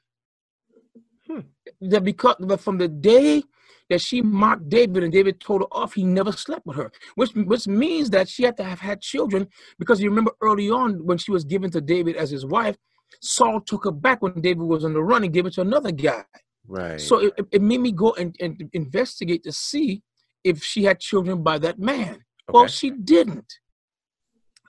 Hmm. 1.28 1.40
That 1.82 2.04
because 2.04 2.36
but 2.40 2.62
from 2.62 2.78
the 2.78 2.88
day 2.88 3.44
that 3.90 4.02
she 4.02 4.22
mocked 4.22 4.70
David 4.70 5.04
and 5.04 5.12
David 5.12 5.40
told 5.40 5.62
her 5.62 5.68
off, 5.72 5.94
he 5.94 6.04
never 6.04 6.32
slept 6.32 6.66
with 6.66 6.78
her, 6.78 6.92
which 7.16 7.34
which 7.34 7.68
means 7.68 8.10
that 8.12 8.30
she 8.30 8.44
had 8.44 8.58
to 8.58 8.64
have 8.64 8.80
had 8.80 9.02
children 9.02 9.48
because 9.78 10.02
you 10.02 10.10
remember 10.10 10.32
early 10.42 10.70
on 10.70 11.06
when 11.06 11.18
she 11.18 11.32
was 11.32 11.44
given 11.44 11.70
to 11.72 11.82
David 11.82 12.16
as 12.16 12.30
his 12.30 12.46
wife, 12.46 12.78
Saul 13.22 13.62
took 13.62 13.84
her 13.86 13.92
back 13.92 14.22
when 14.22 14.40
David 14.42 14.64
was 14.64 14.86
on 14.86 14.94
the 14.94 15.04
run 15.04 15.24
and 15.24 15.34
gave 15.34 15.46
it 15.46 15.54
to 15.54 15.62
another 15.62 15.92
guy. 15.92 16.24
Right. 16.68 17.00
So 17.00 17.20
it, 17.20 17.34
it 17.52 17.62
made 17.62 17.80
me 17.80 17.92
go 17.92 18.14
and, 18.14 18.36
and 18.40 18.70
investigate 18.74 19.44
to 19.44 19.52
see 19.52 20.04
if 20.44 20.64
she 20.64 20.84
had 20.84 21.00
children 21.00 21.44
by 21.44 21.58
that 21.60 21.80
man. 21.80 22.14
Okay. 22.14 22.54
Well, 22.54 22.68
she 22.68 22.92
didn't. 22.92 23.52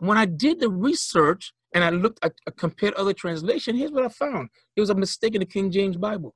When 0.00 0.16
I 0.16 0.26
did 0.26 0.60
the 0.60 0.68
research 0.68 1.52
and 1.74 1.82
I 1.82 1.90
looked, 1.90 2.20
I, 2.22 2.30
I 2.46 2.52
compared 2.56 2.94
other 2.94 3.12
translation. 3.12 3.76
Here's 3.76 3.90
what 3.90 4.04
I 4.04 4.08
found: 4.08 4.48
it 4.76 4.80
was 4.80 4.90
a 4.90 4.94
mistake 4.94 5.34
in 5.34 5.40
the 5.40 5.46
King 5.46 5.70
James 5.70 5.96
Bible. 5.96 6.34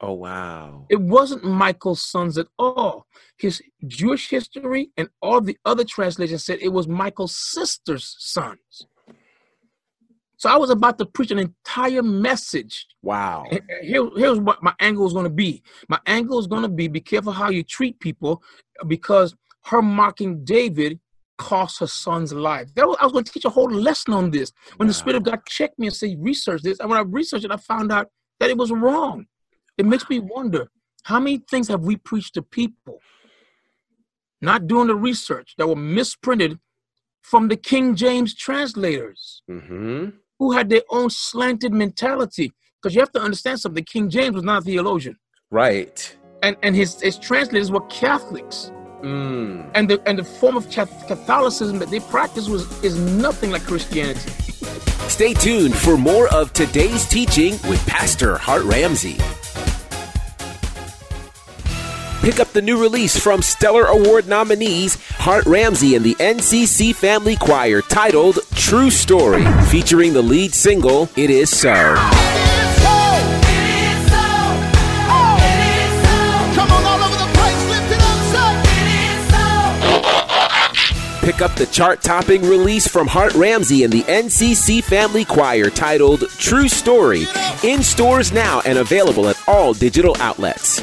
Oh 0.00 0.14
wow! 0.14 0.86
It 0.88 1.00
wasn't 1.00 1.44
Michal's 1.44 2.02
sons 2.02 2.38
at 2.38 2.46
all. 2.58 3.06
His 3.36 3.60
Jewish 3.86 4.30
history 4.30 4.90
and 4.96 5.08
all 5.20 5.40
the 5.40 5.58
other 5.64 5.84
translations 5.84 6.44
said 6.44 6.58
it 6.60 6.72
was 6.72 6.88
Michal's 6.88 7.36
sister's 7.36 8.16
sons. 8.18 8.86
So 10.40 10.48
I 10.48 10.56
was 10.56 10.70
about 10.70 10.96
to 10.96 11.04
preach 11.04 11.30
an 11.32 11.38
entire 11.38 12.02
message. 12.02 12.86
Wow. 13.02 13.44
Here, 13.82 14.08
here's 14.16 14.40
what 14.40 14.62
my 14.62 14.72
angle 14.80 15.06
is 15.06 15.12
going 15.12 15.24
to 15.24 15.30
be. 15.30 15.62
My 15.86 15.98
angle 16.06 16.38
is 16.38 16.46
going 16.46 16.62
to 16.62 16.68
be 16.68 16.88
be 16.88 17.02
careful 17.02 17.30
how 17.30 17.50
you 17.50 17.62
treat 17.62 18.00
people 18.00 18.42
because 18.86 19.36
her 19.66 19.82
mocking 19.82 20.42
David 20.42 20.98
cost 21.36 21.80
her 21.80 21.86
son's 21.86 22.32
life. 22.32 22.70
Was, 22.74 22.96
I 22.98 23.04
was 23.04 23.12
going 23.12 23.24
to 23.24 23.30
teach 23.30 23.44
a 23.44 23.50
whole 23.50 23.70
lesson 23.70 24.14
on 24.14 24.30
this. 24.30 24.50
When 24.78 24.86
wow. 24.86 24.88
the 24.88 24.94
Spirit 24.94 25.16
of 25.16 25.24
God 25.24 25.44
checked 25.44 25.78
me 25.78 25.88
and 25.88 25.94
said, 25.94 26.16
research 26.18 26.62
this, 26.62 26.80
and 26.80 26.88
when 26.88 26.98
I 26.98 27.02
researched 27.02 27.44
it, 27.44 27.52
I 27.52 27.58
found 27.58 27.92
out 27.92 28.08
that 28.38 28.48
it 28.48 28.56
was 28.56 28.70
wrong. 28.70 29.26
It 29.76 29.84
makes 29.84 30.08
me 30.08 30.20
wonder 30.20 30.70
how 31.02 31.20
many 31.20 31.42
things 31.50 31.68
have 31.68 31.82
we 31.82 31.96
preached 31.96 32.32
to 32.34 32.42
people, 32.42 33.00
not 34.40 34.66
doing 34.66 34.86
the 34.86 34.96
research, 34.96 35.52
that 35.58 35.68
were 35.68 35.76
misprinted 35.76 36.58
from 37.20 37.48
the 37.48 37.58
King 37.58 37.94
James 37.94 38.34
translators. 38.34 39.42
Mm-hmm 39.50 40.16
who 40.40 40.50
had 40.52 40.68
their 40.68 40.82
own 40.90 41.08
slanted 41.10 41.72
mentality. 41.72 42.52
Because 42.82 42.94
you 42.94 43.00
have 43.00 43.12
to 43.12 43.20
understand 43.20 43.60
something. 43.60 43.84
King 43.84 44.08
James 44.08 44.34
was 44.34 44.42
not 44.42 44.62
a 44.62 44.64
theologian. 44.64 45.16
Right. 45.50 46.16
And 46.42 46.56
and 46.62 46.74
his, 46.74 47.00
his 47.00 47.18
translators 47.18 47.70
were 47.70 47.82
Catholics. 47.82 48.72
Mm. 49.02 49.70
And 49.74 49.88
the 49.88 50.02
and 50.08 50.18
the 50.18 50.24
form 50.24 50.56
of 50.56 50.68
Catholicism 50.70 51.78
that 51.78 51.90
they 51.90 52.00
practice 52.00 52.48
was 52.48 52.62
is 52.82 52.98
nothing 52.98 53.50
like 53.50 53.62
Christianity. 53.64 54.30
Stay 55.08 55.34
tuned 55.34 55.74
for 55.74 55.98
more 55.98 56.28
of 56.34 56.52
today's 56.54 57.06
teaching 57.06 57.52
with 57.68 57.84
Pastor 57.86 58.36
Hart 58.38 58.62
Ramsey. 58.64 59.18
Pick 62.20 62.38
up 62.38 62.52
the 62.52 62.60
new 62.60 62.78
release 62.78 63.18
from 63.18 63.40
Stellar 63.40 63.86
Award 63.86 64.28
nominees 64.28 64.98
Hart 65.12 65.46
Ramsey 65.46 65.96
and 65.96 66.04
the 66.04 66.14
NCC 66.16 66.94
Family 66.94 67.34
Choir 67.34 67.80
titled 67.80 68.40
True 68.54 68.90
Story, 68.90 69.42
featuring 69.70 70.12
the 70.12 70.20
lead 70.20 70.52
single 70.52 71.08
It 71.16 71.30
Is 71.30 71.48
So. 71.48 71.72
It 71.72 71.78
Is 71.78 72.76
So! 72.82 72.92
It 73.48 73.72
Is 73.72 74.10
So! 74.10 74.20
It 75.40 75.60
Is 75.80 75.92
So! 76.04 76.60
Come 76.60 76.70
on, 76.70 76.84
all 76.84 77.00
over 77.08 77.16
the 77.16 77.30
place, 77.38 77.62
lift 77.70 77.90
it 77.90 78.02
on 78.04 78.18
the. 78.34 78.52
It 78.68 78.88
Is 79.08 79.22
So! 81.22 81.26
Pick 81.26 81.40
up 81.40 81.54
the 81.56 81.68
chart 81.72 82.02
topping 82.02 82.42
release 82.42 82.86
from 82.86 83.06
Hart 83.06 83.32
Ramsey 83.32 83.82
and 83.84 83.92
the 83.92 84.02
NCC 84.02 84.84
Family 84.84 85.24
Choir 85.24 85.70
titled 85.70 86.28
True 86.36 86.68
Story 86.68 87.24
in 87.64 87.82
stores 87.82 88.30
now 88.30 88.60
and 88.66 88.76
available 88.76 89.26
at 89.30 89.42
all 89.48 89.72
digital 89.72 90.14
outlets. 90.20 90.82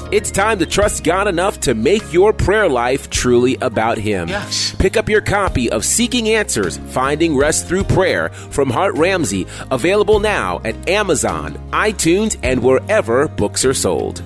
it's 0.11 0.29
time 0.29 0.59
to 0.59 0.65
trust 0.65 1.05
God 1.05 1.27
enough 1.29 1.61
to 1.61 1.73
make 1.73 2.11
your 2.11 2.33
prayer 2.33 2.67
life 2.67 3.09
truly 3.09 3.55
about 3.61 3.97
Him. 3.97 4.27
Yes. 4.27 4.75
Pick 4.77 4.97
up 4.97 5.07
your 5.07 5.21
copy 5.21 5.71
of 5.71 5.85
Seeking 5.85 6.27
Answers 6.29 6.77
Finding 6.77 7.37
Rest 7.37 7.67
Through 7.67 7.85
Prayer 7.85 8.27
from 8.29 8.69
Hart 8.69 8.97
Ramsey, 8.97 9.47
available 9.71 10.19
now 10.19 10.59
at 10.65 10.89
Amazon, 10.89 11.53
iTunes, 11.71 12.37
and 12.43 12.61
wherever 12.61 13.29
books 13.29 13.63
are 13.63 13.73
sold. 13.73 14.21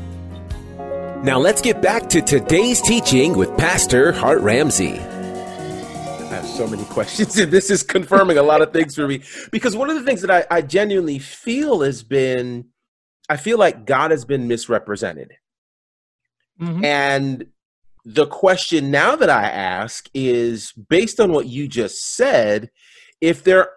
Now 1.23 1.37
let's 1.37 1.61
get 1.61 1.83
back 1.83 2.09
to 2.09 2.21
today's 2.21 2.81
teaching 2.81 3.37
with 3.37 3.55
Pastor 3.55 4.11
Hart 4.11 4.41
Ramsey. 4.41 4.93
I 4.97 6.29
have 6.29 6.47
so 6.47 6.65
many 6.65 6.83
questions, 6.89 7.37
and 7.37 7.51
this 7.51 7.69
is 7.69 7.83
confirming 7.83 8.39
a 8.39 8.43
lot 8.43 8.63
of 8.63 8.73
things 8.73 8.95
for 8.95 9.07
me. 9.07 9.21
Because 9.51 9.75
one 9.75 9.91
of 9.91 9.95
the 9.95 10.03
things 10.03 10.21
that 10.21 10.31
I, 10.31 10.45
I 10.49 10.61
genuinely 10.63 11.19
feel 11.19 11.81
has 11.81 12.01
been, 12.01 12.65
I 13.29 13.37
feel 13.37 13.59
like 13.59 13.85
God 13.85 14.09
has 14.09 14.25
been 14.25 14.47
misrepresented 14.47 15.33
Mm-hmm. 16.59 16.85
And 16.85 17.45
the 18.05 18.27
question 18.27 18.91
now 18.91 19.15
that 19.15 19.29
I 19.29 19.43
ask 19.43 20.09
is 20.13 20.71
based 20.71 21.19
on 21.19 21.31
what 21.31 21.47
you 21.47 21.67
just 21.67 22.15
said, 22.15 22.69
if 23.19 23.43
there 23.43 23.69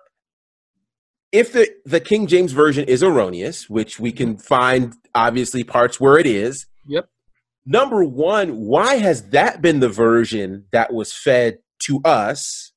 if 1.32 1.52
the, 1.52 1.68
the 1.84 2.00
King 2.00 2.26
James 2.26 2.52
version 2.52 2.84
is 2.84 3.02
erroneous, 3.02 3.68
which 3.68 4.00
we 4.00 4.12
can 4.12 4.38
find 4.38 4.94
obviously 5.14 5.62
parts 5.62 6.00
where 6.00 6.18
it 6.18 6.26
is. 6.26 6.66
Yep. 6.86 7.08
Number 7.66 8.02
one, 8.02 8.56
why 8.56 8.94
has 8.96 9.28
that 9.30 9.60
been 9.60 9.80
the 9.80 9.90
version 9.90 10.64
that 10.72 10.92
was 10.92 11.12
fed 11.12 11.58
to 11.80 12.00
us? 12.02 12.72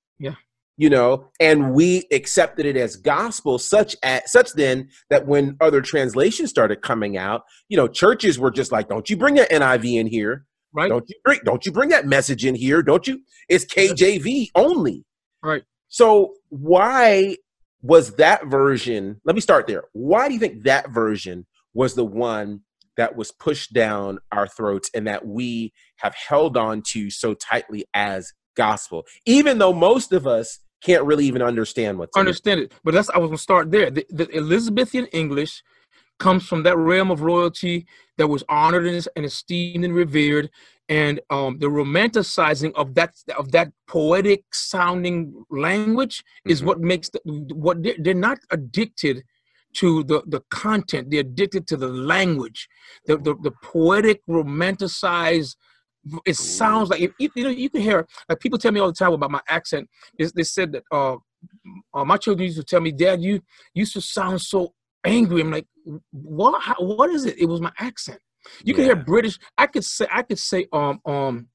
You 0.81 0.89
know, 0.89 1.27
and 1.39 1.75
we 1.75 2.07
accepted 2.11 2.65
it 2.65 2.75
as 2.75 2.95
gospel, 2.95 3.59
such 3.59 3.95
at 4.01 4.27
such 4.27 4.53
then 4.53 4.89
that 5.11 5.27
when 5.27 5.55
other 5.61 5.79
translations 5.79 6.49
started 6.49 6.81
coming 6.81 7.17
out, 7.17 7.43
you 7.69 7.77
know, 7.77 7.87
churches 7.87 8.39
were 8.39 8.49
just 8.49 8.71
like, 8.71 8.89
"Don't 8.89 9.07
you 9.07 9.15
bring 9.15 9.35
that 9.35 9.51
NIV 9.51 9.99
in 9.99 10.07
here? 10.07 10.47
Right? 10.73 10.89
Don't 10.89 11.07
you 11.07 11.15
bring? 11.23 11.39
Don't 11.45 11.67
you 11.67 11.71
bring 11.71 11.89
that 11.89 12.07
message 12.07 12.43
in 12.43 12.55
here? 12.55 12.81
Don't 12.81 13.05
you? 13.05 13.19
It's 13.47 13.63
KJV 13.63 14.49
only." 14.55 15.05
Right. 15.43 15.61
So 15.87 16.33
why 16.49 17.37
was 17.83 18.15
that 18.15 18.47
version? 18.47 19.21
Let 19.23 19.35
me 19.35 19.41
start 19.41 19.67
there. 19.67 19.83
Why 19.93 20.29
do 20.29 20.33
you 20.33 20.39
think 20.39 20.63
that 20.63 20.89
version 20.89 21.45
was 21.75 21.93
the 21.93 22.05
one 22.05 22.61
that 22.97 23.15
was 23.15 23.31
pushed 23.31 23.71
down 23.71 24.17
our 24.31 24.47
throats 24.47 24.89
and 24.95 25.05
that 25.05 25.27
we 25.27 25.73
have 25.97 26.15
held 26.15 26.57
on 26.57 26.81
to 26.93 27.11
so 27.11 27.35
tightly 27.35 27.85
as 27.93 28.33
gospel, 28.55 29.05
even 29.27 29.59
though 29.59 29.73
most 29.73 30.11
of 30.11 30.25
us 30.25 30.57
can't 30.81 31.03
really 31.03 31.25
even 31.25 31.41
understand 31.41 31.97
what's 31.97 32.17
understand 32.17 32.59
it. 32.61 32.73
But 32.83 32.93
that's 32.93 33.09
I 33.09 33.17
was 33.17 33.29
gonna 33.29 33.37
start 33.37 33.71
there. 33.71 33.89
The, 33.89 34.05
the, 34.09 34.35
Elizabethan 34.35 35.05
English 35.07 35.63
comes 36.19 36.45
from 36.45 36.63
that 36.63 36.77
realm 36.77 37.11
of 37.11 37.21
royalty 37.21 37.87
that 38.17 38.27
was 38.27 38.43
honored 38.49 38.85
and, 38.85 39.07
and 39.15 39.25
esteemed 39.25 39.83
and 39.85 39.93
revered, 39.93 40.49
and 40.89 41.19
um, 41.29 41.59
the 41.59 41.67
romanticizing 41.67 42.73
of 42.75 42.95
that 42.95 43.13
of 43.37 43.51
that 43.51 43.71
poetic 43.87 44.43
sounding 44.53 45.45
language 45.49 46.23
is 46.45 46.59
mm-hmm. 46.59 46.67
what 46.67 46.79
makes 46.79 47.09
the, 47.09 47.19
what 47.53 47.81
they're, 47.83 47.95
they're 47.99 48.13
not 48.13 48.39
addicted 48.51 49.23
to 49.73 50.03
the, 50.03 50.21
the 50.27 50.41
content. 50.49 51.09
They're 51.09 51.21
addicted 51.21 51.67
to 51.67 51.77
the 51.77 51.87
language, 51.87 52.67
the, 53.05 53.17
the, 53.17 53.35
the 53.41 53.51
poetic, 53.63 54.21
romanticized 54.27 55.55
it 56.25 56.35
sounds 56.35 56.89
like 56.89 57.01
if, 57.01 57.31
you 57.35 57.43
know 57.43 57.49
you 57.49 57.69
can 57.69 57.81
hear 57.81 58.07
like 58.27 58.39
people 58.39 58.57
tell 58.57 58.71
me 58.71 58.79
all 58.79 58.87
the 58.87 58.93
time 58.93 59.13
about 59.13 59.31
my 59.31 59.41
accent. 59.47 59.89
They, 60.17 60.25
they 60.35 60.43
said 60.43 60.71
that 60.73 60.83
uh, 60.91 61.17
uh, 61.93 62.05
my 62.05 62.17
children 62.17 62.45
used 62.45 62.57
to 62.57 62.63
tell 62.63 62.81
me, 62.81 62.91
"Dad, 62.91 63.21
you 63.21 63.41
used 63.73 63.93
to 63.93 64.01
sound 64.01 64.41
so 64.41 64.73
angry." 65.05 65.41
I'm 65.41 65.51
like, 65.51 65.67
"What? 66.11 66.61
How, 66.61 66.75
what 66.79 67.09
is 67.11 67.25
it?" 67.25 67.37
It 67.37 67.45
was 67.45 67.61
my 67.61 67.71
accent. 67.77 68.19
You 68.63 68.73
yeah. 68.73 68.75
can 68.75 68.85
hear 68.85 68.95
British. 68.95 69.37
I 69.57 69.67
could 69.67 69.85
say 69.85 70.07
I 70.11 70.23
could 70.23 70.39
say 70.39 70.67
um 70.73 70.99
um 71.05 71.47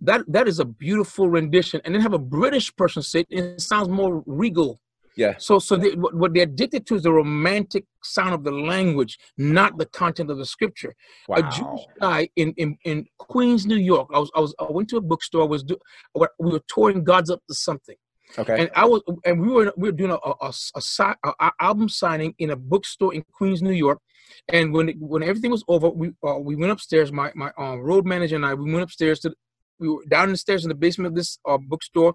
that 0.00 0.22
that 0.28 0.48
is 0.48 0.58
a 0.58 0.64
beautiful 0.64 1.28
rendition, 1.28 1.80
and 1.84 1.94
then 1.94 2.02
have 2.02 2.14
a 2.14 2.18
British 2.18 2.74
person 2.76 3.02
say 3.02 3.20
it, 3.20 3.26
and 3.30 3.46
it 3.46 3.60
sounds 3.60 3.88
more 3.88 4.22
regal 4.26 4.80
yeah. 5.16 5.34
So, 5.38 5.58
so 5.58 5.76
they, 5.76 5.90
what, 5.90 6.34
they're 6.34 6.44
addicted 6.44 6.86
to 6.86 6.96
is 6.96 7.02
the 7.02 7.12
romantic 7.12 7.84
sound 8.02 8.34
of 8.34 8.44
the 8.44 8.50
language, 8.50 9.18
not 9.38 9.78
the 9.78 9.86
content 9.86 10.30
of 10.30 10.38
the 10.38 10.46
scripture. 10.46 10.94
Wow. 11.28 11.36
A 11.36 11.42
Jewish 11.50 11.86
guy 12.00 12.28
in, 12.36 12.52
in, 12.56 12.76
in 12.84 13.06
Queens, 13.18 13.66
New 13.66 13.76
York. 13.76 14.08
I 14.12 14.18
was, 14.18 14.30
I 14.34 14.40
was 14.40 14.54
I 14.58 14.66
went 14.70 14.88
to 14.90 14.96
a 14.96 15.00
bookstore. 15.00 15.46
Was 15.46 15.62
do, 15.62 15.76
we 16.14 16.26
were 16.38 16.62
touring 16.68 17.04
God's 17.04 17.30
Up 17.30 17.42
to 17.48 17.54
Something. 17.54 17.96
Okay. 18.38 18.62
And 18.62 18.70
I 18.74 18.84
was, 18.86 19.02
and 19.24 19.40
we 19.40 19.48
were 19.48 19.72
we 19.76 19.88
were 19.90 19.96
doing 19.96 20.10
a 20.10 20.14
a, 20.14 20.52
a, 20.74 21.14
a, 21.24 21.32
a 21.40 21.52
album 21.60 21.88
signing 21.88 22.34
in 22.38 22.50
a 22.50 22.56
bookstore 22.56 23.14
in 23.14 23.24
Queens, 23.32 23.62
New 23.62 23.72
York. 23.72 24.00
And 24.48 24.72
when 24.72 24.88
it, 24.88 24.96
when 24.98 25.22
everything 25.22 25.50
was 25.50 25.64
over, 25.68 25.88
we 25.88 26.10
uh, 26.26 26.38
we 26.38 26.56
went 26.56 26.72
upstairs. 26.72 27.12
My 27.12 27.30
my 27.34 27.52
um, 27.56 27.80
road 27.80 28.04
manager 28.04 28.36
and 28.36 28.44
I 28.44 28.54
we 28.54 28.72
went 28.72 28.82
upstairs 28.82 29.20
to 29.20 29.34
we 29.78 29.88
were 29.88 30.04
down 30.08 30.30
the 30.30 30.36
stairs 30.36 30.64
in 30.64 30.68
the 30.68 30.74
basement 30.74 31.08
of 31.08 31.14
this 31.14 31.38
uh, 31.46 31.58
bookstore 31.58 32.14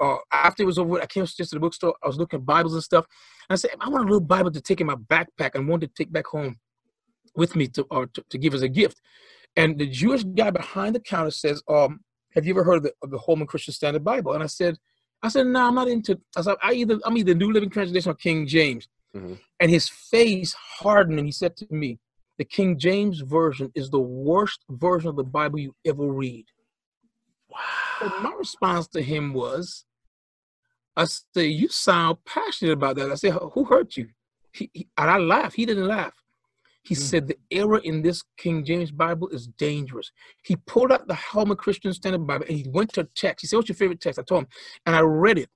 uh, 0.00 0.16
after 0.32 0.62
it 0.62 0.66
was 0.66 0.78
over, 0.78 1.00
I 1.00 1.06
came 1.06 1.24
just 1.24 1.36
to 1.36 1.46
the 1.56 1.60
bookstore. 1.60 1.94
I 2.02 2.06
was 2.06 2.18
looking 2.18 2.38
at 2.38 2.46
Bibles 2.46 2.74
and 2.74 2.82
stuff. 2.82 3.06
And 3.48 3.54
I 3.54 3.56
said, 3.56 3.70
I 3.80 3.88
want 3.88 4.04
a 4.04 4.06
little 4.06 4.20
Bible 4.20 4.50
to 4.50 4.60
take 4.60 4.80
in 4.80 4.86
my 4.86 4.94
backpack 4.94 5.54
and 5.54 5.68
one 5.68 5.80
to 5.80 5.86
take 5.86 6.12
back 6.12 6.26
home 6.26 6.56
with 7.36 7.56
me 7.56 7.68
to, 7.68 7.86
or 7.90 8.06
to, 8.06 8.24
to, 8.30 8.38
give 8.38 8.54
as 8.54 8.62
a 8.62 8.68
gift. 8.68 9.00
And 9.56 9.78
the 9.78 9.86
Jewish 9.86 10.24
guy 10.24 10.50
behind 10.50 10.94
the 10.94 11.00
counter 11.00 11.30
says, 11.30 11.62
um, 11.68 12.00
have 12.34 12.46
you 12.46 12.52
ever 12.52 12.64
heard 12.64 12.78
of 12.78 12.82
the, 12.84 12.92
of 13.02 13.10
the 13.10 13.18
Holman 13.18 13.46
Christian 13.46 13.74
Standard 13.74 14.04
Bible? 14.04 14.32
And 14.32 14.42
I 14.42 14.46
said, 14.46 14.76
I 15.22 15.28
said, 15.28 15.46
no, 15.46 15.60
nah, 15.60 15.68
I'm 15.68 15.74
not 15.74 15.88
into, 15.88 16.18
I 16.36 16.42
said, 16.42 16.56
I 16.62 16.72
either, 16.72 16.98
I'm 17.04 17.16
either 17.16 17.34
New 17.34 17.52
Living 17.52 17.70
Translation 17.70 18.10
or 18.10 18.14
King 18.14 18.46
James. 18.46 18.88
Mm-hmm. 19.14 19.34
And 19.58 19.70
his 19.70 19.88
face 19.88 20.52
hardened 20.52 21.18
and 21.18 21.26
he 21.26 21.32
said 21.32 21.56
to 21.56 21.66
me, 21.70 21.98
the 22.38 22.44
King 22.44 22.78
James 22.78 23.20
Version 23.20 23.70
is 23.74 23.90
the 23.90 24.00
worst 24.00 24.64
version 24.70 25.10
of 25.10 25.16
the 25.16 25.24
Bible 25.24 25.58
you 25.58 25.74
ever 25.84 26.06
read. 26.06 26.46
Wow. 27.50 27.89
And 28.00 28.22
my 28.22 28.32
response 28.38 28.88
to 28.88 29.02
him 29.02 29.32
was, 29.32 29.84
I 30.96 31.04
said, 31.04 31.42
You 31.42 31.68
sound 31.68 32.18
passionate 32.24 32.72
about 32.72 32.96
that. 32.96 33.10
I 33.10 33.14
said, 33.14 33.32
Who 33.32 33.64
hurt 33.64 33.96
you? 33.96 34.08
He, 34.52 34.70
he, 34.72 34.88
and 34.96 35.10
I 35.10 35.18
laughed. 35.18 35.56
He 35.56 35.66
didn't 35.66 35.86
laugh. 35.86 36.14
He 36.82 36.94
mm. 36.94 36.98
said, 36.98 37.28
The 37.28 37.38
error 37.50 37.78
in 37.78 38.02
this 38.02 38.22
King 38.36 38.64
James 38.64 38.90
Bible 38.90 39.28
is 39.28 39.46
dangerous. 39.46 40.10
He 40.42 40.56
pulled 40.56 40.92
out 40.92 41.08
the 41.08 41.14
Holman 41.14 41.56
Christian 41.56 41.92
Standard 41.92 42.26
Bible 42.26 42.46
and 42.48 42.56
he 42.56 42.66
went 42.68 42.92
to 42.94 43.02
a 43.02 43.08
text. 43.14 43.42
He 43.42 43.46
said, 43.46 43.56
What's 43.56 43.68
your 43.68 43.76
favorite 43.76 44.00
text? 44.00 44.18
I 44.18 44.22
told 44.22 44.42
him. 44.42 44.48
And 44.86 44.96
I 44.96 45.00
read 45.00 45.38
it. 45.38 45.48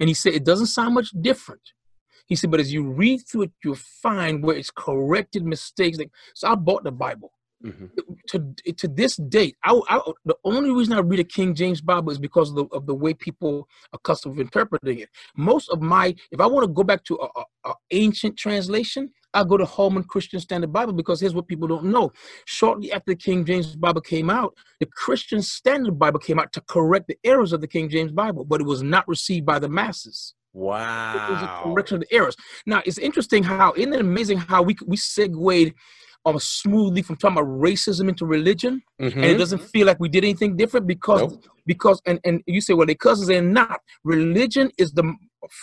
And 0.00 0.08
he 0.08 0.14
said, 0.14 0.34
It 0.34 0.44
doesn't 0.44 0.66
sound 0.66 0.94
much 0.94 1.10
different. 1.20 1.62
He 2.26 2.36
said, 2.36 2.50
But 2.50 2.60
as 2.60 2.72
you 2.72 2.84
read 2.84 3.22
through 3.26 3.42
it, 3.42 3.52
you'll 3.62 3.76
find 3.76 4.42
where 4.42 4.56
it's 4.56 4.70
corrected 4.70 5.44
mistakes. 5.44 5.98
So 6.34 6.48
I 6.48 6.54
bought 6.54 6.84
the 6.84 6.92
Bible. 6.92 7.32
Mm-hmm. 7.64 7.86
To 8.28 8.72
to 8.72 8.88
this 8.88 9.16
date, 9.16 9.56
I, 9.64 9.80
I, 9.88 10.00
the 10.26 10.36
only 10.44 10.70
reason 10.70 10.92
I 10.92 11.00
read 11.00 11.20
a 11.20 11.24
King 11.24 11.54
James 11.54 11.80
Bible 11.80 12.12
is 12.12 12.18
because 12.18 12.50
of 12.50 12.56
the, 12.56 12.64
of 12.66 12.86
the 12.86 12.94
way 12.94 13.14
people 13.14 13.68
are 13.92 13.96
accustomed 13.96 14.36
to 14.36 14.42
interpreting 14.42 14.98
it. 14.98 15.08
Most 15.36 15.70
of 15.70 15.80
my, 15.80 16.14
if 16.30 16.40
I 16.40 16.46
want 16.46 16.64
to 16.64 16.72
go 16.72 16.84
back 16.84 17.04
to 17.04 17.14
a, 17.16 17.40
a, 17.40 17.70
a 17.70 17.74
ancient 17.90 18.36
translation, 18.36 19.10
I 19.32 19.44
go 19.44 19.56
to 19.56 19.64
Holman 19.64 20.04
Christian 20.04 20.40
Standard 20.40 20.72
Bible 20.72 20.92
because 20.92 21.20
here's 21.20 21.34
what 21.34 21.48
people 21.48 21.66
don't 21.66 21.86
know. 21.86 22.12
Shortly 22.44 22.92
after 22.92 23.12
the 23.12 23.16
King 23.16 23.44
James 23.44 23.74
Bible 23.76 24.02
came 24.02 24.28
out, 24.28 24.54
the 24.80 24.86
Christian 24.86 25.40
Standard 25.40 25.98
Bible 25.98 26.20
came 26.20 26.38
out 26.38 26.52
to 26.52 26.60
correct 26.62 27.08
the 27.08 27.18
errors 27.24 27.52
of 27.52 27.60
the 27.60 27.68
King 27.68 27.88
James 27.88 28.12
Bible, 28.12 28.44
but 28.44 28.60
it 28.60 28.66
was 28.66 28.82
not 28.82 29.08
received 29.08 29.46
by 29.46 29.58
the 29.58 29.68
masses. 29.68 30.34
Wow. 30.52 31.14
It 31.14 31.32
was 31.32 31.42
a 31.42 31.62
correction 31.62 31.96
of 31.96 32.02
the 32.08 32.14
errors. 32.14 32.36
Now, 32.64 32.80
it's 32.86 32.98
interesting 32.98 33.42
how, 33.42 33.72
isn't 33.76 33.92
it 33.92 34.00
amazing 34.00 34.38
how 34.38 34.62
we, 34.62 34.76
we 34.86 34.96
segued 34.96 35.34
um, 36.24 36.38
smoothly 36.38 37.02
from 37.02 37.16
talking 37.16 37.38
about 37.38 37.48
racism 37.48 38.08
into 38.08 38.26
religion, 38.26 38.82
mm-hmm. 39.00 39.18
and 39.18 39.26
it 39.26 39.36
doesn't 39.36 39.58
feel 39.58 39.86
like 39.86 40.00
we 40.00 40.08
did 40.08 40.24
anything 40.24 40.56
different 40.56 40.86
because 40.86 41.20
nope. 41.20 41.44
because 41.66 42.00
and 42.06 42.18
and 42.24 42.42
you 42.46 42.60
say 42.60 42.74
well 42.74 42.86
they 42.86 42.94
cousins 42.94 43.28
they're 43.28 43.42
not. 43.42 43.80
Religion 44.04 44.70
is 44.78 44.92
the 44.92 45.14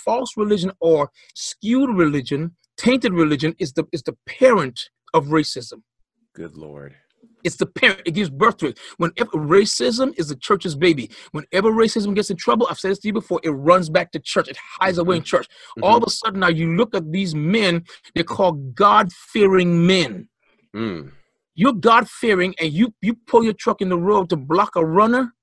false 0.05 0.37
religion 0.37 0.71
or 0.79 1.09
skewed 1.35 1.89
religion, 1.95 2.55
tainted 2.77 3.13
religion 3.13 3.55
is 3.59 3.73
the 3.73 3.85
is 3.91 4.03
the 4.03 4.15
parent 4.27 4.89
of 5.13 5.27
racism. 5.27 5.81
Good 6.33 6.55
lord. 6.55 6.95
It's 7.43 7.55
the 7.55 7.65
parent. 7.65 8.01
It 8.05 8.11
gives 8.11 8.29
birth 8.29 8.57
to 8.57 8.67
it. 8.67 8.79
Whenever 8.97 9.31
racism 9.31 10.17
is 10.17 10.29
the 10.29 10.35
church's 10.35 10.75
baby. 10.75 11.09
Whenever 11.31 11.71
racism 11.71 12.13
gets 12.15 12.29
in 12.29 12.37
trouble, 12.37 12.67
I've 12.69 12.79
said 12.79 12.91
this 12.91 12.99
to 12.99 13.07
you 13.07 13.13
before, 13.13 13.39
it 13.43 13.49
runs 13.49 13.89
back 13.89 14.11
to 14.11 14.19
church. 14.19 14.47
It 14.47 14.57
hides 14.79 14.97
mm-hmm. 14.97 15.07
away 15.07 15.17
in 15.17 15.23
church. 15.23 15.47
Mm-hmm. 15.47 15.83
All 15.83 15.97
of 15.97 16.03
a 16.05 16.09
sudden, 16.09 16.39
now 16.39 16.49
you 16.49 16.75
look 16.75 16.95
at 16.95 17.11
these 17.11 17.33
men, 17.33 17.83
they're 18.13 18.23
called 18.23 18.75
God 18.75 19.11
fearing 19.11 19.85
men. 19.85 20.29
Mm. 20.75 21.11
You're 21.55 21.73
God 21.73 22.09
fearing 22.09 22.55
and 22.59 22.71
you 22.71 22.93
you 23.01 23.15
pull 23.27 23.43
your 23.43 23.53
truck 23.53 23.81
in 23.81 23.89
the 23.89 23.97
road 23.97 24.29
to 24.29 24.37
block 24.37 24.75
a 24.75 24.85
runner. 24.85 25.33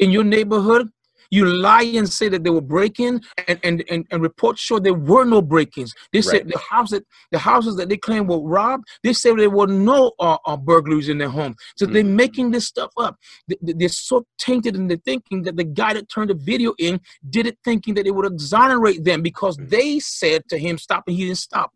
in 0.00 0.10
your 0.10 0.24
neighborhood, 0.24 0.88
you 1.30 1.44
lie 1.46 1.84
and 2.00 2.08
say 2.08 2.28
that 2.28 2.42
they 2.44 2.50
were 2.50 2.60
breaking, 2.76 3.20
and, 3.48 3.58
and, 3.62 3.84
and, 3.90 4.04
and 4.10 4.22
reports 4.22 4.60
show 4.60 4.78
there 4.80 4.92
were 5.12 5.24
no 5.24 5.40
break-ins. 5.40 5.94
They 6.12 6.20
said 6.20 6.48
the 6.48 6.58
house 6.58 6.90
that 6.90 7.04
the 7.30 7.38
houses 7.38 7.76
that 7.76 7.88
they 7.88 7.96
claim 7.96 8.26
were 8.26 8.40
robbed. 8.40 8.84
They 9.04 9.12
said 9.12 9.38
there 9.38 9.50
were 9.50 9.68
no 9.68 10.12
uh, 10.18 10.38
uh, 10.46 10.56
burglaries 10.56 11.08
in 11.08 11.18
their 11.18 11.28
home. 11.30 11.54
So 11.76 11.86
they're 11.86 12.02
Mhm. 12.02 12.14
making 12.24 12.50
this 12.50 12.66
stuff 12.66 12.90
up. 13.06 13.14
They- 13.48 13.74
They're 13.80 13.88
so 14.10 14.16
tainted 14.46 14.74
in 14.74 14.88
their 14.88 15.02
thinking 15.10 15.42
that 15.42 15.56
the 15.56 15.64
guy 15.82 15.92
that 15.94 16.08
turned 16.08 16.30
the 16.30 16.34
video 16.52 16.74
in 16.78 17.00
did 17.30 17.46
it 17.46 17.56
thinking 17.64 17.94
that 17.94 18.06
it 18.08 18.14
would 18.16 18.26
exonerate 18.34 19.04
them 19.04 19.22
because 19.22 19.56
Mhm. 19.56 19.68
they 19.70 20.00
said 20.00 20.40
to 20.50 20.58
him 20.58 20.76
stop 20.78 21.04
and 21.06 21.16
he 21.16 21.24
didn't 21.26 21.38
stop. 21.38 21.70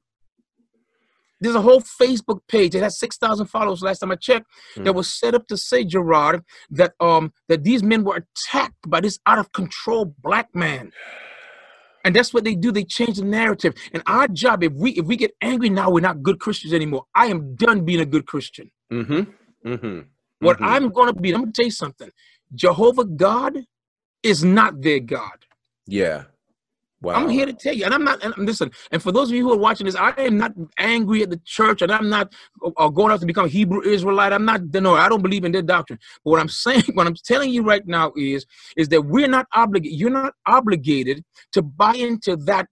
There's 1.40 1.54
a 1.56 1.62
whole 1.62 1.80
Facebook 1.80 2.40
page 2.48 2.72
that 2.72 2.82
has 2.82 2.98
six 2.98 3.16
thousand 3.18 3.46
followers. 3.46 3.82
Last 3.82 4.00
time 4.00 4.12
I 4.12 4.16
checked, 4.16 4.46
that 4.76 4.92
Mm. 4.92 4.96
was 4.96 5.12
set 5.12 5.34
up 5.34 5.46
to 5.48 5.56
say 5.56 5.84
Gerard 5.84 6.44
that 6.70 6.94
um 7.00 7.32
that 7.48 7.64
these 7.64 7.82
men 7.82 8.04
were 8.04 8.24
attacked 8.24 8.88
by 8.88 9.00
this 9.00 9.18
out 9.26 9.38
of 9.38 9.52
control 9.52 10.14
black 10.22 10.48
man. 10.54 10.92
And 12.04 12.16
that's 12.16 12.32
what 12.34 12.44
they 12.44 12.54
do. 12.54 12.72
They 12.72 12.84
change 12.84 13.18
the 13.18 13.24
narrative. 13.24 13.74
And 13.92 14.02
our 14.06 14.28
job, 14.28 14.62
if 14.64 14.72
we 14.72 14.92
if 14.92 15.06
we 15.06 15.16
get 15.16 15.32
angry 15.42 15.70
now, 15.70 15.90
we're 15.90 16.00
not 16.00 16.22
good 16.22 16.40
Christians 16.40 16.72
anymore. 16.74 17.04
I 17.14 17.26
am 17.26 17.54
done 17.56 17.84
being 17.84 18.00
a 18.00 18.06
good 18.06 18.26
Christian. 18.26 18.70
Mm-hmm. 18.92 19.22
Mm-hmm. 19.68 20.00
What 20.40 20.58
Mhm. 20.58 20.66
I'm 20.66 20.90
gonna 20.90 21.12
be, 21.14 21.34
I'm 21.34 21.42
gonna 21.42 21.52
tell 21.52 21.66
you 21.66 21.70
something. 21.72 22.10
Jehovah 22.54 23.04
God 23.04 23.64
is 24.22 24.44
not 24.44 24.82
their 24.82 25.00
God. 25.00 25.38
Yeah. 25.86 26.24
Wow. 27.00 27.14
I'm 27.14 27.28
here 27.28 27.46
to 27.46 27.52
tell 27.52 27.72
you, 27.72 27.84
and 27.84 27.94
I'm 27.94 28.02
not. 28.02 28.24
And 28.24 28.34
listen, 28.38 28.72
and 28.90 29.00
for 29.00 29.12
those 29.12 29.30
of 29.30 29.36
you 29.36 29.44
who 29.44 29.52
are 29.52 29.58
watching 29.58 29.86
this, 29.86 29.94
I 29.94 30.10
am 30.18 30.36
not 30.36 30.52
angry 30.78 31.22
at 31.22 31.30
the 31.30 31.40
church, 31.44 31.80
and 31.80 31.92
I'm 31.92 32.08
not 32.08 32.32
uh, 32.76 32.88
going 32.88 33.12
out 33.12 33.20
to 33.20 33.26
become 33.26 33.48
Hebrew 33.48 33.82
Israelite. 33.82 34.32
I'm 34.32 34.44
not. 34.44 34.62
No, 34.74 34.96
I 34.96 35.08
don't 35.08 35.22
believe 35.22 35.44
in 35.44 35.52
their 35.52 35.62
doctrine. 35.62 36.00
But 36.24 36.30
what 36.32 36.40
I'm 36.40 36.48
saying, 36.64 36.82
what 36.94 37.06
I'm 37.06 37.14
telling 37.14 37.50
you 37.50 37.62
right 37.62 37.86
now 37.86 38.12
is, 38.16 38.46
is 38.76 38.88
that 38.88 39.02
we're 39.02 39.28
not 39.28 39.46
obligated. 39.54 39.98
You're 39.98 40.10
not 40.10 40.34
obligated 40.46 41.24
to 41.52 41.62
buy 41.62 41.94
into 41.94 42.34
that 42.46 42.66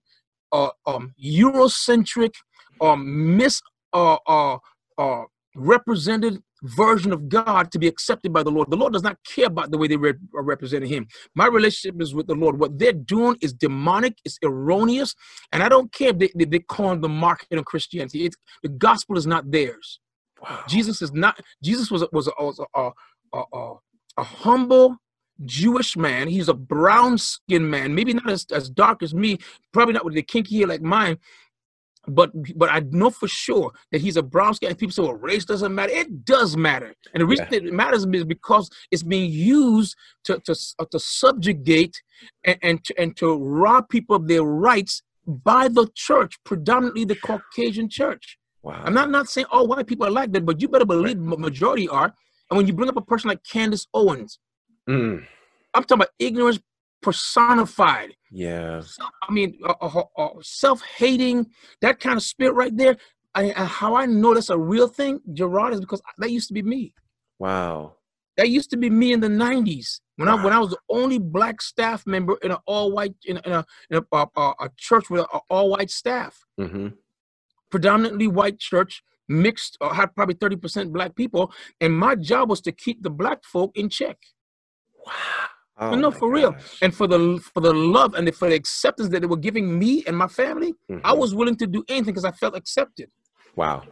uh, 0.51 0.69
um, 0.85 1.13
Eurocentric, 1.23 2.33
um, 2.81 3.37
mis 3.37 3.61
uh, 3.93 4.17
uh, 4.27 4.57
uh, 4.97 5.23
represented 5.55 6.41
version 6.63 7.11
of 7.11 7.29
God 7.29 7.71
to 7.71 7.79
be 7.79 7.87
accepted 7.87 8.33
by 8.33 8.43
the 8.43 8.51
Lord. 8.51 8.69
The 8.69 8.77
Lord 8.77 8.93
does 8.93 9.03
not 9.03 9.17
care 9.23 9.47
about 9.47 9.71
the 9.71 9.77
way 9.77 9.87
they 9.87 9.97
re- 9.97 10.13
are 10.35 10.43
representing 10.43 10.89
Him. 10.89 11.07
My 11.35 11.47
relationship 11.47 12.01
is 12.01 12.13
with 12.13 12.27
the 12.27 12.35
Lord. 12.35 12.59
What 12.59 12.77
they're 12.79 12.93
doing 12.93 13.37
is 13.41 13.53
demonic, 13.53 14.17
it's 14.25 14.37
erroneous, 14.43 15.15
and 15.51 15.63
I 15.63 15.69
don't 15.69 15.91
care 15.91 16.09
if 16.09 16.19
they, 16.19 16.31
they, 16.35 16.45
they 16.45 16.59
call 16.59 16.97
the 16.97 17.09
market 17.09 17.57
of 17.57 17.65
Christianity. 17.65 18.25
It's, 18.25 18.35
the 18.63 18.69
gospel 18.69 19.17
is 19.17 19.27
not 19.27 19.51
theirs. 19.51 19.99
Wow. 20.41 20.63
Jesus 20.67 21.01
is 21.01 21.11
not. 21.13 21.39
Jesus 21.63 21.89
was 21.89 22.03
a, 22.03 22.07
was 22.11 22.27
a, 22.27 22.31
was 22.39 22.59
a, 22.59 22.79
a, 22.79 22.91
a, 23.33 23.43
a, 23.53 23.73
a 24.17 24.23
humble 24.23 24.97
Jewish 25.45 25.95
man. 25.97 26.27
He's 26.27 26.49
a 26.49 26.53
brown 26.53 27.17
skinned 27.17 27.69
man, 27.69 27.95
maybe 27.95 28.13
not 28.13 28.29
as, 28.29 28.45
as 28.51 28.69
dark 28.69 29.03
as 29.03 29.13
me, 29.13 29.37
probably 29.71 29.93
not 29.93 30.05
with 30.05 30.15
the 30.15 30.23
kinky 30.23 30.57
hair 30.57 30.67
like 30.67 30.81
mine. 30.81 31.17
But 32.07 32.31
but 32.55 32.69
I 32.71 32.79
know 32.91 33.09
for 33.09 33.27
sure 33.27 33.71
that 33.91 33.99
he's 34.01 34.15
a 34.17 34.23
brown 34.23 34.53
skin. 34.53 34.69
And 34.69 34.77
people 34.77 34.93
say, 34.93 35.01
well, 35.01 35.13
race 35.13 35.45
doesn't 35.45 35.73
matter. 35.75 35.91
It 35.93 36.23
does 36.23 36.55
matter. 36.55 36.93
And 37.13 37.21
the 37.21 37.25
reason 37.25 37.45
Yeah. 37.51 37.59
that 37.59 37.67
it 37.67 37.73
matters 37.73 38.05
is 38.05 38.23
because 38.23 38.69
it's 38.91 39.03
being 39.03 39.29
used 39.31 39.95
to 40.25 40.39
to, 40.45 40.55
uh, 40.79 40.85
to 40.91 40.99
subjugate 40.99 42.01
and, 42.45 42.57
and, 42.61 42.83
to, 42.85 42.99
and 42.99 43.17
to 43.17 43.37
rob 43.37 43.89
people 43.89 44.15
of 44.15 44.27
their 44.27 44.43
rights 44.43 45.03
by 45.25 45.67
the 45.67 45.87
church, 45.95 46.37
predominantly 46.45 47.03
the 47.03 47.15
Caucasian 47.15 47.89
church. 47.89 48.37
Wow. 48.63 48.81
I'm 48.85 48.93
not 48.93 49.09
not 49.11 49.27
saying 49.29 49.47
all 49.51 49.67
white 49.67 49.87
people 49.87 50.07
are 50.07 50.11
like 50.11 50.31
that, 50.31 50.45
but 50.45 50.61
you 50.61 50.67
better 50.69 50.85
believe 50.85 51.17
the 51.17 51.37
majority 51.37 51.89
are. 51.89 52.13
And 52.49 52.57
when 52.57 52.67
you 52.67 52.73
bring 52.73 52.89
up 52.89 52.95
a 52.97 53.01
person 53.01 53.27
like 53.29 53.43
Candace 53.43 53.85
Owens, 53.93 54.39
Mm. 54.89 55.25
I'm 55.73 55.83
talking 55.83 55.97
about 55.97 56.09
ignorance 56.17 56.59
personified. 57.01 58.15
Yeah. 58.31 58.81
Self- 58.81 59.11
I 59.27 59.31
mean, 59.31 59.59
uh, 59.63 59.73
uh, 59.81 60.03
uh, 60.17 60.29
self-hating, 60.41 61.47
that 61.81 61.99
kind 61.99 62.17
of 62.17 62.23
spirit 62.23 62.53
right 62.53 62.75
there. 62.75 62.97
I, 63.35 63.45
and 63.45 63.67
how 63.67 63.95
I 63.95 64.05
know 64.05 64.33
that's 64.33 64.49
a 64.49 64.57
real 64.57 64.87
thing, 64.87 65.21
Gerard, 65.33 65.73
is 65.73 65.79
because 65.79 66.01
that 66.17 66.31
used 66.31 66.47
to 66.47 66.53
be 66.53 66.63
me. 66.63 66.93
Wow. 67.39 67.95
That 68.37 68.49
used 68.49 68.69
to 68.71 68.77
be 68.77 68.89
me 68.89 69.13
in 69.13 69.19
the 69.19 69.27
'90s 69.27 69.99
when 70.17 70.27
I 70.27 70.35
when 70.43 70.53
I 70.53 70.59
was 70.59 70.69
the 70.71 70.79
only 70.89 71.17
black 71.17 71.61
staff 71.61 72.05
member 72.05 72.37
in 72.43 72.51
an 72.51 72.57
all-white 72.67 73.15
in 73.25 73.37
a, 73.37 73.41
in 73.45 73.51
a, 73.53 73.65
in 73.89 73.97
a, 73.97 74.15
uh, 74.15 74.25
uh, 74.35 74.53
a 74.59 74.69
church 74.77 75.09
with 75.09 75.21
an 75.21 75.39
all-white 75.49 75.89
staff, 75.89 76.45
Mm-hmm. 76.59 76.89
predominantly 77.71 78.27
white 78.27 78.59
church, 78.59 79.03
mixed 79.27 79.77
or 79.81 79.93
had 79.93 80.15
probably 80.15 80.35
30% 80.35 80.91
black 80.91 81.15
people, 81.15 81.51
and 81.81 81.97
my 81.97 82.15
job 82.15 82.49
was 82.49 82.61
to 82.61 82.71
keep 82.71 83.01
the 83.03 83.09
black 83.09 83.43
folk 83.43 83.71
in 83.75 83.89
check. 83.89 84.17
Wow. 85.05 85.13
Oh 85.79 85.95
no, 85.95 86.11
for 86.11 86.31
real. 86.31 86.55
And 86.81 86.93
for 86.95 87.07
the 87.07 87.39
for 87.53 87.61
the 87.61 87.73
love 87.73 88.15
and 88.15 88.27
the, 88.27 88.31
for 88.31 88.49
the 88.49 88.55
acceptance 88.55 89.09
that 89.09 89.21
they 89.21 89.27
were 89.27 89.37
giving 89.37 89.77
me 89.77 90.03
and 90.07 90.17
my 90.17 90.27
family, 90.27 90.73
I 91.03 91.13
Mhm. 91.13 91.17
was 91.17 91.35
willing 91.35 91.55
to 91.57 91.67
do 91.67 91.83
anything 91.87 92.13
because 92.13 92.25
I 92.25 92.31
felt 92.31 92.55
accepted. 92.55 93.09
Wow. 93.55 93.83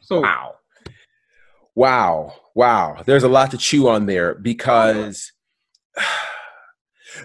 So 0.00 0.20
Wow. 0.20 0.54
Wow. 1.74 2.34
Wow. 2.54 3.02
There's 3.04 3.24
a 3.24 3.28
lot 3.28 3.50
to 3.52 3.58
chew 3.58 3.88
on 3.88 4.06
there 4.06 4.34
because 4.34 5.32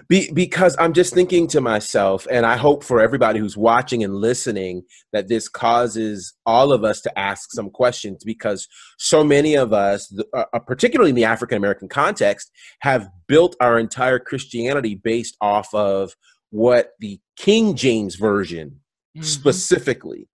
be, 0.08 0.30
because 0.32 0.76
I'm 0.78 0.92
just 0.92 1.14
thinking 1.14 1.46
to 1.48 1.60
myself, 1.60 2.26
and 2.30 2.44
I 2.46 2.56
hope 2.56 2.84
for 2.84 3.00
everybody 3.00 3.38
who's 3.38 3.56
watching 3.56 4.04
and 4.04 4.14
listening 4.14 4.82
that 5.12 5.28
this 5.28 5.48
causes 5.48 6.34
all 6.46 6.72
of 6.72 6.84
us 6.84 7.00
to 7.02 7.18
ask 7.18 7.50
some 7.52 7.70
questions 7.70 8.24
because 8.24 8.68
so 8.98 9.24
many 9.24 9.54
of 9.54 9.72
us, 9.72 10.12
uh, 10.34 10.44
uh, 10.52 10.58
particularly 10.60 11.10
in 11.10 11.16
the 11.16 11.24
African 11.24 11.56
American 11.56 11.88
context, 11.88 12.50
have 12.80 13.08
built 13.26 13.56
our 13.60 13.78
entire 13.78 14.18
Christianity 14.18 14.94
based 14.94 15.36
off 15.40 15.72
of 15.74 16.14
what 16.50 16.90
the 16.98 17.20
King 17.36 17.74
James 17.74 18.16
Version 18.16 18.80
mhm. 19.16 19.24
specifically 19.24 20.28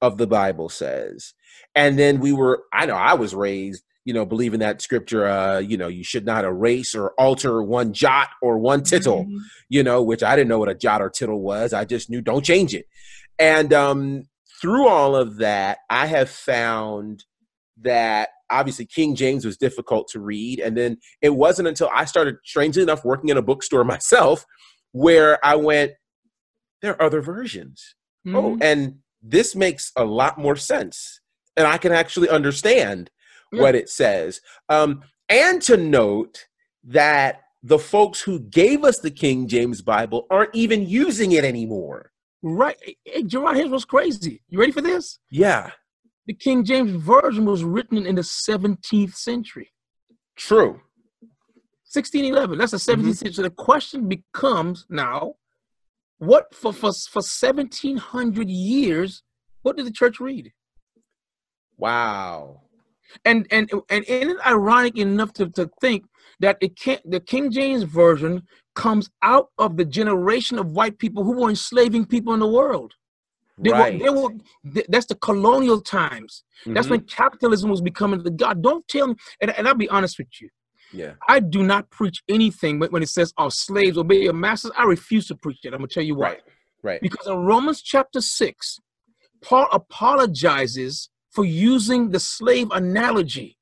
of 0.00 0.18
the 0.18 0.26
Bible 0.26 0.68
says. 0.68 1.34
And 1.74 1.98
then 1.98 2.20
we 2.20 2.32
were, 2.32 2.62
I 2.72 2.86
know 2.86 2.94
I 2.94 3.14
was 3.14 3.34
raised, 3.34 3.84
you 4.04 4.14
know, 4.14 4.24
believe 4.24 4.54
in 4.54 4.60
that 4.60 4.80
scripture, 4.80 5.26
uh, 5.26 5.58
you 5.58 5.76
know, 5.76 5.88
you 5.88 6.02
should 6.02 6.24
not 6.24 6.44
erase 6.44 6.94
or 6.94 7.12
alter 7.18 7.62
one 7.62 7.92
jot 7.92 8.28
or 8.42 8.58
one 8.58 8.82
tittle, 8.82 9.24
Mhm. 9.26 9.38
you 9.68 9.82
know, 9.82 10.02
which 10.02 10.22
I 10.22 10.34
didn't 10.36 10.48
know 10.48 10.58
what 10.58 10.68
a 10.70 10.74
jot 10.74 11.02
or 11.02 11.10
tittle 11.10 11.40
was. 11.42 11.72
I 11.72 11.84
just 11.84 12.08
knew 12.10 12.20
don't 12.22 12.44
change 12.44 12.74
it. 12.74 12.86
And 13.38 13.72
um, 13.72 14.24
through 14.60 14.88
all 14.88 15.14
of 15.16 15.36
that, 15.38 15.78
I 15.90 16.06
have 16.06 16.30
found 16.30 17.24
that 17.82 18.30
obviously 18.50 18.84
King 18.86 19.14
James 19.14 19.44
was 19.44 19.56
difficult 19.56 20.08
to 20.08 20.20
read. 20.20 20.58
And 20.60 20.76
then 20.76 20.96
it 21.22 21.30
wasn't 21.36 21.68
until 21.68 21.88
I 21.94 22.04
started, 22.04 22.36
strangely 22.44 22.82
enough, 22.82 23.04
working 23.04 23.28
in 23.30 23.36
a 23.36 23.42
bookstore 23.42 23.84
myself 23.94 24.44
where 24.92 25.38
I 25.44 25.54
went, 25.56 25.92
there 26.82 26.92
are 26.94 27.02
other 27.02 27.20
versions 27.20 27.94
oh 28.28 28.56
Mhm. 28.56 28.58
and 28.62 28.94
this 29.22 29.54
makes 29.54 29.92
a 29.96 30.04
lot 30.04 30.38
more 30.38 30.56
sense 30.56 31.20
and 31.56 31.66
i 31.66 31.76
can 31.78 31.92
actually 31.92 32.28
understand 32.28 33.10
Yeah. 33.52 33.62
what 33.62 33.74
it 33.74 33.88
says 33.88 34.40
um, 34.68 35.02
and 35.28 35.60
to 35.62 35.76
note 35.76 36.46
that 36.84 37.42
the 37.62 37.78
folks 37.78 38.20
who 38.22 38.40
gave 38.40 38.84
us 38.84 38.98
the 39.00 39.10
king 39.10 39.48
james 39.48 39.82
bible 39.82 40.26
aren't 40.30 40.54
even 40.54 40.86
using 40.88 41.32
it 41.32 41.44
anymore 41.44 42.10
right. 42.42 42.76
Hey, 42.82 42.96
Hey, 43.04 43.22
Gerard, 43.24 43.56
here's 43.56 43.68
what's 43.70 43.84
crazy. 43.84 44.42
You 44.48 44.58
ready 44.60 44.72
for 44.72 44.80
this? 44.80 45.18
yeah 45.30 45.70
The 46.26 46.34
King 46.34 46.64
James 46.64 46.92
Version 46.92 47.44
was 47.44 47.64
written 47.64 48.06
in 48.06 48.14
the 48.14 48.22
17th 48.22 49.14
century. 49.14 49.68
true 50.36 50.80
1611. 51.92 52.56
That's 52.58 52.70
the 52.70 52.78
17th 52.78 52.98
Mm-hmm. 53.00 53.12
century. 53.12 53.32
So 53.34 53.42
the 53.42 53.50
question 53.50 54.08
becomes 54.08 54.86
now, 54.88 55.34
what 56.18 56.54
for, 56.54 56.72
for 56.72 56.92
for 56.92 57.20
1700 57.22 58.48
years, 58.48 59.22
what 59.62 59.76
did 59.76 59.86
the 59.86 59.90
church 59.90 60.20
read? 60.20 60.52
wow 61.76 62.60
And 63.24 63.46
and 63.50 63.70
and 63.88 64.04
isn't 64.04 64.30
it 64.30 64.46
ironic 64.46 64.96
enough 64.98 65.32
to, 65.34 65.48
to 65.50 65.70
think 65.80 66.04
that 66.40 66.56
it 66.60 66.78
can't 66.78 67.00
the 67.10 67.20
King 67.20 67.50
James 67.50 67.82
Version 67.82 68.42
comes 68.74 69.10
out 69.22 69.48
of 69.58 69.76
the 69.76 69.84
generation 69.84 70.58
of 70.58 70.72
white 70.72 70.98
people 70.98 71.24
who 71.24 71.40
were 71.40 71.50
enslaving 71.50 72.06
people 72.06 72.32
in 72.34 72.40
the 72.40 72.48
world. 72.48 72.94
They 73.58 73.72
right 73.72 73.92
were, 73.92 73.98
they 73.98 74.10
were, 74.10 74.30
th- 74.72 74.86
that's 74.88 75.06
the 75.06 75.16
colonial 75.16 75.82
times. 75.82 76.44
That's 76.66 76.86
Mhm. 76.86 76.90
when 76.90 77.00
capitalism 77.00 77.68
was 77.68 77.82
becoming 77.82 78.22
the 78.22 78.30
God. 78.30 78.62
Don't 78.62 78.86
tell 78.88 79.08
me, 79.08 79.16
and, 79.40 79.50
and 79.50 79.68
I'll 79.68 79.74
be 79.74 79.88
honest 79.90 80.18
with 80.18 80.28
you. 80.40 80.48
yeah 80.92 81.12
I 81.28 81.40
do 81.40 81.62
not 81.62 81.90
preach 81.90 82.22
anything 82.28 82.78
when, 82.78 82.90
when 82.90 83.02
it 83.02 83.08
says, 83.10 83.32
"Oh, 83.36 83.50
slaves 83.50 83.98
obey 83.98 84.20
your 84.22 84.32
masters." 84.32 84.72
I 84.76 84.84
refuse 84.84 85.26
to 85.28 85.34
preach 85.34 85.58
that. 85.62 85.74
I'm 85.74 85.80
gonna 85.80 85.88
tell 85.88 86.02
you 86.02 86.14
why. 86.14 86.28
right 86.30 86.40
right 86.82 87.00
Because 87.02 87.26
in 87.26 87.36
Romans 87.36 87.82
chapter 87.82 88.20
six, 88.20 88.78
Paul 89.42 89.66
apologizes 89.72 91.10
for 91.30 91.44
using 91.44 92.10
the 92.10 92.20
slave 92.20 92.68
analogy 92.72 93.56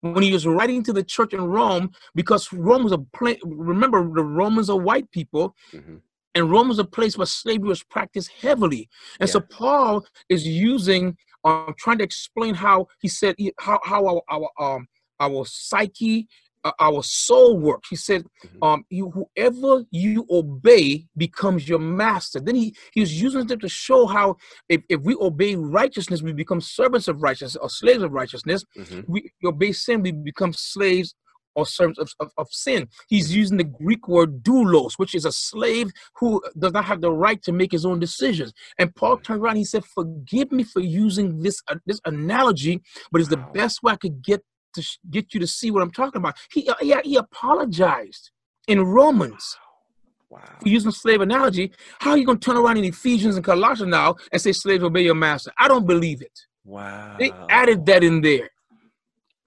when 0.00 0.22
he 0.22 0.32
was 0.32 0.46
writing 0.46 0.82
to 0.84 0.92
the 0.92 1.02
church 1.02 1.32
in 1.32 1.42
Rome, 1.42 1.90
because 2.14 2.52
Rome 2.52 2.84
was 2.84 2.92
a 2.92 2.98
place. 2.98 3.38
Remember, 3.44 3.98
the 4.02 4.22
Romans 4.22 4.68
are 4.68 4.78
white 4.78 5.10
people, 5.10 5.56
Mhm. 5.72 6.02
and 6.34 6.50
Rome 6.50 6.68
was 6.68 6.78
a 6.78 6.84
place 6.84 7.16
where 7.16 7.26
slavery 7.26 7.68
was 7.68 7.82
practiced 7.82 8.28
heavily. 8.28 8.88
And 9.20 9.30
so 9.30 9.40
Paul 9.40 10.04
is 10.28 10.46
using, 10.46 11.16
um, 11.44 11.74
trying 11.78 11.98
to 11.98 12.04
explain 12.04 12.54
how 12.54 12.88
he 13.00 13.08
said 13.08 13.36
how 13.58 13.80
how 13.84 14.06
our, 14.06 14.22
our 14.28 14.50
um 14.58 14.88
our 15.20 15.46
psyche 15.46 16.28
our 16.78 17.02
soul 17.02 17.58
work. 17.58 17.82
He 17.90 17.96
said, 17.96 18.24
Mhm. 18.44 18.66
um, 18.66 18.84
you, 18.90 19.10
whoever 19.10 19.84
you 19.90 20.26
obey 20.30 21.06
becomes 21.16 21.68
your 21.68 21.78
master. 21.78 22.40
Then 22.40 22.54
he, 22.54 22.74
he 22.92 23.00
was 23.00 23.20
using 23.20 23.46
them 23.46 23.60
to 23.60 23.68
show 23.68 24.06
how 24.06 24.36
if, 24.68 24.82
if 24.88 25.00
we 25.02 25.14
obey 25.16 25.56
righteousness, 25.56 26.22
we 26.22 26.32
become 26.32 26.60
servants 26.60 27.08
of 27.08 27.22
righteousness 27.22 27.56
or 27.60 27.68
slaves 27.68 28.02
of 28.02 28.12
righteousness. 28.12 28.64
Mhm. 28.78 29.04
We 29.08 29.30
obey 29.44 29.72
sin, 29.72 30.02
we 30.02 30.12
become 30.12 30.52
slaves 30.52 31.14
or 31.56 31.64
servants 31.66 32.00
of, 32.00 32.10
of, 32.18 32.32
of 32.36 32.48
sin. 32.50 32.88
He's 33.08 33.34
using 33.34 33.58
the 33.58 33.64
Greek 33.64 34.08
word 34.08 34.42
doulos, 34.42 34.94
which 34.96 35.14
is 35.14 35.24
a 35.24 35.30
slave 35.30 35.92
who 36.16 36.42
does 36.58 36.72
not 36.72 36.84
have 36.86 37.00
the 37.00 37.12
right 37.12 37.40
to 37.44 37.52
make 37.52 37.70
his 37.70 37.86
own 37.86 38.00
decisions. 38.00 38.52
And 38.78 38.92
Paul 38.96 39.18
turned 39.18 39.40
around, 39.40 39.56
he 39.56 39.64
said, 39.64 39.84
Forgive 39.84 40.50
me 40.50 40.64
for 40.64 40.80
using 40.80 41.42
this, 41.42 41.62
uh, 41.68 41.76
this 41.86 42.00
analogy, 42.06 42.82
but 43.12 43.20
it's 43.20 43.30
the 43.30 43.44
best 43.54 43.82
way 43.84 43.92
I 43.92 43.96
could 43.96 44.20
get 44.20 44.42
to 44.74 44.82
sh- 44.82 44.98
get 45.10 45.32
you 45.34 45.40
to 45.40 45.46
see 45.46 45.70
what 45.70 45.82
I'm 45.82 45.90
talking 45.90 46.18
about. 46.20 46.36
He, 46.52 46.68
uh, 46.68 46.74
he, 46.80 46.94
he 47.04 47.16
apologized 47.16 48.30
in 48.68 48.82
Romans 48.82 49.56
Wow. 50.30 50.40
for 50.60 50.68
using 50.68 50.90
slave 50.90 51.20
analogy. 51.20 51.72
How 52.00 52.10
are 52.12 52.18
you 52.18 52.26
going 52.26 52.38
to 52.38 52.44
turn 52.44 52.56
around 52.56 52.76
in 52.78 52.84
Ephesians 52.84 53.36
and 53.36 53.44
Colossians 53.44 53.90
now 53.90 54.16
and 54.32 54.40
say, 54.40 54.52
Slaves, 54.52 54.82
obey 54.82 55.02
your 55.04 55.14
master? 55.14 55.52
I 55.58 55.68
don't 55.68 55.86
believe 55.86 56.22
it. 56.22 56.36
Wow. 56.64 57.16
They 57.18 57.30
added 57.50 57.86
that 57.86 58.02
in 58.02 58.20
there. 58.20 58.50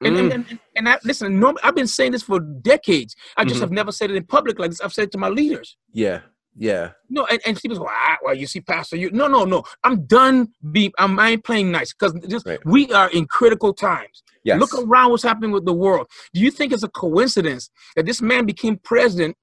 And, 0.03 0.15
Mm. 0.15 0.19
and, 0.19 0.31
and, 0.49 0.59
and 0.75 0.89
I, 0.89 0.99
listen, 1.03 1.39
no, 1.39 1.57
I've 1.63 1.73
been 1.73 1.87
saying 1.87 2.11
this 2.11 2.21
for 2.21 2.39
decades. 2.39 3.15
I 3.35 3.43
just 3.45 3.57
Mhm. 3.57 3.61
have 3.61 3.71
never 3.71 3.91
said 3.91 4.11
it 4.11 4.15
in 4.15 4.25
public 4.25 4.59
like 4.59 4.69
this. 4.69 4.79
I've 4.79 4.93
said 4.93 5.05
it 5.05 5.11
to 5.13 5.17
my 5.17 5.27
leaders. 5.29 5.75
Yeah. 5.91 6.21
Yeah. 6.57 6.91
No, 7.09 7.25
and, 7.27 7.39
and 7.45 7.55
people 7.57 7.77
go, 7.77 7.87
ah, 7.89 8.17
well, 8.23 8.33
you 8.33 8.47
see, 8.47 8.59
Pastor, 8.61 8.95
you 8.97 9.11
no, 9.11 9.27
no, 9.27 9.45
no. 9.45 9.63
I'm 9.83 10.05
done 10.05 10.49
being 10.71 10.91
I'm 10.97 11.19
I 11.19 11.29
ain't 11.31 11.43
playing 11.43 11.69
nice 11.71 11.93
because 11.93 12.13
Right. 12.45 12.59
we 12.65 12.91
are 12.91 13.09
in 13.11 13.27
critical 13.27 13.73
times. 13.73 14.23
Yes. 14.43 14.59
Look 14.59 14.73
around 14.73 15.11
what's 15.11 15.23
happening 15.23 15.51
with 15.51 15.65
the 15.65 15.73
world. 15.73 16.07
Do 16.33 16.41
you 16.41 16.49
think 16.51 16.73
it's 16.73 16.83
a 16.83 16.89
coincidence 16.89 17.69
that 17.95 18.05
this 18.05 18.21
man 18.21 18.45
became 18.45 18.77
president 18.77 19.35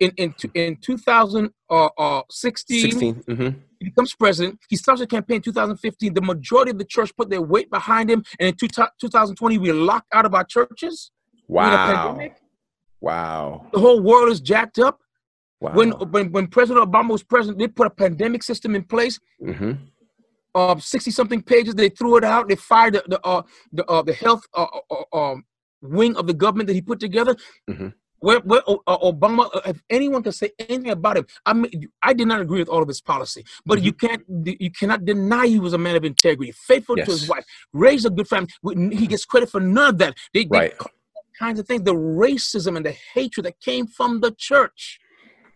in 0.00 0.10
in 0.16 0.34
in 0.54 0.76
2016? 0.76 2.90
16. 2.90 3.14
hmm 3.14 3.48
He 3.78 3.84
becomes 3.86 4.14
president. 4.14 4.58
He 4.68 4.76
starts 4.76 5.00
a 5.00 5.06
campaign 5.06 5.36
in 5.36 5.42
2015. 5.42 6.14
The 6.14 6.20
majority 6.22 6.72
of 6.72 6.78
the 6.78 6.84
church 6.84 7.14
put 7.16 7.30
their 7.30 7.42
weight 7.42 7.70
behind 7.70 8.10
him, 8.10 8.24
and 8.40 8.48
in 8.48 8.54
two, 8.56 8.66
2020 8.68 9.58
we 9.58 9.70
locked 9.72 10.08
out 10.12 10.26
of 10.26 10.34
our 10.34 10.44
churches. 10.44 11.10
We're 11.46 11.62
Wow. 11.62 12.18
Wow. 13.00 13.66
The 13.72 13.78
whole 13.78 14.00
world 14.00 14.30
is 14.30 14.40
jacked 14.40 14.78
up. 14.78 15.00
Wow. 15.60 15.72
When, 15.72 15.90
when 15.90 16.32
when 16.32 16.46
President 16.46 16.88
Obama 16.90 17.10
was 17.10 17.22
president, 17.24 17.58
they 17.58 17.68
put 17.68 17.86
a 17.86 17.90
pandemic 17.90 18.42
system 18.42 18.74
in 18.74 18.84
place. 18.84 19.18
hmm 19.44 19.72
uh, 20.54 20.76
60 20.78 21.10
something 21.10 21.42
pages. 21.42 21.74
They 21.74 21.88
threw 21.90 22.16
it 22.16 22.24
out. 22.24 22.48
They 22.48 22.56
fired 22.56 22.94
the 22.94 23.02
the 23.06 23.20
uh, 23.24 23.42
the, 23.72 23.84
uh, 23.86 24.02
the 24.02 24.14
health 24.14 24.42
uh, 24.54 24.66
uh, 24.90 25.16
um, 25.16 25.44
wing 25.82 26.16
of 26.16 26.26
the 26.26 26.34
government 26.34 26.66
that 26.68 26.74
he 26.74 26.82
put 26.82 26.98
together. 27.00 27.36
Mhm. 27.70 27.92
Where, 28.20 28.40
where 28.40 28.62
uh, 28.66 28.76
uh, 28.88 28.98
Obama, 29.12 29.48
uh, 29.54 29.60
if 29.66 29.80
anyone 29.90 30.24
can 30.24 30.32
say 30.32 30.50
anything 30.58 30.90
about 30.90 31.18
him, 31.18 31.26
I 31.46 31.52
mean, 31.52 31.70
I 32.02 32.12
did 32.14 32.26
not 32.26 32.40
agree 32.40 32.58
with 32.58 32.68
all 32.68 32.82
of 32.82 32.88
his 32.88 33.00
policy, 33.00 33.44
but 33.64 33.80
you 33.80 33.92
can't, 33.92 34.22
you 34.44 34.72
cannot 34.72 35.04
deny 35.04 35.46
he 35.46 35.60
was 35.60 35.72
a 35.72 35.78
man 35.78 35.94
of 35.94 36.04
integrity, 36.04 36.50
faithful 36.50 36.96
to 36.96 37.04
his 37.12 37.28
wife, 37.28 37.44
raised 37.72 38.06
a 38.06 38.10
good 38.10 38.26
family. 38.26 38.48
He 39.02 39.06
gets 39.06 39.24
credit 39.24 39.48
for 39.50 39.60
none 39.60 39.90
of 39.90 39.98
that. 39.98 40.14
They, 40.34 40.44
they 40.46 40.50
Right. 40.50 40.74
all 40.80 41.24
kinds 41.38 41.60
of 41.60 41.68
things. 41.68 41.82
The 41.82 41.94
racism 41.94 42.76
and 42.76 42.84
the 42.84 42.96
hatred 43.14 43.46
that 43.46 43.60
came 43.60 43.86
from 43.86 44.18
the 44.20 44.32
church 44.32 44.98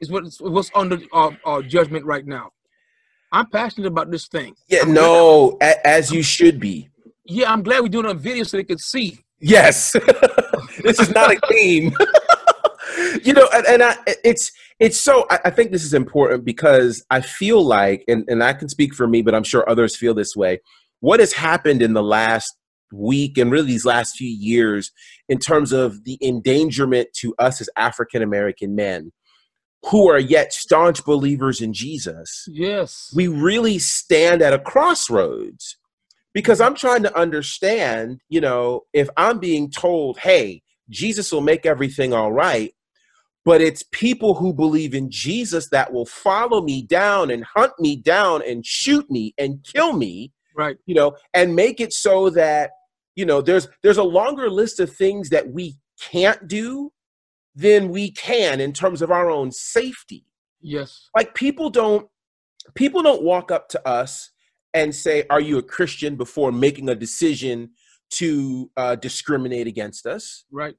is 0.03 0.11
what 0.11 0.25
what's 0.41 0.71
under 0.75 0.99
our, 1.13 1.37
uh, 1.47 1.63
judgment 1.63 2.05
right 2.05 2.27
now. 2.27 2.51
I'm 3.31 3.47
passionate 3.49 3.87
about 3.87 4.11
this 4.11 4.27
thing. 4.29 4.55
Yeah. 4.69 4.81
I'm 4.83 4.93
No. 4.93 5.57
A- 5.63 5.87
as 5.87 6.11
you 6.11 6.23
should 6.23 6.61
be. 6.61 6.91
Yeah, 7.25 7.51
I'm 7.51 7.63
glad 7.63 7.81
we're 7.81 7.89
doing 7.89 8.05
it 8.05 8.11
on 8.11 8.19
video 8.19 8.43
so 8.43 8.59
they 8.59 8.65
could 8.65 8.81
see. 8.81 9.21
Yes. 9.41 9.93
this 10.83 11.01
is 11.01 11.11
not 11.11 11.31
a 11.31 11.41
game. 11.51 11.95
you 13.25 13.33
know, 13.33 13.49
and, 13.55 13.67
and 13.67 13.83
I, 13.83 13.97
it's 14.25 14.51
it's 14.81 14.99
so. 14.99 15.27
I, 15.31 15.39
I 15.47 15.51
think 15.51 15.71
this 15.71 15.85
is 15.85 15.95
important 15.95 16.45
because 16.45 17.05
I 17.11 17.21
feel 17.21 17.65
like, 17.65 18.05
and, 18.09 18.25
and 18.29 18.43
I 18.43 18.53
can 18.53 18.69
speak 18.69 18.95
for 18.95 19.07
me, 19.07 19.23
but 19.23 19.35
I'm 19.35 19.45
sure 19.45 19.69
others 19.71 19.97
feel 19.97 20.15
this 20.15 20.37
way. 20.37 20.61
What 21.01 21.21
has 21.21 21.33
happened 21.33 21.81
in 21.81 21.95
the 21.95 22.03
last 22.03 22.57
week 22.93 23.39
and 23.39 23.51
really 23.51 23.69
these 23.69 23.87
last 23.87 24.17
few 24.17 24.29
years 24.29 24.91
in 25.29 25.39
terms 25.39 25.73
of 25.73 26.05
the 26.05 26.19
endangerment 26.21 27.09
to 27.15 27.35
us 27.39 27.61
as 27.61 27.71
African 27.77 28.23
American 28.23 28.75
men 28.75 29.13
who 29.91 30.09
are 30.09 30.19
yet 30.19 30.53
staunch 30.53 31.05
believers 31.05 31.61
in 31.61 31.73
Jesus 31.73 32.47
Yes. 32.49 33.13
we 33.15 33.29
really 33.29 33.79
stand 33.79 34.43
at 34.43 34.53
a 34.53 34.59
crossroads 34.59 35.77
because 36.35 36.61
I'm 36.61 36.75
trying 36.75 37.03
to 37.03 37.19
understand, 37.19 38.21
you 38.29 38.41
know, 38.41 38.83
if 38.93 39.09
I'm 39.17 39.39
being 39.39 39.71
told, 39.71 40.19
hey, 40.19 40.63
Jesus 40.89 41.31
will 41.33 41.41
make 41.43 41.67
everything 41.67 42.13
all 42.13 42.33
right, 42.33 42.73
but 43.45 43.61
it's 43.61 43.85
people 43.93 44.35
who 44.35 44.53
believe 44.53 44.95
in 44.95 45.11
Jesus 45.11 45.69
that 45.71 45.93
will 45.93 46.07
follow 46.07 46.63
me 46.63 46.83
down 46.83 47.31
and 47.31 47.45
hunt 47.45 47.73
me 47.79 47.97
down 47.97 48.43
and 48.47 48.65
shoot 48.65 49.11
me 49.11 49.35
and 49.37 49.65
kill 49.65 49.93
me, 49.93 50.33
right. 50.55 50.77
you 50.87 50.95
know, 50.95 51.17
and 51.35 51.57
make 51.57 51.81
it 51.81 51.93
so 51.93 52.31
that, 52.31 52.71
you 53.17 53.27
know, 53.27 53.43
there's 53.43 53.69
there's 53.83 53.99
a 53.99 54.03
longer 54.05 54.49
list 54.49 54.81
of 54.81 54.95
things 54.95 55.31
that 55.31 55.53
we 55.53 55.77
can't 56.01 56.49
do 56.49 56.93
than 57.55 57.89
we 57.91 58.11
can 58.11 58.61
in 58.61 58.73
terms 58.73 59.03
of 59.03 59.11
our 59.11 59.31
own 59.31 59.51
safety 59.53 60.25
Yes. 60.61 61.09
like 61.15 61.35
people 61.35 61.71
don't 61.71 62.09
people 62.75 63.03
don't 63.03 63.23
walk 63.23 63.51
up 63.51 63.69
to 63.71 63.89
us 63.89 64.31
and 64.75 64.95
say 64.95 65.25
are 65.29 65.41
you 65.41 65.59
a 65.59 65.63
christian 65.63 66.17
before 66.17 66.53
making 66.53 66.89
a 66.89 66.95
decision 66.95 67.71
to 68.11 68.71
uh, 68.77 68.95
discriminate 68.97 69.67
against 69.67 70.07
us 70.07 70.45
Right. 70.51 70.77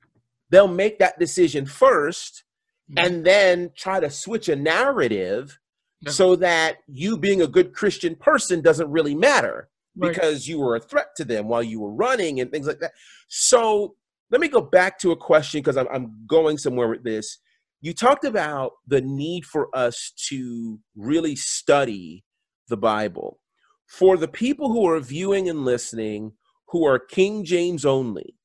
they'll 0.50 0.68
make 0.68 1.00
that 1.00 1.20
decision 1.20 1.66
1st 1.66 2.44
Mhm. 2.92 3.06
and 3.06 3.26
then 3.26 3.72
try 3.78 4.00
to 4.00 4.10
switch 4.10 4.50
a 4.50 4.56
narrative 4.56 5.60
Yeah. 6.02 6.12
so 6.12 6.36
that 6.38 6.78
you 6.88 7.18
being 7.18 7.42
a 7.42 7.48
good 7.48 7.74
christian 7.74 8.16
person 8.16 8.62
doesn't 8.62 8.90
really 8.92 9.16
matter 9.16 9.70
Right. 9.96 10.10
because 10.10 10.48
you 10.48 10.58
were 10.60 10.76
a 10.76 10.80
threat 10.80 11.10
to 11.18 11.24
them 11.26 11.48
while 11.48 11.62
you 11.64 11.80
were 11.80 11.94
running 11.94 12.40
and 12.40 12.52
things 12.52 12.66
like 12.68 12.80
that 12.80 12.94
so 13.28 13.96
let 14.34 14.42
me 14.42 14.50
go 14.50 14.60
back 14.60 15.00
to 15.00 15.12
a 15.12 15.16
question 15.16 15.62
because 15.62 15.78
I'm, 15.78 15.88
I'm 15.94 16.26
going 16.28 16.58
somewhere 16.58 16.90
with 16.90 17.06
this 17.06 17.38
you 17.84 17.94
talked 17.94 18.24
about 18.24 18.72
the 18.88 19.02
need 19.02 19.46
for 19.46 19.68
us 19.76 20.14
to 20.30 20.80
really 20.96 21.36
study 21.36 22.24
the 22.70 22.78
Bible. 22.78 23.42
For 23.88 24.16
the 24.16 24.30
people 24.30 24.72
who 24.72 24.88
are 24.88 25.02
viewing 25.02 25.50
and 25.50 25.66
listening 25.66 26.32
who 26.70 26.88
are 26.88 26.98
King 26.98 27.44
James 27.44 27.84
only, 27.84 28.38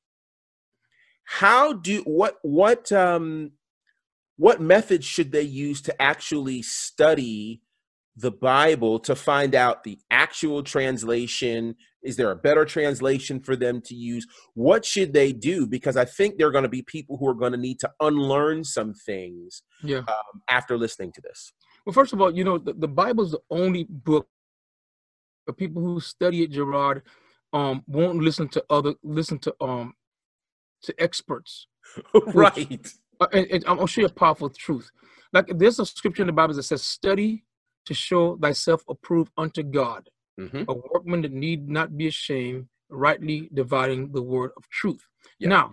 how 1.22 1.72
do 1.72 2.02
what 2.02 2.38
what 2.42 2.90
um 2.90 3.52
what 4.36 4.60
methods 4.60 5.06
should 5.06 5.30
they 5.30 5.42
use 5.42 5.80
to 5.82 6.02
actually 6.02 6.62
study 6.62 7.62
the 8.16 8.32
Bible 8.32 8.98
to 8.98 9.14
find 9.14 9.54
out 9.54 9.84
the 9.84 10.00
actual 10.10 10.64
translation? 10.64 11.76
Is 12.02 12.16
there 12.16 12.30
a 12.30 12.36
better 12.36 12.64
translation 12.64 13.40
for 13.40 13.56
them 13.56 13.80
to 13.86 13.94
use? 13.94 14.26
What 14.54 14.84
should 14.84 15.12
they 15.12 15.32
do? 15.32 15.66
Because 15.66 15.96
I 15.96 16.04
think 16.04 16.38
there 16.38 16.46
are 16.46 16.52
going 16.52 16.62
to 16.62 16.68
be 16.68 16.82
people 16.82 17.16
who 17.16 17.26
are 17.28 17.34
going 17.34 17.52
to 17.52 17.58
need 17.58 17.80
to 17.80 17.90
unlearn 18.00 18.64
some 18.64 18.94
things 18.94 19.62
Yeah. 19.82 19.98
um, 19.98 20.42
after 20.48 20.78
listening 20.78 21.12
to 21.12 21.20
this. 21.20 21.52
Well, 21.84 21.92
first 21.92 22.12
of 22.12 22.20
all, 22.20 22.30
you 22.34 22.44
know, 22.44 22.58
the, 22.58 22.72
the 22.74 22.88
Bible 22.88 23.24
is 23.24 23.32
the 23.32 23.40
only 23.50 23.84
book 23.88 24.28
for 25.46 25.54
people 25.54 25.82
who 25.82 25.98
study 25.98 26.42
it, 26.42 26.50
Gerard, 26.50 27.02
um, 27.54 27.82
won't 27.86 28.18
listen 28.22 28.48
to 28.50 28.62
other 28.68 28.94
listen 29.02 29.38
to 29.38 29.54
um 29.62 29.94
to 30.82 30.94
experts. 31.02 31.66
right. 32.34 32.92
Uh, 33.20 33.26
and, 33.32 33.46
and 33.50 33.64
I'll 33.66 33.86
show 33.86 34.02
you 34.02 34.06
a 34.06 34.10
powerful 34.10 34.50
truth. 34.50 34.90
Like 35.32 35.46
there's 35.56 35.78
a 35.78 35.86
scripture 35.86 36.22
in 36.22 36.26
the 36.26 36.32
Bible 36.34 36.54
that 36.54 36.62
says, 36.64 36.82
"Study 36.82 37.44
to 37.86 37.94
show 37.94 38.36
thyself 38.36 38.82
approved 38.88 39.32
unto 39.38 39.62
God, 39.62 40.08
hmm 40.38 40.62
a 40.68 40.74
workman 40.74 41.22
that 41.22 41.32
need 41.32 41.68
not 41.68 41.96
be 41.96 42.06
ashamed, 42.08 42.68
rightly 42.88 43.50
dividing 43.52 44.12
the 44.12 44.22
word 44.22 44.52
of 44.56 44.68
truth." 44.68 45.04
Yeah, 45.38 45.48
now, 45.48 45.70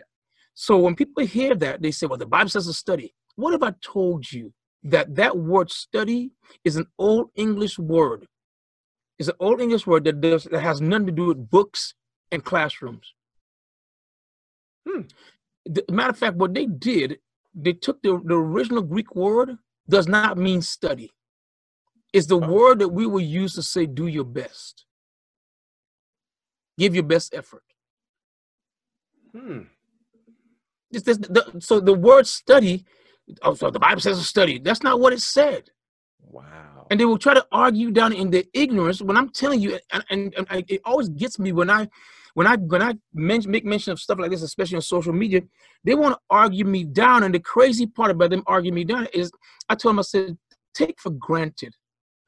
so 0.53 0.77
when 0.79 0.95
people 0.95 1.25
hear 1.25 1.55
that, 1.55 1.81
they 1.81 1.91
say, 1.91 2.07
"Well, 2.07 2.17
the 2.17 2.25
Bible 2.25 2.49
says 2.49 2.67
to 2.67 2.73
study." 2.73 3.13
What 3.35 3.53
if 3.53 3.63
I 3.63 3.73
told 3.81 4.31
you 4.31 4.53
that 4.83 5.15
that 5.15 5.37
word 5.37 5.71
"study" 5.71 6.31
is 6.63 6.77
an 6.77 6.87
old 6.97 7.29
English 7.35 7.77
word? 7.79 8.27
It's 9.19 9.29
an 9.29 9.35
old 9.39 9.61
English 9.61 9.87
word 9.87 10.03
that 10.05 10.19
does 10.21 10.45
that 10.45 10.61
has 10.61 10.81
nothing 10.81 11.07
to 11.07 11.11
do 11.11 11.25
with 11.27 11.49
books 11.49 11.93
and 12.31 12.43
classrooms. 12.43 13.13
Hmm. 14.87 15.01
The, 15.65 15.83
matter 15.89 16.11
of 16.11 16.17
fact, 16.17 16.37
what 16.37 16.53
they 16.53 16.65
did, 16.65 17.19
they 17.53 17.73
took 17.73 18.01
the, 18.03 18.21
the 18.23 18.35
original 18.35 18.83
Greek 18.83 19.15
word 19.15 19.57
does 19.89 20.07
not 20.07 20.37
mean 20.37 20.61
study. 20.61 21.11
It's 22.15 22.27
the 22.27 22.39
Oh. 22.39 22.47
word 22.57 22.79
that 22.79 22.89
we 22.99 23.05
will 23.05 23.27
use 23.41 23.53
to 23.55 23.61
say 23.61 23.85
do 23.85 24.07
your 24.07 24.23
best. 24.41 24.85
Give 26.77 26.95
your 26.95 27.03
best 27.03 27.33
effort. 27.33 27.63
Hmm. 29.33 29.63
This, 30.91 31.03
the, 31.03 31.43
so 31.59 31.79
the 31.81 31.93
word 31.93 32.25
study, 32.25 32.85
oh, 33.41 33.53
so 33.53 33.69
the 33.69 33.79
Bible 33.79 33.99
says 34.01 34.17
to 34.17 34.23
study. 34.23 34.59
That's 34.59 34.83
not 34.87 34.99
what 35.01 35.11
it 35.13 35.21
said. 35.21 35.63
Wow. 36.21 36.87
and 36.89 36.99
they 36.99 37.05
will 37.05 37.17
try 37.17 37.33
to 37.33 37.45
argue 37.51 37.89
down 37.91 38.11
in 38.11 38.29
their 38.29 38.43
ignorance 38.53 39.01
when 39.01 39.15
i'm 39.15 39.29
telling 39.29 39.61
you 39.61 39.79
and, 39.93 40.03
and, 40.09 40.33
and 40.37 40.45
I, 40.49 40.65
it 40.67 40.81
always 40.83 41.07
gets 41.07 41.39
me 41.39 41.51
when 41.53 41.69
i 41.69 41.87
when 42.33 42.45
I 42.47 42.57
when 42.57 42.81
I 42.81 42.95
men- 43.13 43.49
make 43.49 43.63
mention 43.63 43.93
of 43.93 43.99
stuff 43.99 44.19
like 44.19 44.29
this, 44.29 44.41
especially 44.43 44.75
on 44.75 44.81
social 44.81 45.13
media, 45.13 45.41
they 45.85 45.95
want 45.95 46.15
to 46.15 46.19
argue 46.29 46.65
me 46.65 46.83
down. 46.83 47.23
And 47.23 47.33
the 47.33 47.39
crazy 47.39 47.87
part 47.87 48.11
about 48.11 48.29
them 48.29 48.43
arguing 48.45 48.75
me 48.75 48.83
down 48.83 49.07
is, 49.13 49.31
I 49.69 49.75
told 49.75 49.91
them 49.93 49.99
I 49.99 50.01
said, 50.01 50.37
take 50.73 50.99
for 50.99 51.11
granted 51.11 51.73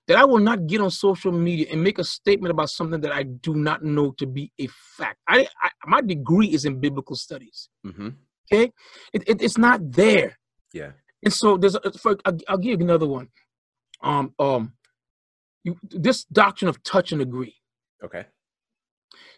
that 0.08 0.18
I 0.18 0.26
will 0.26 0.40
not 0.40 0.68
get 0.68 0.82
on 0.82 0.90
social 0.90 1.32
media 1.32 1.68
and 1.72 1.84
make 1.84 2.00
a 2.00 2.04
statement 2.04 2.52
about 2.52 2.70
something 2.70 3.02
that 3.02 3.12
I 3.12 3.24
do 3.24 3.56
not 3.56 3.84
know 3.84 4.12
to 4.18 4.26
be 4.26 4.52
a 4.60 4.68
fact. 4.98 5.20
I, 5.28 5.48
I 5.62 5.70
my 5.86 6.02
degree 6.02 6.48
is 6.48 6.66
in 6.66 6.80
biblical 6.80 7.16
studies. 7.16 7.70
Mm-hmm. 7.86 8.10
Okay, 8.52 8.72
it, 9.14 9.24
it, 9.28 9.42
it's 9.42 9.58
not 9.58 9.92
there. 9.92 10.38
Yeah. 10.74 10.92
And 11.24 11.34
so 11.34 11.58
there's 11.58 11.76
a, 11.76 11.92
for, 11.92 12.16
I'll, 12.26 12.38
I'll 12.48 12.58
give 12.58 12.80
you 12.80 12.86
another 12.86 13.08
one. 13.08 13.30
Um, 14.02 14.34
um, 14.40 14.74
you, 15.64 15.78
this 15.84 16.24
doctrine 16.26 16.70
of 16.70 16.82
touch 16.84 17.12
and 17.12 17.22
agree. 17.22 17.56
Okay. 18.04 18.26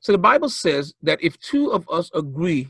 So 0.01 0.11
the 0.11 0.17
Bible 0.17 0.49
says 0.49 0.93
that 1.01 1.23
if 1.23 1.39
two 1.39 1.71
of 1.71 1.89
us 1.89 2.11
agree 2.13 2.69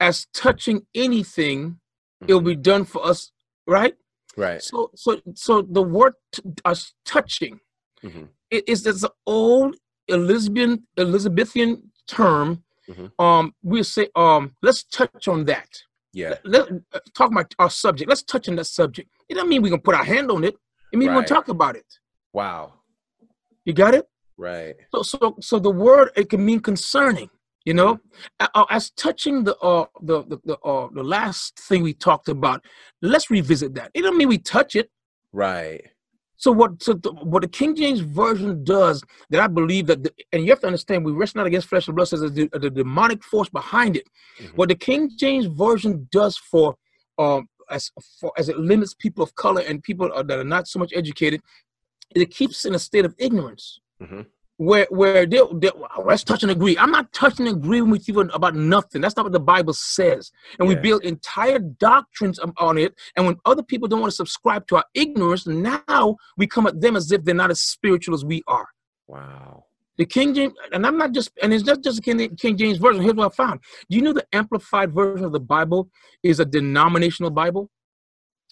as 0.00 0.26
touching 0.34 0.86
anything, 0.94 1.78
it 2.26 2.34
will 2.34 2.40
be 2.40 2.56
done 2.56 2.84
for 2.84 3.04
us, 3.06 3.30
right? 3.66 3.94
Right. 4.36 4.62
So, 4.62 4.90
so, 4.94 5.20
so 5.34 5.62
the 5.62 5.82
word 5.82 6.14
t- 6.32 6.42
us 6.64 6.94
touching 7.04 7.60
Mhm. 8.02 8.28
it 8.50 8.68
is 8.68 8.82
this 8.82 9.04
old 9.26 9.76
Elizabethan 10.08 10.86
Elizabethan 10.96 11.92
term. 12.06 12.64
Mhm. 12.88 13.12
Um, 13.18 13.54
we 13.62 13.82
say, 13.82 14.08
um, 14.16 14.56
let's 14.62 14.82
touch 14.84 15.28
on 15.28 15.44
that. 15.44 15.68
Yeah. 16.12 16.38
Let, 16.44 16.68
uh, 16.92 17.00
talk 17.14 17.30
about 17.30 17.54
our 17.58 17.70
subject. 17.70 18.08
Let's 18.08 18.22
touch 18.22 18.48
on 18.48 18.56
that 18.56 18.64
subject. 18.66 19.08
It 19.28 19.34
doesn't 19.34 19.48
mean 19.48 19.62
we 19.62 19.70
can 19.70 19.80
put 19.80 19.94
our 19.94 20.04
hand 20.04 20.30
on 20.30 20.44
it. 20.44 20.56
It 20.92 20.96
means 20.98 21.08
we're 21.08 21.14
gonna 21.14 21.26
talk 21.26 21.48
about 21.48 21.76
it. 21.76 21.86
Wow. 22.32 22.74
You 23.64 23.72
got 23.72 23.94
it? 23.94 24.08
Right. 24.36 24.74
So, 24.94 25.02
so, 25.02 25.36
so 25.40 25.58
the 25.58 25.70
word 25.70 26.10
it 26.16 26.28
can 26.28 26.44
mean 26.44 26.60
concerning. 26.60 27.30
You 27.64 27.74
know, 27.74 28.00
as 28.70 28.90
touching 28.90 29.44
the 29.44 29.56
uh 29.58 29.86
the 30.00 30.24
the 30.24 30.38
the, 30.44 30.58
uh, 30.58 30.88
the 30.92 31.02
last 31.02 31.58
thing 31.60 31.82
we 31.82 31.94
talked 31.94 32.28
about. 32.28 32.64
Let's 33.00 33.30
revisit 33.30 33.74
that. 33.74 33.90
It 33.94 34.02
doesn't 34.02 34.16
mean 34.16 34.28
we 34.28 34.38
touch 34.38 34.74
it. 34.76 34.90
Right. 35.32 35.82
So 36.36 36.50
what 36.50 36.82
so 36.82 36.94
the, 36.94 37.12
what 37.12 37.42
the 37.42 37.48
King 37.48 37.76
James 37.76 38.00
version 38.00 38.64
does 38.64 39.04
that 39.30 39.40
I 39.40 39.46
believe 39.46 39.86
that 39.86 40.02
the, 40.02 40.12
and 40.32 40.42
you 40.44 40.50
have 40.50 40.60
to 40.60 40.66
understand 40.66 41.04
we 41.04 41.12
wrestle 41.12 41.38
not 41.38 41.46
against 41.46 41.68
flesh 41.68 41.86
and 41.86 41.94
blood 41.94 42.08
says 42.08 42.20
the, 42.20 42.48
the 42.52 42.70
demonic 42.70 43.22
force 43.22 43.48
behind 43.48 43.96
it. 43.96 44.08
Mhm. 44.40 44.56
What 44.56 44.68
the 44.68 44.74
King 44.74 45.10
James 45.16 45.46
version 45.46 46.08
does 46.10 46.36
for 46.36 46.74
um 47.18 47.48
as 47.70 47.92
for 48.20 48.32
as 48.36 48.48
it 48.48 48.58
limits 48.58 48.92
people 48.92 49.22
of 49.22 49.34
color 49.36 49.62
and 49.62 49.82
people 49.84 50.10
uh, 50.12 50.24
that 50.24 50.38
are 50.38 50.44
not 50.56 50.66
so 50.66 50.80
much 50.80 50.92
educated, 50.96 51.40
it 52.14 52.30
keeps 52.32 52.64
in 52.64 52.74
a 52.74 52.78
state 52.78 53.04
of 53.04 53.14
ignorance 53.18 53.78
Mhm. 54.02 54.26
Where 54.62 54.86
where 54.90 55.26
they, 55.26 55.40
they 55.54 55.70
oh, 55.74 56.02
let's 56.06 56.22
touch 56.22 56.42
and 56.44 56.52
agree. 56.52 56.78
I'm 56.78 56.92
not 56.92 57.12
touching 57.12 57.48
and 57.48 57.56
agreeing 57.56 57.90
with 57.90 58.06
you 58.08 58.20
about 58.20 58.54
nothing. 58.54 59.00
That's 59.00 59.16
not 59.16 59.24
what 59.26 59.32
the 59.32 59.40
Bible 59.40 59.72
says. 59.72 60.30
And 60.58 60.68
we 60.68 60.76
build 60.76 61.02
entire 61.04 61.58
doctrines 61.58 62.38
on- 62.38 62.52
on 62.58 62.78
it. 62.78 62.94
And 63.16 63.26
when 63.26 63.36
other 63.44 63.62
people 63.62 63.88
don't 63.88 64.00
want 64.00 64.12
to 64.12 64.16
subscribe 64.16 64.66
to 64.68 64.76
our 64.76 64.84
ignorance, 64.94 65.46
now 65.46 66.16
we 66.36 66.46
come 66.46 66.66
at 66.68 66.80
them 66.80 66.94
as 66.94 67.10
if 67.10 67.24
they're 67.24 67.34
not 67.34 67.50
as 67.50 67.60
spiritual 67.60 68.14
as 68.14 68.24
we 68.24 68.42
are. 68.46 68.68
Wow. 69.08 69.64
The 69.98 70.06
King 70.06 70.32
James, 70.32 70.54
and 70.72 70.86
I'm 70.86 70.96
not 70.96 71.12
just, 71.12 71.30
and 71.42 71.52
it's 71.52 71.64
not 71.64 71.82
just 71.82 71.96
the 71.96 72.02
King, 72.02 72.36
King 72.36 72.56
James 72.56 72.78
version. 72.78 73.02
Here's 73.02 73.14
what 73.14 73.32
I 73.32 73.34
found. 73.34 73.60
Do 73.90 73.96
you 73.96 74.02
know 74.02 74.12
the 74.12 74.26
amplified 74.32 74.94
version 74.94 75.24
of 75.24 75.32
the 75.32 75.40
Bible 75.40 75.90
is 76.22 76.40
a 76.40 76.44
denominational 76.44 77.30
Bible? 77.30 77.68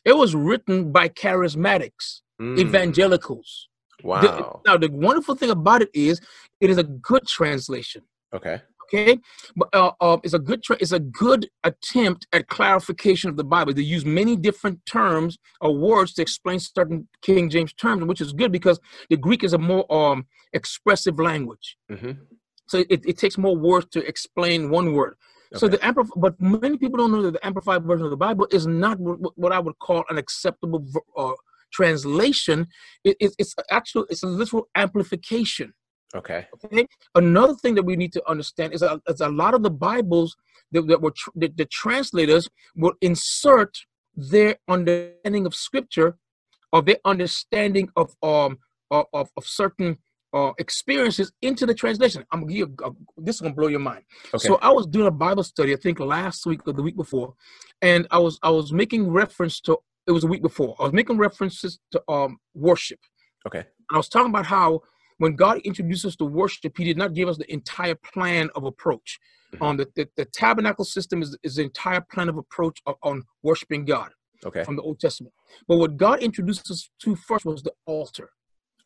It 0.04 0.16
was 0.16 0.34
written 0.34 0.92
by 0.92 1.08
charismatics, 1.08 2.22
Mm. 2.40 2.58
evangelicals. 2.58 3.68
The- 4.02 4.08
Wow. 4.08 4.60
now, 4.66 4.76
the 4.76 4.90
wonderful 4.90 5.34
thing 5.34 5.50
about 5.50 5.82
it 5.82 5.90
is, 5.94 6.20
it 6.60 6.70
is 6.70 6.78
a 6.78 6.84
good 6.84 7.26
translation. 7.26 8.02
Okay. 8.34 8.60
Okay, 8.92 9.20
but 9.54 9.68
uh, 9.72 9.92
uh, 10.00 10.16
it's 10.24 10.34
a 10.34 10.38
good 10.40 10.64
tra- 10.64 10.76
it's 10.80 10.90
a 10.90 10.98
good 10.98 11.48
attempt 11.62 12.26
at 12.32 12.48
clarification 12.48 13.30
of 13.30 13.36
the 13.36 13.44
Bible. 13.44 13.72
They 13.72 13.82
use 13.82 14.04
many 14.04 14.34
different 14.34 14.84
terms 14.84 15.38
or 15.60 15.76
words 15.76 16.12
to 16.14 16.22
explain 16.22 16.58
certain 16.58 17.06
King 17.22 17.48
James 17.50 17.72
terms, 17.72 18.02
which 18.04 18.20
is 18.20 18.32
good 18.32 18.50
because 18.50 18.80
the 19.08 19.16
Greek 19.16 19.44
is 19.44 19.52
a 19.52 19.58
more 19.58 19.86
um, 19.94 20.26
expressive 20.52 21.20
language. 21.20 21.76
hmm 21.88 22.12
So 22.66 22.78
it, 22.78 23.06
it 23.06 23.16
takes 23.16 23.38
more 23.38 23.56
words 23.56 23.86
to 23.92 24.00
explain 24.04 24.70
one 24.70 24.92
word. 24.92 25.14
So 25.56 25.66
the 25.68 25.78
amplif- 25.78 26.10
but 26.16 26.40
many 26.40 26.76
people 26.76 26.98
don't 26.98 27.12
know 27.12 27.22
that 27.22 27.32
the 27.32 27.46
amplified 27.46 27.84
version 27.84 28.04
of 28.06 28.10
the 28.10 28.16
Bible 28.16 28.46
is 28.50 28.66
not 28.66 28.98
what, 28.98 29.18
what 29.36 29.52
I 29.52 29.60
would 29.60 29.78
call 29.78 30.04
an 30.08 30.18
acceptable 30.18 30.80
ver- 30.92 31.00
uh, 31.16 31.32
translation. 31.72 32.66
It, 33.04 33.16
it, 33.20 33.34
it's 33.38 33.54
actual 33.70 34.06
it's 34.10 34.22
a 34.22 34.26
literal 34.26 34.68
amplification. 34.74 35.72
Okay. 36.14 36.46
Okay. 36.64 36.86
Another 37.14 37.54
thing 37.54 37.74
that 37.76 37.84
we 37.84 37.96
need 37.96 38.12
to 38.12 38.22
understand 38.28 38.74
is 38.74 38.82
a, 38.82 39.00
is 39.06 39.20
a 39.20 39.28
lot 39.28 39.54
of 39.54 39.62
the 39.62 39.70
Bibles 39.70 40.36
that, 40.72 40.86
that 40.88 41.00
were 41.00 41.12
tr- 41.16 41.30
that 41.36 41.56
the 41.56 41.66
translators 41.66 42.48
will 42.74 42.94
insert 43.00 43.76
their 44.16 44.56
understanding 44.68 45.46
of 45.46 45.54
Scripture 45.54 46.16
or 46.72 46.82
their 46.82 46.98
understanding 47.04 47.88
of 47.96 48.14
um 48.22 48.58
of, 48.90 49.06
of, 49.12 49.30
of 49.36 49.46
certain 49.46 49.98
uh, 50.32 50.52
experiences 50.58 51.32
into 51.42 51.66
the 51.66 51.74
translation. 51.74 52.24
I'm 52.30 52.40
gonna 52.40 52.52
give 52.52 52.68
you 52.68 52.74
a, 52.84 52.90
this 53.18 53.36
is 53.36 53.40
gonna 53.40 53.54
blow 53.54 53.68
your 53.68 53.80
mind. 53.80 54.02
Okay. 54.34 54.48
So 54.48 54.58
I 54.62 54.70
was 54.70 54.86
doing 54.86 55.06
a 55.06 55.12
Bible 55.12 55.42
study, 55.42 55.72
I 55.72 55.76
think 55.76 56.00
last 56.00 56.46
week 56.46 56.60
or 56.66 56.72
the 56.72 56.82
week 56.82 56.96
before, 56.96 57.34
and 57.82 58.06
I 58.10 58.18
was 58.18 58.38
I 58.42 58.50
was 58.50 58.72
making 58.72 59.10
reference 59.10 59.60
to 59.62 59.78
it 60.10 60.14
was 60.18 60.24
a 60.24 60.32
week 60.34 60.42
before. 60.50 60.70
I 60.80 60.82
was 60.88 60.92
making 61.00 61.16
references 61.28 61.72
to 61.92 61.98
um 62.16 62.32
worship. 62.68 63.00
okay. 63.48 63.60
And 63.88 63.94
I 63.96 63.98
was 64.02 64.08
talking 64.14 64.30
about 64.34 64.46
how 64.46 64.68
when 65.22 65.32
God 65.44 65.56
introduced 65.70 66.04
us 66.10 66.16
to 66.16 66.24
worship, 66.40 66.72
He 66.80 66.84
did 66.90 66.98
not 67.02 67.10
give 67.18 67.28
us 67.32 67.38
the 67.42 67.50
entire 67.58 67.98
plan 68.12 68.44
of 68.56 68.62
approach. 68.72 69.08
Mhm. 69.54 69.62
Um, 69.66 69.74
the, 69.80 69.86
the, 69.96 70.04
the 70.20 70.24
tabernacle 70.42 70.84
system 70.96 71.16
is, 71.24 71.30
is 71.48 71.54
the 71.56 71.62
entire 71.70 72.02
plan 72.12 72.28
of 72.32 72.36
approach 72.44 72.78
of, 72.88 72.94
on 73.10 73.16
worshiping 73.48 73.82
God 73.94 74.10
Okay. 74.48 74.64
from 74.66 74.76
the 74.78 74.82
Old 74.88 74.98
Testament. 75.04 75.34
But 75.68 75.76
what 75.82 75.92
God 75.96 76.16
introduced 76.28 76.70
us 76.70 76.80
to 77.02 77.08
first 77.28 77.44
was 77.44 77.62
the 77.68 77.74
altar. 77.86 78.28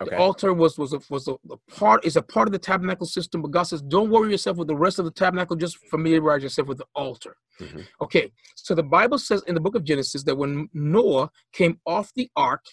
The 0.01 0.07
altar 0.19 0.53
was 0.53 0.77
was 0.79 0.93
a, 0.93 1.01
was 1.11 1.29
a, 1.29 1.33
a 1.51 1.57
part 1.77 2.05
is 2.05 2.17
a 2.17 2.23
part 2.23 2.49
of 2.49 2.53
the 2.53 2.59
tabernacle 2.59 3.07
system. 3.07 3.43
But 3.43 3.51
God 3.53 3.65
says, 3.65 3.83
don't 3.83 4.11
worry 4.11 4.31
yourself 4.31 4.57
with 4.57 4.69
the 4.69 4.77
rest 4.77 4.99
of 4.99 5.05
the 5.05 5.11
tabernacle. 5.11 5.57
Just 5.57 5.79
familiarize 5.91 6.43
yourself 6.43 6.69
with 6.69 6.79
the 6.79 6.87
altar. 6.95 7.37
Mhm. 7.61 7.87
Okay. 8.01 8.33
So 8.57 8.75
the 8.75 8.83
Bible 8.83 9.19
says 9.19 9.43
in 9.47 9.55
the 9.55 9.61
book 9.61 9.75
of 9.75 9.85
Genesis 9.85 10.25
that 10.25 10.37
when 10.37 10.69
Noah 10.75 11.31
came 11.53 11.79
off 11.87 12.13
the 12.15 12.29
ark, 12.37 12.65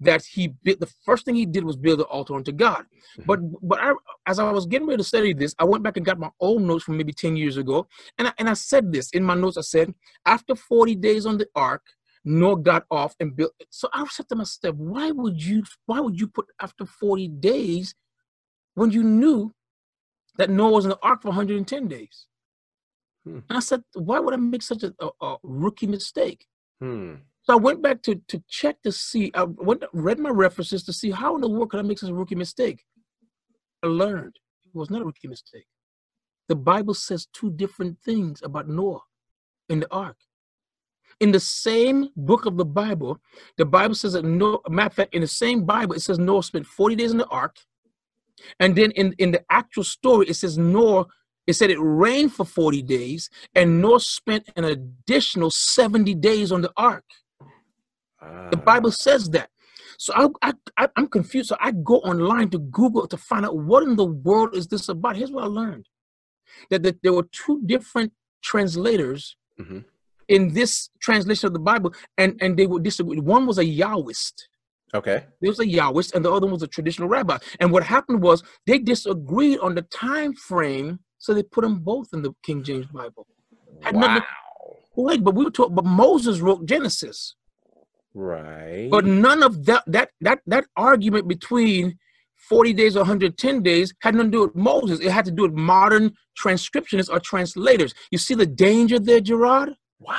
that 0.00 0.24
he 0.24 0.48
built 0.62 0.78
the 0.80 0.92
first 1.04 1.24
thing 1.24 1.34
he 1.34 1.46
did 1.46 1.64
was 1.64 1.76
build 1.76 1.98
the 1.98 2.04
altar 2.04 2.34
unto 2.34 2.52
God. 2.52 2.84
Mhm. 3.18 3.26
But 3.26 3.40
but 3.62 3.78
I, 3.80 3.92
as 4.26 4.38
I 4.38 4.50
was 4.52 4.66
getting 4.66 4.86
ready 4.86 4.98
to 4.98 5.04
study 5.04 5.32
this, 5.32 5.54
I 5.58 5.64
went 5.64 5.82
back 5.82 5.96
and 5.96 6.06
got 6.06 6.18
my 6.18 6.30
old 6.38 6.62
notes 6.62 6.84
from 6.84 6.96
maybe 6.96 7.12
ten 7.12 7.36
years 7.36 7.56
ago, 7.56 7.88
and 8.18 8.28
I, 8.28 8.32
and 8.38 8.48
I 8.48 8.54
said 8.54 8.92
this 8.92 9.10
in 9.10 9.24
my 9.24 9.34
notes. 9.34 9.56
I 9.56 9.62
said 9.62 9.94
after 10.26 10.54
forty 10.54 10.94
days 10.94 11.26
on 11.26 11.38
the 11.38 11.48
ark, 11.54 11.82
Noah 12.24 12.60
got 12.60 12.84
off 12.90 13.14
and 13.20 13.34
built. 13.34 13.52
So 13.70 13.88
I 13.92 14.06
said 14.06 14.28
to 14.28 14.36
myself, 14.36 14.76
why 14.76 15.10
would 15.10 15.42
you 15.42 15.62
why 15.86 16.00
would 16.00 16.18
you 16.20 16.28
put 16.28 16.46
after 16.60 16.84
forty 16.84 17.28
days 17.28 17.94
when 18.74 18.90
you 18.90 19.02
knew 19.02 19.54
that 20.36 20.50
Noah 20.50 20.72
was 20.72 20.84
in 20.84 20.90
the 20.90 20.98
ark 21.02 21.22
for 21.22 21.28
one 21.28 21.36
hundred 21.36 21.56
and 21.56 21.68
ten 21.68 21.88
days? 21.88 22.26
Hmm. 23.24 23.40
And 23.48 23.56
I 23.56 23.60
said, 23.60 23.82
why 23.94 24.18
would 24.18 24.34
I 24.34 24.36
make 24.36 24.62
such 24.62 24.82
a, 24.82 24.94
a, 25.00 25.08
a 25.20 25.36
rookie 25.42 25.86
mistake? 25.86 26.46
Hmm. 26.80 27.14
So 27.42 27.54
I 27.54 27.56
went 27.56 27.82
back 27.82 28.02
to 28.02 28.16
to 28.28 28.42
check 28.48 28.82
to 28.82 28.92
see. 28.92 29.30
I 29.34 29.44
went 29.44 29.84
read 29.92 30.18
my 30.18 30.30
references 30.30 30.82
to 30.84 30.92
see 30.92 31.10
how 31.10 31.34
in 31.34 31.40
the 31.40 31.48
world 31.48 31.70
could 31.70 31.80
I 31.80 31.82
make 31.82 31.98
such 31.98 32.10
a 32.10 32.14
rookie 32.14 32.34
mistake. 32.34 32.84
I 33.82 33.86
learned 33.86 34.36
it 34.66 34.76
was 34.76 34.90
not 34.90 35.02
a 35.02 35.04
rookie 35.04 35.28
mistake. 35.28 35.66
The 36.48 36.56
Bible 36.56 36.94
says 36.94 37.26
two 37.32 37.50
different 37.50 37.98
things 38.04 38.42
about 38.42 38.68
Noah 38.68 39.00
in 39.68 39.80
the 39.80 39.92
ark. 39.92 40.16
In 41.20 41.32
the 41.32 41.40
same 41.40 42.10
book 42.16 42.46
of 42.46 42.56
the 42.56 42.64
Bible, 42.64 43.18
the 43.56 43.64
Bible 43.64 43.94
says 43.94 44.12
that 44.12 44.24
no 44.24 44.60
matter 44.68 44.86
of 44.86 44.94
fact, 44.94 45.14
in 45.14 45.20
the 45.22 45.26
same 45.26 45.64
Bible, 45.64 45.94
it 45.94 46.00
says 46.00 46.18
Noah 46.18 46.42
spent 46.44 46.66
40 46.66 46.94
days 46.94 47.10
in 47.10 47.18
the 47.18 47.26
ark. 47.26 47.56
And 48.60 48.76
then 48.76 48.92
in, 48.92 49.14
in 49.18 49.32
the 49.32 49.44
actual 49.50 49.82
story, 49.82 50.26
it 50.28 50.34
says 50.34 50.56
Noah, 50.56 51.06
it 51.48 51.54
said 51.54 51.70
it 51.70 51.78
rained 51.80 52.32
for 52.34 52.44
40 52.44 52.82
days, 52.82 53.30
and 53.54 53.80
Noah 53.82 53.98
spent 54.00 54.48
an 54.54 54.64
additional 54.64 55.50
70 55.50 56.14
days 56.14 56.52
on 56.52 56.60
the 56.60 56.72
ark. 56.76 57.04
The 58.20 58.26
Ah. 58.58 58.64
Bible 58.64 58.92
says 58.92 59.30
that. 59.30 59.48
So 59.98 60.12
I, 60.42 60.52
I, 60.76 60.88
I'm 60.96 61.08
confused. 61.08 61.48
So 61.48 61.56
I 61.60 61.72
go 61.72 61.96
online 61.98 62.50
to 62.50 62.58
Google 62.58 63.08
to 63.08 63.16
find 63.16 63.44
out 63.44 63.56
what 63.56 63.82
in 63.82 63.96
the 63.96 64.04
world 64.04 64.54
is 64.54 64.68
this 64.68 64.88
about. 64.88 65.16
Here's 65.16 65.32
what 65.32 65.44
I 65.44 65.48
learned: 65.48 65.86
that, 66.70 66.82
that 66.84 67.02
there 67.02 67.12
were 67.12 67.28
two 67.32 67.60
different 67.66 68.12
translators 68.42 69.36
Mhm. 69.58 69.84
In 70.28 70.52
this 70.52 70.90
translation 71.00 71.46
of 71.46 71.52
the 71.52 71.58
Bible, 71.58 71.92
and 72.16 72.36
and 72.40 72.56
they 72.56 72.66
would 72.66 72.82
disagree. 72.82 73.18
One 73.20 73.46
was 73.46 73.58
a 73.58 73.64
Yahwist. 73.64 74.34
Okay. 74.94 75.24
There 75.40 75.50
was 75.50 75.60
a 75.60 75.66
Yahwist, 75.66 76.14
and 76.14 76.24
the 76.24 76.32
other 76.32 76.46
one 76.46 76.54
was 76.54 76.62
a 76.62 76.66
traditional 76.66 77.08
rabbi. 77.08 77.38
And 77.60 77.72
what 77.72 77.82
happened 77.82 78.22
was 78.22 78.42
they 78.66 78.78
disagreed 78.78 79.58
on 79.60 79.74
the 79.74 79.82
time 79.82 80.32
frame, 80.34 81.00
so 81.18 81.34
they 81.34 81.42
put 81.42 81.62
them 81.62 81.80
both 81.80 82.08
in 82.14 82.22
the 82.22 82.32
King 82.42 82.62
James 82.62 82.86
Bible. 82.86 83.26
Had 83.82 83.94
nothing- 83.96 84.22
Wow. 84.22 84.76
Wait, 84.96 85.22
but 85.22 85.34
we 85.34 85.44
were 85.44 85.50
talking. 85.50 85.74
But 85.74 85.84
Moses 85.84 86.40
wrote 86.40 86.64
Genesis. 86.66 87.34
Right. 88.14 88.88
But 88.90 89.04
none 89.04 89.42
of 89.42 89.66
that 89.66 89.84
that 89.86 90.10
that 90.20 90.40
that 90.46 90.64
argument 90.76 91.28
between 91.28 91.98
40 92.48 92.72
days 92.72 92.96
or 92.96 93.00
110 93.00 93.62
days 93.62 93.92
had 94.00 94.14
nothing 94.14 94.32
to 94.32 94.36
do 94.38 94.42
with 94.42 94.56
Moses. 94.56 95.00
It 95.00 95.10
had 95.10 95.24
to 95.26 95.30
do 95.30 95.42
with 95.42 95.52
modern 95.52 96.14
transcriptionists 96.42 97.10
or 97.10 97.20
translators. 97.20 97.94
You 98.10 98.18
see 98.18 98.34
the 98.34 98.46
danger 98.46 98.98
there, 98.98 99.20
Gerard? 99.20 99.74
Wow. 100.00 100.16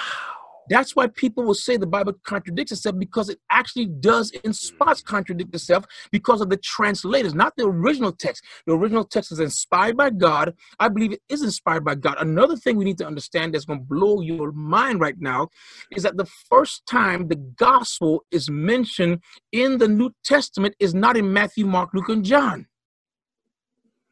That's 0.69 0.95
why 0.95 1.07
people 1.07 1.43
will 1.43 1.55
say 1.55 1.77
the 1.77 1.87
Bible 1.87 2.13
contradicts 2.23 2.71
itself 2.71 2.97
because 2.99 3.29
it 3.29 3.39
actually 3.51 3.87
does 3.87 4.29
in 4.43 4.53
spots 4.53 5.01
contradict 5.01 5.53
itself 5.53 5.85
because 6.11 6.41
of 6.41 6.49
the 6.49 6.57
translators, 6.57 7.33
not 7.33 7.53
the 7.57 7.65
original 7.65 8.11
text. 8.11 8.43
The 8.67 8.73
original 8.73 9.03
text 9.03 9.31
is 9.31 9.39
inspired 9.39 9.97
by 9.97 10.11
God. 10.11 10.53
I 10.79 10.89
believe 10.89 11.11
it 11.11 11.21
is 11.27 11.41
inspired 11.41 11.83
by 11.83 11.95
God. 11.95 12.17
Another 12.19 12.55
thing 12.55 12.77
we 12.77 12.85
need 12.85 12.99
to 12.99 13.07
understand 13.07 13.53
that's 13.53 13.65
going 13.65 13.79
to 13.79 13.85
blow 13.85 14.21
your 14.21 14.51
mind 14.51 14.99
right 14.99 15.19
now 15.19 15.49
is 15.91 16.03
that 16.03 16.17
the 16.17 16.29
first 16.49 16.85
time 16.85 17.27
the 17.27 17.35
gospel 17.35 18.23
is 18.29 18.49
mentioned 18.49 19.21
in 19.51 19.79
the 19.79 19.87
New 19.87 20.11
Testament 20.23 20.75
is 20.79 20.93
not 20.93 21.17
in 21.17 21.33
Matthew, 21.33 21.65
Mark, 21.65 21.89
Luke, 21.95 22.09
and 22.09 22.23
John, 22.23 22.67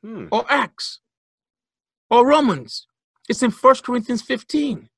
hmm. 0.03 0.25
or 0.31 0.43
Acts, 0.49 1.01
or 2.09 2.27
Romans. 2.27 2.87
It's 3.29 3.43
in 3.43 3.51
First 3.51 3.83
Corinthians 3.83 4.23
15. 4.23 4.89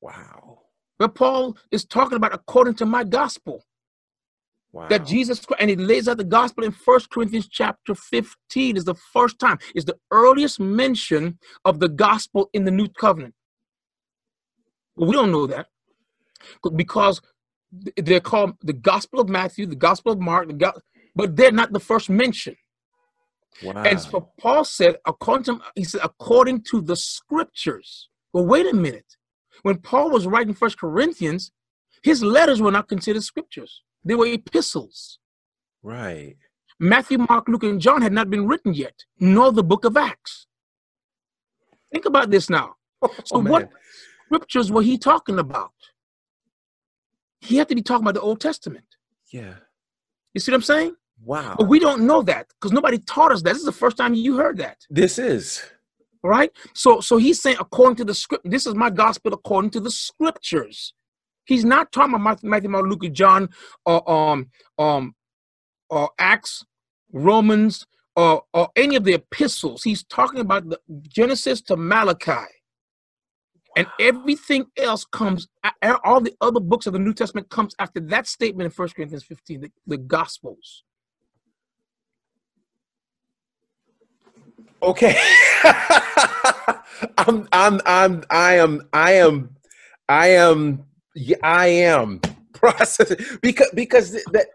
Wow. 0.00 0.60
But 0.98 1.14
Paul 1.14 1.56
is 1.70 1.84
talking 1.84 2.16
about 2.16 2.34
according 2.34 2.74
to 2.74 2.86
my 2.86 3.04
gospel. 3.04 3.64
Wow. 4.72 4.88
That 4.88 5.06
Jesus 5.06 5.44
Christ, 5.44 5.60
and 5.60 5.70
he 5.70 5.76
lays 5.76 6.06
out 6.06 6.18
the 6.18 6.24
gospel 6.24 6.62
in 6.62 6.70
First 6.70 7.10
Corinthians 7.10 7.48
chapter 7.48 7.94
15 7.94 8.76
is 8.76 8.84
the 8.84 8.94
first 8.94 9.38
time, 9.38 9.58
is 9.74 9.84
the 9.84 9.96
earliest 10.12 10.60
mention 10.60 11.38
of 11.64 11.80
the 11.80 11.88
gospel 11.88 12.48
in 12.52 12.64
the 12.64 12.70
new 12.70 12.88
covenant. 12.88 13.34
We 14.96 15.12
don't 15.12 15.32
know 15.32 15.46
that 15.46 15.66
because 16.76 17.20
they're 17.96 18.20
called 18.20 18.54
the 18.60 18.72
gospel 18.72 19.20
of 19.20 19.28
Matthew, 19.28 19.66
the 19.66 19.76
gospel 19.76 20.12
of 20.12 20.20
Mark, 20.20 20.48
the 20.48 20.54
go- 20.54 20.80
but 21.14 21.34
they're 21.34 21.52
not 21.52 21.72
the 21.72 21.80
first 21.80 22.10
mention. 22.10 22.56
Wow. 23.62 23.82
And 23.82 24.00
so 24.00 24.32
Paul 24.38 24.64
said, 24.64 24.96
according 25.06 25.44
to, 25.44 25.60
he 25.74 25.84
said, 25.84 26.00
according 26.04 26.62
to 26.70 26.80
the 26.80 26.96
scriptures. 26.96 28.08
Well, 28.32 28.46
wait 28.46 28.66
a 28.66 28.74
minute. 28.74 29.16
When 29.62 29.78
Paul 29.78 30.10
was 30.10 30.26
writing 30.26 30.54
First 30.54 30.78
Corinthians, 30.78 31.52
his 32.02 32.22
letters 32.22 32.60
were 32.60 32.70
not 32.70 32.88
considered 32.88 33.22
scriptures; 33.22 33.82
they 34.04 34.14
were 34.14 34.26
epistles. 34.26 35.18
Right. 35.82 36.36
Matthew, 36.78 37.18
Mark, 37.18 37.46
Luke, 37.46 37.62
and 37.62 37.80
John 37.80 38.00
had 38.00 38.12
not 38.12 38.30
been 38.30 38.46
written 38.46 38.72
yet, 38.72 39.04
nor 39.18 39.52
the 39.52 39.62
book 39.62 39.84
of 39.84 39.96
Acts. 39.96 40.46
Think 41.92 42.06
about 42.06 42.30
this 42.30 42.50
now. 42.50 42.76
Oh, 43.02 43.14
so, 43.24 43.36
oh, 43.36 43.40
what 43.40 43.70
scriptures 44.26 44.70
were 44.70 44.82
he 44.82 44.98
talking 44.98 45.38
about? 45.38 45.72
He 47.40 47.56
had 47.56 47.66
to 47.70 47.74
be 47.74 47.80
talking 47.80 48.04
about 48.04 48.12
the 48.12 48.20
Old 48.20 48.42
Testament. 48.42 48.84
Yeah. 49.32 49.54
You 50.34 50.40
see 50.42 50.52
what 50.52 50.56
I'm 50.56 50.62
saying? 50.62 50.96
Wow. 51.24 51.54
But 51.58 51.68
we 51.68 51.78
don't 51.78 52.02
know 52.02 52.20
that 52.22 52.48
because 52.48 52.72
nobody 52.72 52.98
taught 52.98 53.32
us 53.32 53.40
that. 53.40 53.54
This 53.54 53.60
is 53.60 53.64
the 53.64 53.72
first 53.72 53.96
time 53.96 54.12
you 54.12 54.36
heard 54.36 54.58
that. 54.58 54.78
This 54.90 55.18
is 55.18 55.64
right? 56.22 56.50
So 56.74 57.00
so 57.00 57.16
he's 57.16 57.40
saying 57.40 57.56
according 57.60 57.96
to 57.96 58.04
the 58.04 58.14
script, 58.14 58.48
this 58.48 58.66
is 58.66 58.74
my 58.74 58.90
gospel 58.90 59.32
according 59.32 59.70
to 59.72 59.80
the 59.80 59.90
scriptures. 59.90 60.94
He's 61.44 61.64
not 61.64 61.92
talking 61.92 62.14
about 62.14 62.42
Matthew, 62.42 62.70
Mark, 62.70 62.86
Luke, 62.86 63.12
John, 63.12 63.48
or 63.84 64.08
um 64.10 64.50
um 64.78 65.14
or 65.88 66.10
Acts, 66.18 66.64
Romans, 67.12 67.86
or 68.16 68.44
or 68.52 68.68
any 68.76 68.96
of 68.96 69.04
the 69.04 69.14
epistles. 69.14 69.82
He's 69.82 70.04
talking 70.04 70.40
about 70.40 70.68
the 70.68 70.78
Genesis 71.02 71.60
to 71.62 71.76
Malachi. 71.76 72.46
And 73.76 73.86
everything 74.00 74.66
else 74.76 75.04
comes, 75.04 75.46
all 76.04 76.20
the 76.20 76.34
other 76.40 76.58
books 76.58 76.88
of 76.88 76.92
the 76.92 76.98
New 76.98 77.14
Testament 77.14 77.50
comes 77.50 77.72
after 77.78 78.00
that 78.00 78.26
statement 78.26 78.64
in 78.64 78.70
First 78.72 78.96
Corinthians 78.96 79.22
15, 79.22 79.60
the, 79.60 79.70
the 79.86 79.96
Gospels. 79.96 80.82
Okay. 84.82 85.18
I'm 87.18 87.48
I'm 87.52 87.80
I'm 87.86 88.24
I 88.30 88.54
am 88.54 88.88
I 88.92 89.12
am 89.12 89.56
I 90.08 90.26
am 90.28 90.84
I 91.42 91.66
am 91.66 92.20
processing 92.52 93.18
because 93.42 93.70
because 93.74 94.12
that 94.32 94.46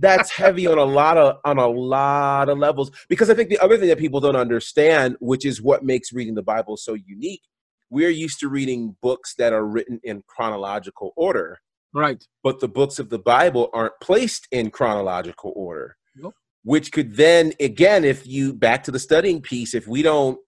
that's 0.00 0.32
heavy 0.32 0.66
on 0.66 0.78
a 0.78 0.84
lot 0.84 1.18
of 1.18 1.38
on 1.44 1.58
a 1.58 1.66
lot 1.66 2.48
of 2.48 2.58
levels. 2.58 2.90
Because 3.08 3.30
I 3.30 3.34
think 3.34 3.50
the 3.50 3.58
other 3.58 3.76
thing 3.76 3.88
that 3.88 3.98
people 3.98 4.20
don't 4.20 4.36
understand 4.36 5.16
which 5.20 5.44
is 5.44 5.60
what 5.60 5.84
makes 5.84 6.12
reading 6.12 6.34
the 6.34 6.42
Bible 6.42 6.76
so 6.76 6.94
unique 6.94 7.42
we're 7.90 8.08
used 8.08 8.40
to 8.40 8.48
reading 8.48 8.96
books 9.02 9.34
that 9.34 9.52
are 9.52 9.66
written 9.66 10.00
in 10.02 10.22
chronological 10.26 11.12
order. 11.14 11.58
Right. 11.92 12.24
But 12.42 12.60
the 12.60 12.68
books 12.68 12.98
of 12.98 13.10
the 13.10 13.18
Bible 13.18 13.68
aren't 13.74 14.00
placed 14.00 14.48
in 14.50 14.70
chronological 14.70 15.52
order. 15.54 15.98
Nope 16.16 16.34
which 16.64 16.92
could 16.92 17.16
then 17.16 17.52
again 17.60 18.04
if 18.04 18.26
you 18.26 18.52
back 18.52 18.84
to 18.84 18.90
the 18.90 18.98
studying 18.98 19.40
piece 19.40 19.74
if 19.74 19.86
we 19.86 20.02
don't 20.02 20.38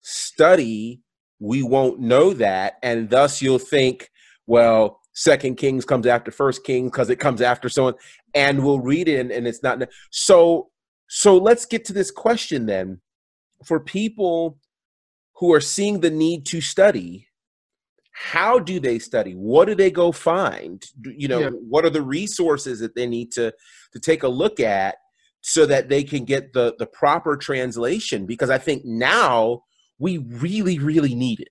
study 0.00 1.00
we 1.40 1.62
won't 1.62 2.00
know 2.00 2.32
that. 2.34 2.74
And 2.82 3.10
thus 3.10 3.40
you'll 3.42 3.58
think 3.58 4.10
well 4.46 5.00
second 5.14 5.56
kings 5.56 5.84
comes 5.84 6.06
after 6.06 6.30
first 6.30 6.64
kings 6.64 6.90
because 6.90 7.10
it 7.10 7.16
comes 7.16 7.42
after 7.42 7.68
someone 7.68 7.94
and 8.34 8.64
we'll 8.64 8.80
read 8.80 9.08
it 9.08 9.18
and, 9.18 9.30
and 9.30 9.46
it's 9.46 9.62
not 9.62 9.82
so 10.10 10.68
so 11.08 11.38
let's 11.38 11.64
get 11.64 11.84
to 11.86 11.92
this 11.92 12.10
question 12.10 12.66
then. 12.66 13.00
For 13.64 13.80
people 13.80 14.58
who 15.36 15.52
are 15.52 15.60
seeing 15.60 16.00
the 16.00 16.10
need 16.10 16.46
to 16.46 16.60
study 16.60 17.26
how 18.20 18.58
do 18.58 18.80
they 18.80 18.98
study? 18.98 19.34
What 19.34 19.66
do 19.68 19.76
they 19.76 19.92
go 19.92 20.10
find? 20.10 20.84
You 21.04 21.28
know 21.28 21.38
yeah. 21.38 21.50
what 21.50 21.84
are 21.84 21.90
the 21.90 22.02
resources 22.02 22.80
that 22.80 22.96
they 22.96 23.06
need 23.06 23.30
to 23.32 23.52
to 23.92 24.00
take 24.00 24.24
a 24.24 24.28
look 24.28 24.58
at 24.58 24.96
so 25.40 25.66
that 25.66 25.88
they 25.88 26.02
can 26.02 26.24
get 26.24 26.52
the 26.52 26.74
the 26.78 26.86
proper 26.86 27.36
translation 27.36 28.26
because 28.26 28.50
i 28.50 28.58
think 28.58 28.84
now 28.84 29.62
we 29.98 30.18
really 30.18 30.78
really 30.78 31.14
need 31.14 31.40
it. 31.40 31.48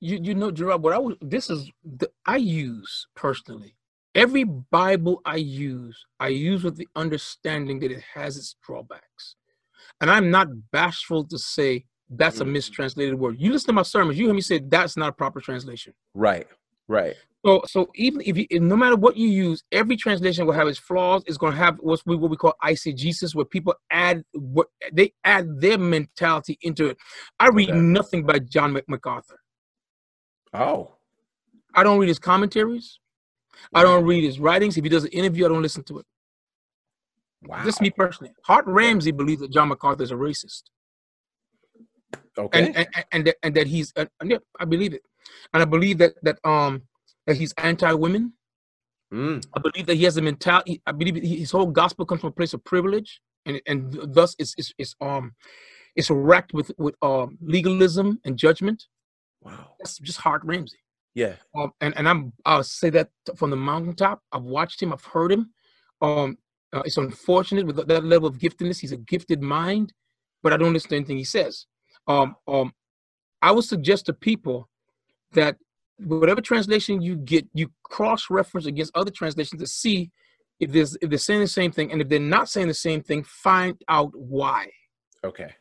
You 0.00 0.18
you 0.22 0.34
know 0.34 0.50
gerard 0.50 0.82
what 0.82 0.92
i 0.92 0.98
would 0.98 1.18
this 1.20 1.50
is 1.50 1.70
the, 1.84 2.10
i 2.26 2.36
use 2.36 3.06
personally 3.14 3.74
every 4.14 4.44
bible 4.44 5.20
i 5.24 5.36
use 5.36 6.06
i 6.20 6.28
use 6.28 6.64
with 6.64 6.76
the 6.76 6.88
understanding 6.96 7.80
that 7.80 7.90
it 7.90 8.02
has 8.14 8.36
its 8.36 8.56
drawbacks. 8.64 9.36
And 10.00 10.10
i'm 10.10 10.30
not 10.30 10.48
bashful 10.70 11.24
to 11.24 11.38
say 11.38 11.84
that's 12.10 12.40
a 12.40 12.44
mm. 12.44 12.52
mistranslated 12.52 13.18
word. 13.18 13.36
You 13.38 13.52
listen 13.52 13.66
to 13.66 13.72
my 13.74 13.82
sermons 13.82 14.18
you 14.18 14.26
hear 14.26 14.34
me 14.34 14.40
say 14.40 14.60
that's 14.60 14.96
not 14.96 15.10
a 15.10 15.12
proper 15.12 15.40
translation. 15.40 15.92
Right 16.14 16.46
right 16.88 17.16
so, 17.46 17.62
so 17.66 17.88
even 17.94 18.20
if 18.24 18.36
you, 18.36 18.46
no 18.60 18.76
matter 18.76 18.96
what 18.96 19.16
you 19.16 19.28
use, 19.28 19.62
every 19.70 19.96
translation 19.96 20.44
will 20.44 20.54
have 20.54 20.66
its 20.66 20.78
flaws. 20.78 21.22
It's 21.26 21.38
going 21.38 21.52
to 21.52 21.58
have 21.58 21.76
what 21.78 22.00
we 22.04 22.16
what 22.16 22.30
we 22.30 22.36
call 22.36 22.54
eisegesis, 22.64 23.34
where 23.34 23.44
people 23.44 23.74
add 23.90 24.24
what 24.32 24.66
they 24.92 25.12
add 25.24 25.60
their 25.60 25.78
mentality 25.78 26.58
into 26.62 26.86
it. 26.86 26.98
I 27.38 27.48
read 27.48 27.70
okay. 27.70 27.78
nothing 27.78 28.26
by 28.26 28.40
John 28.40 28.76
MacArthur. 28.88 29.38
Oh, 30.52 30.96
I 31.74 31.84
don't 31.84 31.98
read 31.98 32.08
his 32.08 32.18
commentaries. 32.18 32.98
I 33.72 33.82
don't 33.82 34.04
read 34.04 34.24
his 34.24 34.40
writings. 34.40 34.76
If 34.76 34.84
he 34.84 34.90
does 34.90 35.04
an 35.04 35.10
interview, 35.10 35.44
I 35.44 35.48
don't 35.48 35.62
listen 35.62 35.84
to 35.84 36.00
it. 36.00 36.06
Wow. 37.44 37.64
Just 37.64 37.80
me 37.80 37.90
personally. 37.90 38.32
Hart 38.44 38.66
Ramsey 38.66 39.12
believes 39.12 39.40
that 39.42 39.52
John 39.52 39.68
MacArthur 39.68 40.02
is 40.02 40.10
a 40.10 40.16
racist. 40.16 40.64
Okay. 42.36 42.66
And 42.66 42.76
and, 42.76 42.88
and, 43.12 43.26
that, 43.26 43.36
and 43.42 43.54
that 43.54 43.66
he's 43.68 43.92
uh, 43.96 44.06
yeah, 44.24 44.38
I 44.58 44.64
believe 44.64 44.92
it, 44.92 45.02
and 45.52 45.62
I 45.62 45.66
believe 45.66 45.98
that 45.98 46.14
that 46.22 46.38
um 46.44 46.82
that 47.26 47.36
he's 47.36 47.52
anti-women. 47.58 48.32
Mm. 49.12 49.44
I 49.54 49.60
believe 49.60 49.86
that 49.86 49.94
he 49.94 50.04
has 50.04 50.16
a 50.16 50.22
mentality. 50.22 50.82
I 50.86 50.92
believe 50.92 51.16
his 51.16 51.50
whole 51.50 51.66
gospel 51.66 52.04
comes 52.04 52.20
from 52.20 52.28
a 52.28 52.32
place 52.32 52.54
of 52.54 52.64
privilege, 52.64 53.20
and 53.46 53.60
and 53.66 53.98
thus 54.14 54.34
it's 54.38 54.54
it's, 54.58 54.72
it's 54.78 54.94
um 55.00 55.34
it's 55.96 56.10
wracked 56.10 56.52
with 56.52 56.70
with 56.78 56.94
um 57.02 57.38
legalism 57.40 58.18
and 58.24 58.36
judgment. 58.36 58.84
Wow, 59.40 59.74
that's 59.78 59.98
just 59.98 60.20
Hart 60.20 60.42
Ramsey. 60.44 60.78
Yeah, 61.14 61.34
um, 61.56 61.72
and 61.80 61.96
and 61.96 62.08
I'm 62.08 62.32
I'll 62.44 62.62
say 62.62 62.90
that 62.90 63.10
from 63.36 63.50
the 63.50 63.56
mountaintop. 63.56 64.20
I've 64.32 64.42
watched 64.42 64.82
him. 64.82 64.92
I've 64.92 65.04
heard 65.04 65.32
him. 65.32 65.50
Um, 66.02 66.38
uh, 66.72 66.82
it's 66.84 66.98
unfortunate 66.98 67.66
with 67.66 67.76
that 67.76 68.04
level 68.04 68.28
of 68.28 68.38
giftedness. 68.38 68.78
He's 68.78 68.92
a 68.92 68.98
gifted 68.98 69.42
mind, 69.42 69.92
but 70.42 70.52
I 70.52 70.58
don't 70.58 70.68
understand 70.68 71.00
anything 71.00 71.16
he 71.16 71.24
says. 71.24 71.66
Um, 72.06 72.36
um, 72.46 72.72
I 73.40 73.52
would 73.52 73.64
suggest 73.64 74.06
to 74.06 74.12
people 74.12 74.68
that 75.32 75.56
whatever 75.98 76.40
translation 76.40 77.02
you 77.02 77.16
get, 77.16 77.46
you 77.54 77.70
cross-reference 77.84 78.66
against 78.66 78.96
other 78.96 79.10
translations 79.10 79.60
to 79.60 79.66
see 79.66 80.10
if 80.60 80.72
there's 80.72 80.96
if 81.00 81.10
they're 81.10 81.18
saying 81.18 81.40
the 81.40 81.46
same 81.46 81.70
thing, 81.70 81.92
and 81.92 82.00
if 82.00 82.08
they're 82.08 82.18
not 82.18 82.48
saying 82.48 82.68
the 82.68 82.74
same 82.74 83.02
thing, 83.02 83.22
find 83.24 83.80
out 83.88 84.10
why. 84.14 84.68
Okay. 85.24 85.54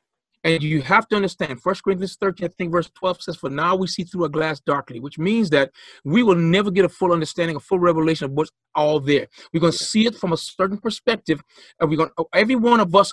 And 0.43 0.63
you 0.63 0.82
have 0.84 1.07
to 1.09 1.15
understand, 1.15 1.61
First 1.61 1.84
Corinthians 1.84 2.15
13, 2.22 2.45
I 2.45 2.51
think 2.57 2.72
verse 2.72 2.89
12 2.95 3.22
says, 3.22 3.36
For 3.36 3.49
now 3.49 3.76
we 3.76 3.88
see 3.88 4.03
through 4.03 4.26
a 4.26 4.30
glass 4.30 4.59
darkly, 4.59 4.99
which 4.99 5.18
means 5.18 5.49
that 5.49 5.72
we 6.05 6.24
will 6.24 6.36
never 6.36 6.72
get 6.72 6.86
a 6.86 6.89
full 6.89 7.11
understanding, 7.11 7.57
a 7.57 7.59
full 7.59 7.80
revelation 7.80 8.26
of 8.26 8.32
what's 8.32 8.51
all 8.74 8.99
there. 8.99 9.28
We're 9.51 9.59
going 9.59 9.74
to 9.74 9.78
see 9.78 10.05
it 10.05 10.15
from 10.15 10.32
a 10.32 10.38
certain 10.38 10.78
perspective, 10.78 11.41
and 11.80 11.89
we're 11.89 11.97
going 11.97 12.11
to, 12.18 12.26
every 12.34 12.55
one 12.55 12.80
of 12.80 12.95
us, 12.95 13.11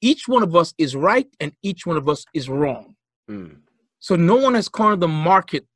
each 0.00 0.26
one 0.26 0.42
of 0.42 0.56
us 0.56 0.74
is 0.76 0.96
right, 0.96 1.28
and 1.38 1.52
each 1.62 1.86
one 1.86 1.96
of 1.96 2.08
us 2.08 2.24
is 2.34 2.48
wrong. 2.48 2.96
Mm. 3.30 3.58
So 4.00 4.16
no 4.16 4.36
one 4.36 4.54
has 4.54 4.68
cornered 4.68 5.00
the 5.00 5.08
market 5.08 5.66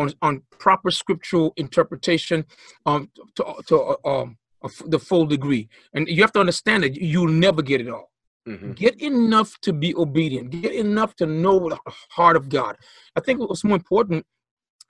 on, 0.00 0.12
on 0.22 0.42
proper 0.58 0.90
scriptural 0.90 1.52
interpretation 1.56 2.44
um, 2.86 3.10
to, 3.36 3.42
to 3.66 3.76
uh, 3.80 3.96
um, 4.04 4.38
the 4.86 4.98
full 4.98 5.26
degree. 5.26 5.68
And 5.94 6.08
you 6.08 6.22
have 6.22 6.32
to 6.32 6.40
understand 6.40 6.82
that 6.84 6.96
you'll 6.96 7.28
never 7.46 7.62
get 7.62 7.80
it 7.80 7.88
all. 7.88 8.10
Mm-hmm. 8.48 8.72
Get 8.72 9.00
enough 9.00 9.60
to 9.60 9.72
be 9.72 9.94
obedient. 9.94 10.50
Get 10.50 10.74
enough 10.74 11.14
to 11.16 11.26
know 11.26 11.68
the 11.68 11.78
heart 12.10 12.36
of 12.36 12.48
God. 12.48 12.76
I 13.14 13.20
think 13.20 13.40
what's 13.40 13.64
more 13.64 13.76
important, 13.76 14.24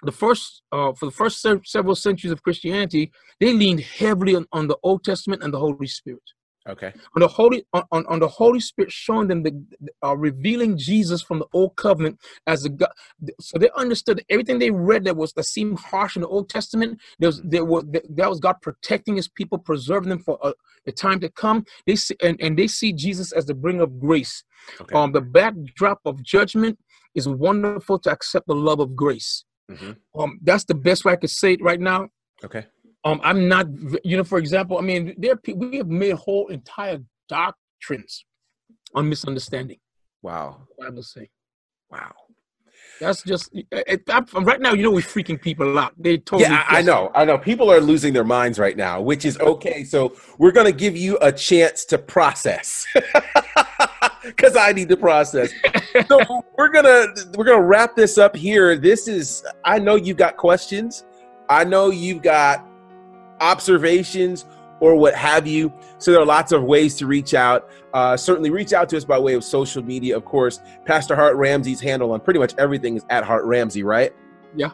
the 0.03 0.13
first 0.13 0.63
uh, 0.73 0.93
for 0.93 1.07
the 1.07 1.13
first 1.23 1.43
se- 1.43 1.67
several 1.77 1.97
centuries 1.97 2.33
of 2.33 2.43
Christianity, 2.43 3.13
they 3.41 3.53
leaned 3.53 3.81
heavily 3.81 4.35
on, 4.37 4.47
on 4.53 4.69
the 4.69 4.79
Old 4.83 5.05
Testament 5.05 5.43
and 5.43 5.53
the 5.53 5.59
Holy 5.59 5.87
Spirit. 5.87 6.23
Okay. 6.71 6.93
On 7.17 7.21
the 7.21 7.29
Holy 7.29 7.65
on, 7.73 8.07
on, 8.07 8.21
the 8.21 8.29
Holy 8.29 8.61
Spirit 8.61 8.93
showing 8.93 9.29
them 9.29 9.43
the 9.43 9.65
uh, 10.05 10.17
revealing 10.17 10.79
Jesus 10.79 11.21
from 11.21 11.41
the 11.41 11.47
old 11.53 11.77
covenant 11.77 12.19
as 12.47 12.63
the 12.63 12.69
God. 12.69 12.91
So 13.41 13.59
they 13.59 13.71
understood 13.77 14.25
everything 14.31 14.59
they 14.59 14.71
read 14.71 15.05
that 15.05 15.17
was 15.17 15.33
that 15.33 15.45
seemed 15.45 15.81
harsh 15.81 16.17
in 16.17 16.23
the 16.23 16.29
Old 16.29 16.49
Testament. 16.49 17.01
There 17.19 17.29
was 17.29 17.43
there 17.43 17.65
was 17.65 17.85
that 17.91 18.31
was 18.31 18.41
God 18.41 18.57
protecting 18.63 19.17
His 19.17 19.29
people, 19.29 19.59
preserving 19.59 20.11
them 20.11 20.21
for 20.21 20.39
uh, 20.43 20.53
the 20.85 20.93
time 20.93 21.21
to 21.21 21.29
come. 21.29 21.65
They 21.87 21.97
see 21.97 22.17
and, 22.23 22.41
and 22.41 22.57
they 22.57 22.69
see 22.69 22.93
Jesus 22.93 23.33
as 23.33 23.47
the 23.47 23.55
bringer 23.55 23.83
of 23.83 23.99
grace. 23.99 24.45
Okay. 24.81 24.95
Um, 24.97 25.13
the 25.13 25.21
backdrop 25.21 26.01
of 26.05 26.23
judgment 26.23 26.79
is 27.15 27.27
wonderful 27.27 27.99
to 27.99 28.11
accept 28.11 28.47
the 28.47 28.55
love 28.55 28.79
of 28.79 28.95
grace. 28.95 29.45
Mm-hmm. 29.71 30.21
Um, 30.21 30.39
that's 30.43 30.65
the 30.65 30.75
best 30.75 31.05
way 31.05 31.13
I 31.13 31.17
could 31.17 31.31
say 31.31 31.55
it 31.55 31.63
right 31.63 31.81
now. 31.81 32.09
Okay. 32.45 32.67
Um, 33.05 33.21
I'm 33.23 33.49
not, 33.49 33.67
you 34.05 34.17
know, 34.17 34.25
for 34.25 34.39
example, 34.39 34.79
I 34.79 34.83
mean, 34.83 35.15
there 35.17 35.39
we 35.55 35.79
have 35.79 35.89
made 35.89 36.15
whole 36.15 36.49
entire 36.49 36.99
doctrines 37.29 38.25
on 38.95 39.09
misunderstanding. 39.09 39.79
Wow. 40.23 40.69
Bible 40.79 41.03
say. 41.03 41.31
Wow. 41.91 42.13
That's 43.01 43.23
just 43.23 43.49
it, 43.55 43.67
it, 43.73 44.03
right 44.35 44.61
now. 44.61 44.75
You 44.75 44.83
know, 44.83 44.91
we're 44.91 45.01
freaking 45.01 45.41
people 45.41 45.79
out. 45.79 45.95
They 45.99 46.19
totally. 46.19 46.43
Yeah, 46.51 46.67
I, 46.69 46.79
I 46.79 46.83
know. 46.83 47.11
I 47.15 47.25
know. 47.25 47.39
People 47.39 47.73
are 47.73 47.81
losing 47.81 48.13
their 48.13 48.25
minds 48.25 48.59
right 48.59 48.77
now, 48.77 49.01
which 49.01 49.25
is 49.25 49.39
okay. 49.39 49.85
So 49.85 50.15
we're 50.37 50.53
gonna 50.53 50.71
give 50.71 50.97
you 50.97 51.17
a 51.23 51.33
chance 51.33 51.87
to 51.87 51.99
process, 51.99 52.87
because 54.23 54.55
I 54.55 54.73
need 54.73 54.91
to 54.91 54.99
process. 54.99 55.51
so 56.09 56.21
we're 56.59 56.69
gonna 56.69 57.07
we're 57.37 57.47
gonna 57.47 57.63
wrap 57.63 57.97
this 57.97 58.19
up 58.19 58.37
here. 58.37 58.77
This 58.77 59.09
is. 59.09 59.45
I 59.65 59.79
know 59.79 59.95
you've 59.95 60.19
got 60.19 60.37
questions. 60.37 61.05
I 61.49 61.65
know 61.65 61.91
you've 61.91 62.23
got 62.23 62.70
observations 63.41 64.47
or 64.81 64.95
what 64.97 65.15
have 65.15 65.47
you. 65.47 65.73
So 65.99 66.11
there 66.11 66.21
are 66.21 66.27
lots 66.27 66.53
of 66.53 66.65
ways 66.65 66.97
to 66.97 67.07
reach 67.07 67.35
out. 67.35 67.69
Uh, 67.93 68.17
certainly 68.17 68.51
reach 68.51 68.73
out 68.73 68.89
to 68.91 68.97
us 68.97 69.05
by 69.05 69.19
way 69.19 69.35
of 69.35 69.45
social 69.45 69.83
media. 69.83 70.17
Of 70.17 70.25
course, 70.25 70.61
Pastor 70.85 71.15
Hart 71.15 71.37
Ramsey's 71.37 71.81
handle 71.81 72.13
on 72.13 72.21
pretty 72.21 72.41
much 72.41 72.55
everything 72.59 72.97
is 72.97 73.05
at 73.11 73.25
Hart 73.25 73.45
Ramsey, 73.45 73.83
right? 73.83 74.13
Yeah. 74.57 74.71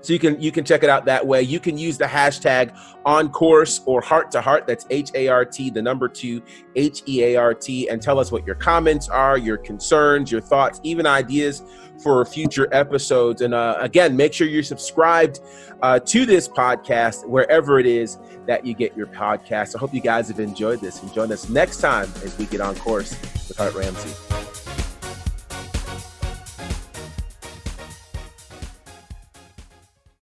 So 0.00 0.12
you 0.12 0.18
can 0.18 0.40
you 0.40 0.52
can 0.52 0.64
check 0.64 0.82
it 0.82 0.90
out 0.90 1.04
that 1.06 1.26
way. 1.26 1.42
You 1.42 1.60
can 1.60 1.76
use 1.76 1.98
the 1.98 2.04
hashtag 2.04 2.76
on 3.04 3.30
course 3.30 3.80
or 3.84 4.00
heart 4.00 4.30
to 4.32 4.40
heart. 4.40 4.66
That's 4.66 4.86
H 4.90 5.10
A 5.14 5.28
R 5.28 5.44
T, 5.44 5.70
the 5.70 5.82
number 5.82 6.08
two, 6.08 6.42
H 6.76 7.02
E 7.08 7.24
A 7.24 7.36
R 7.36 7.54
T, 7.54 7.88
and 7.88 8.00
tell 8.00 8.18
us 8.18 8.30
what 8.30 8.46
your 8.46 8.54
comments 8.54 9.08
are, 9.08 9.36
your 9.36 9.56
concerns, 9.56 10.30
your 10.30 10.40
thoughts, 10.40 10.80
even 10.82 11.06
ideas 11.06 11.62
for 12.02 12.24
future 12.24 12.68
episodes. 12.72 13.42
And 13.42 13.54
uh, 13.54 13.76
again, 13.80 14.16
make 14.16 14.32
sure 14.32 14.46
you're 14.46 14.62
subscribed 14.62 15.40
uh, 15.82 15.98
to 16.00 16.24
this 16.26 16.48
podcast 16.48 17.28
wherever 17.28 17.78
it 17.78 17.86
is 17.86 18.18
that 18.46 18.64
you 18.64 18.74
get 18.74 18.96
your 18.96 19.08
podcast. 19.08 19.74
I 19.74 19.78
hope 19.78 19.92
you 19.92 20.00
guys 20.00 20.28
have 20.28 20.40
enjoyed 20.40 20.80
this 20.80 21.02
and 21.02 21.12
join 21.12 21.32
us 21.32 21.48
next 21.48 21.78
time 21.80 22.10
as 22.24 22.36
we 22.38 22.46
get 22.46 22.60
on 22.60 22.76
course 22.76 23.10
with 23.48 23.56
Hart 23.56 23.74
Ramsey. 23.74 24.57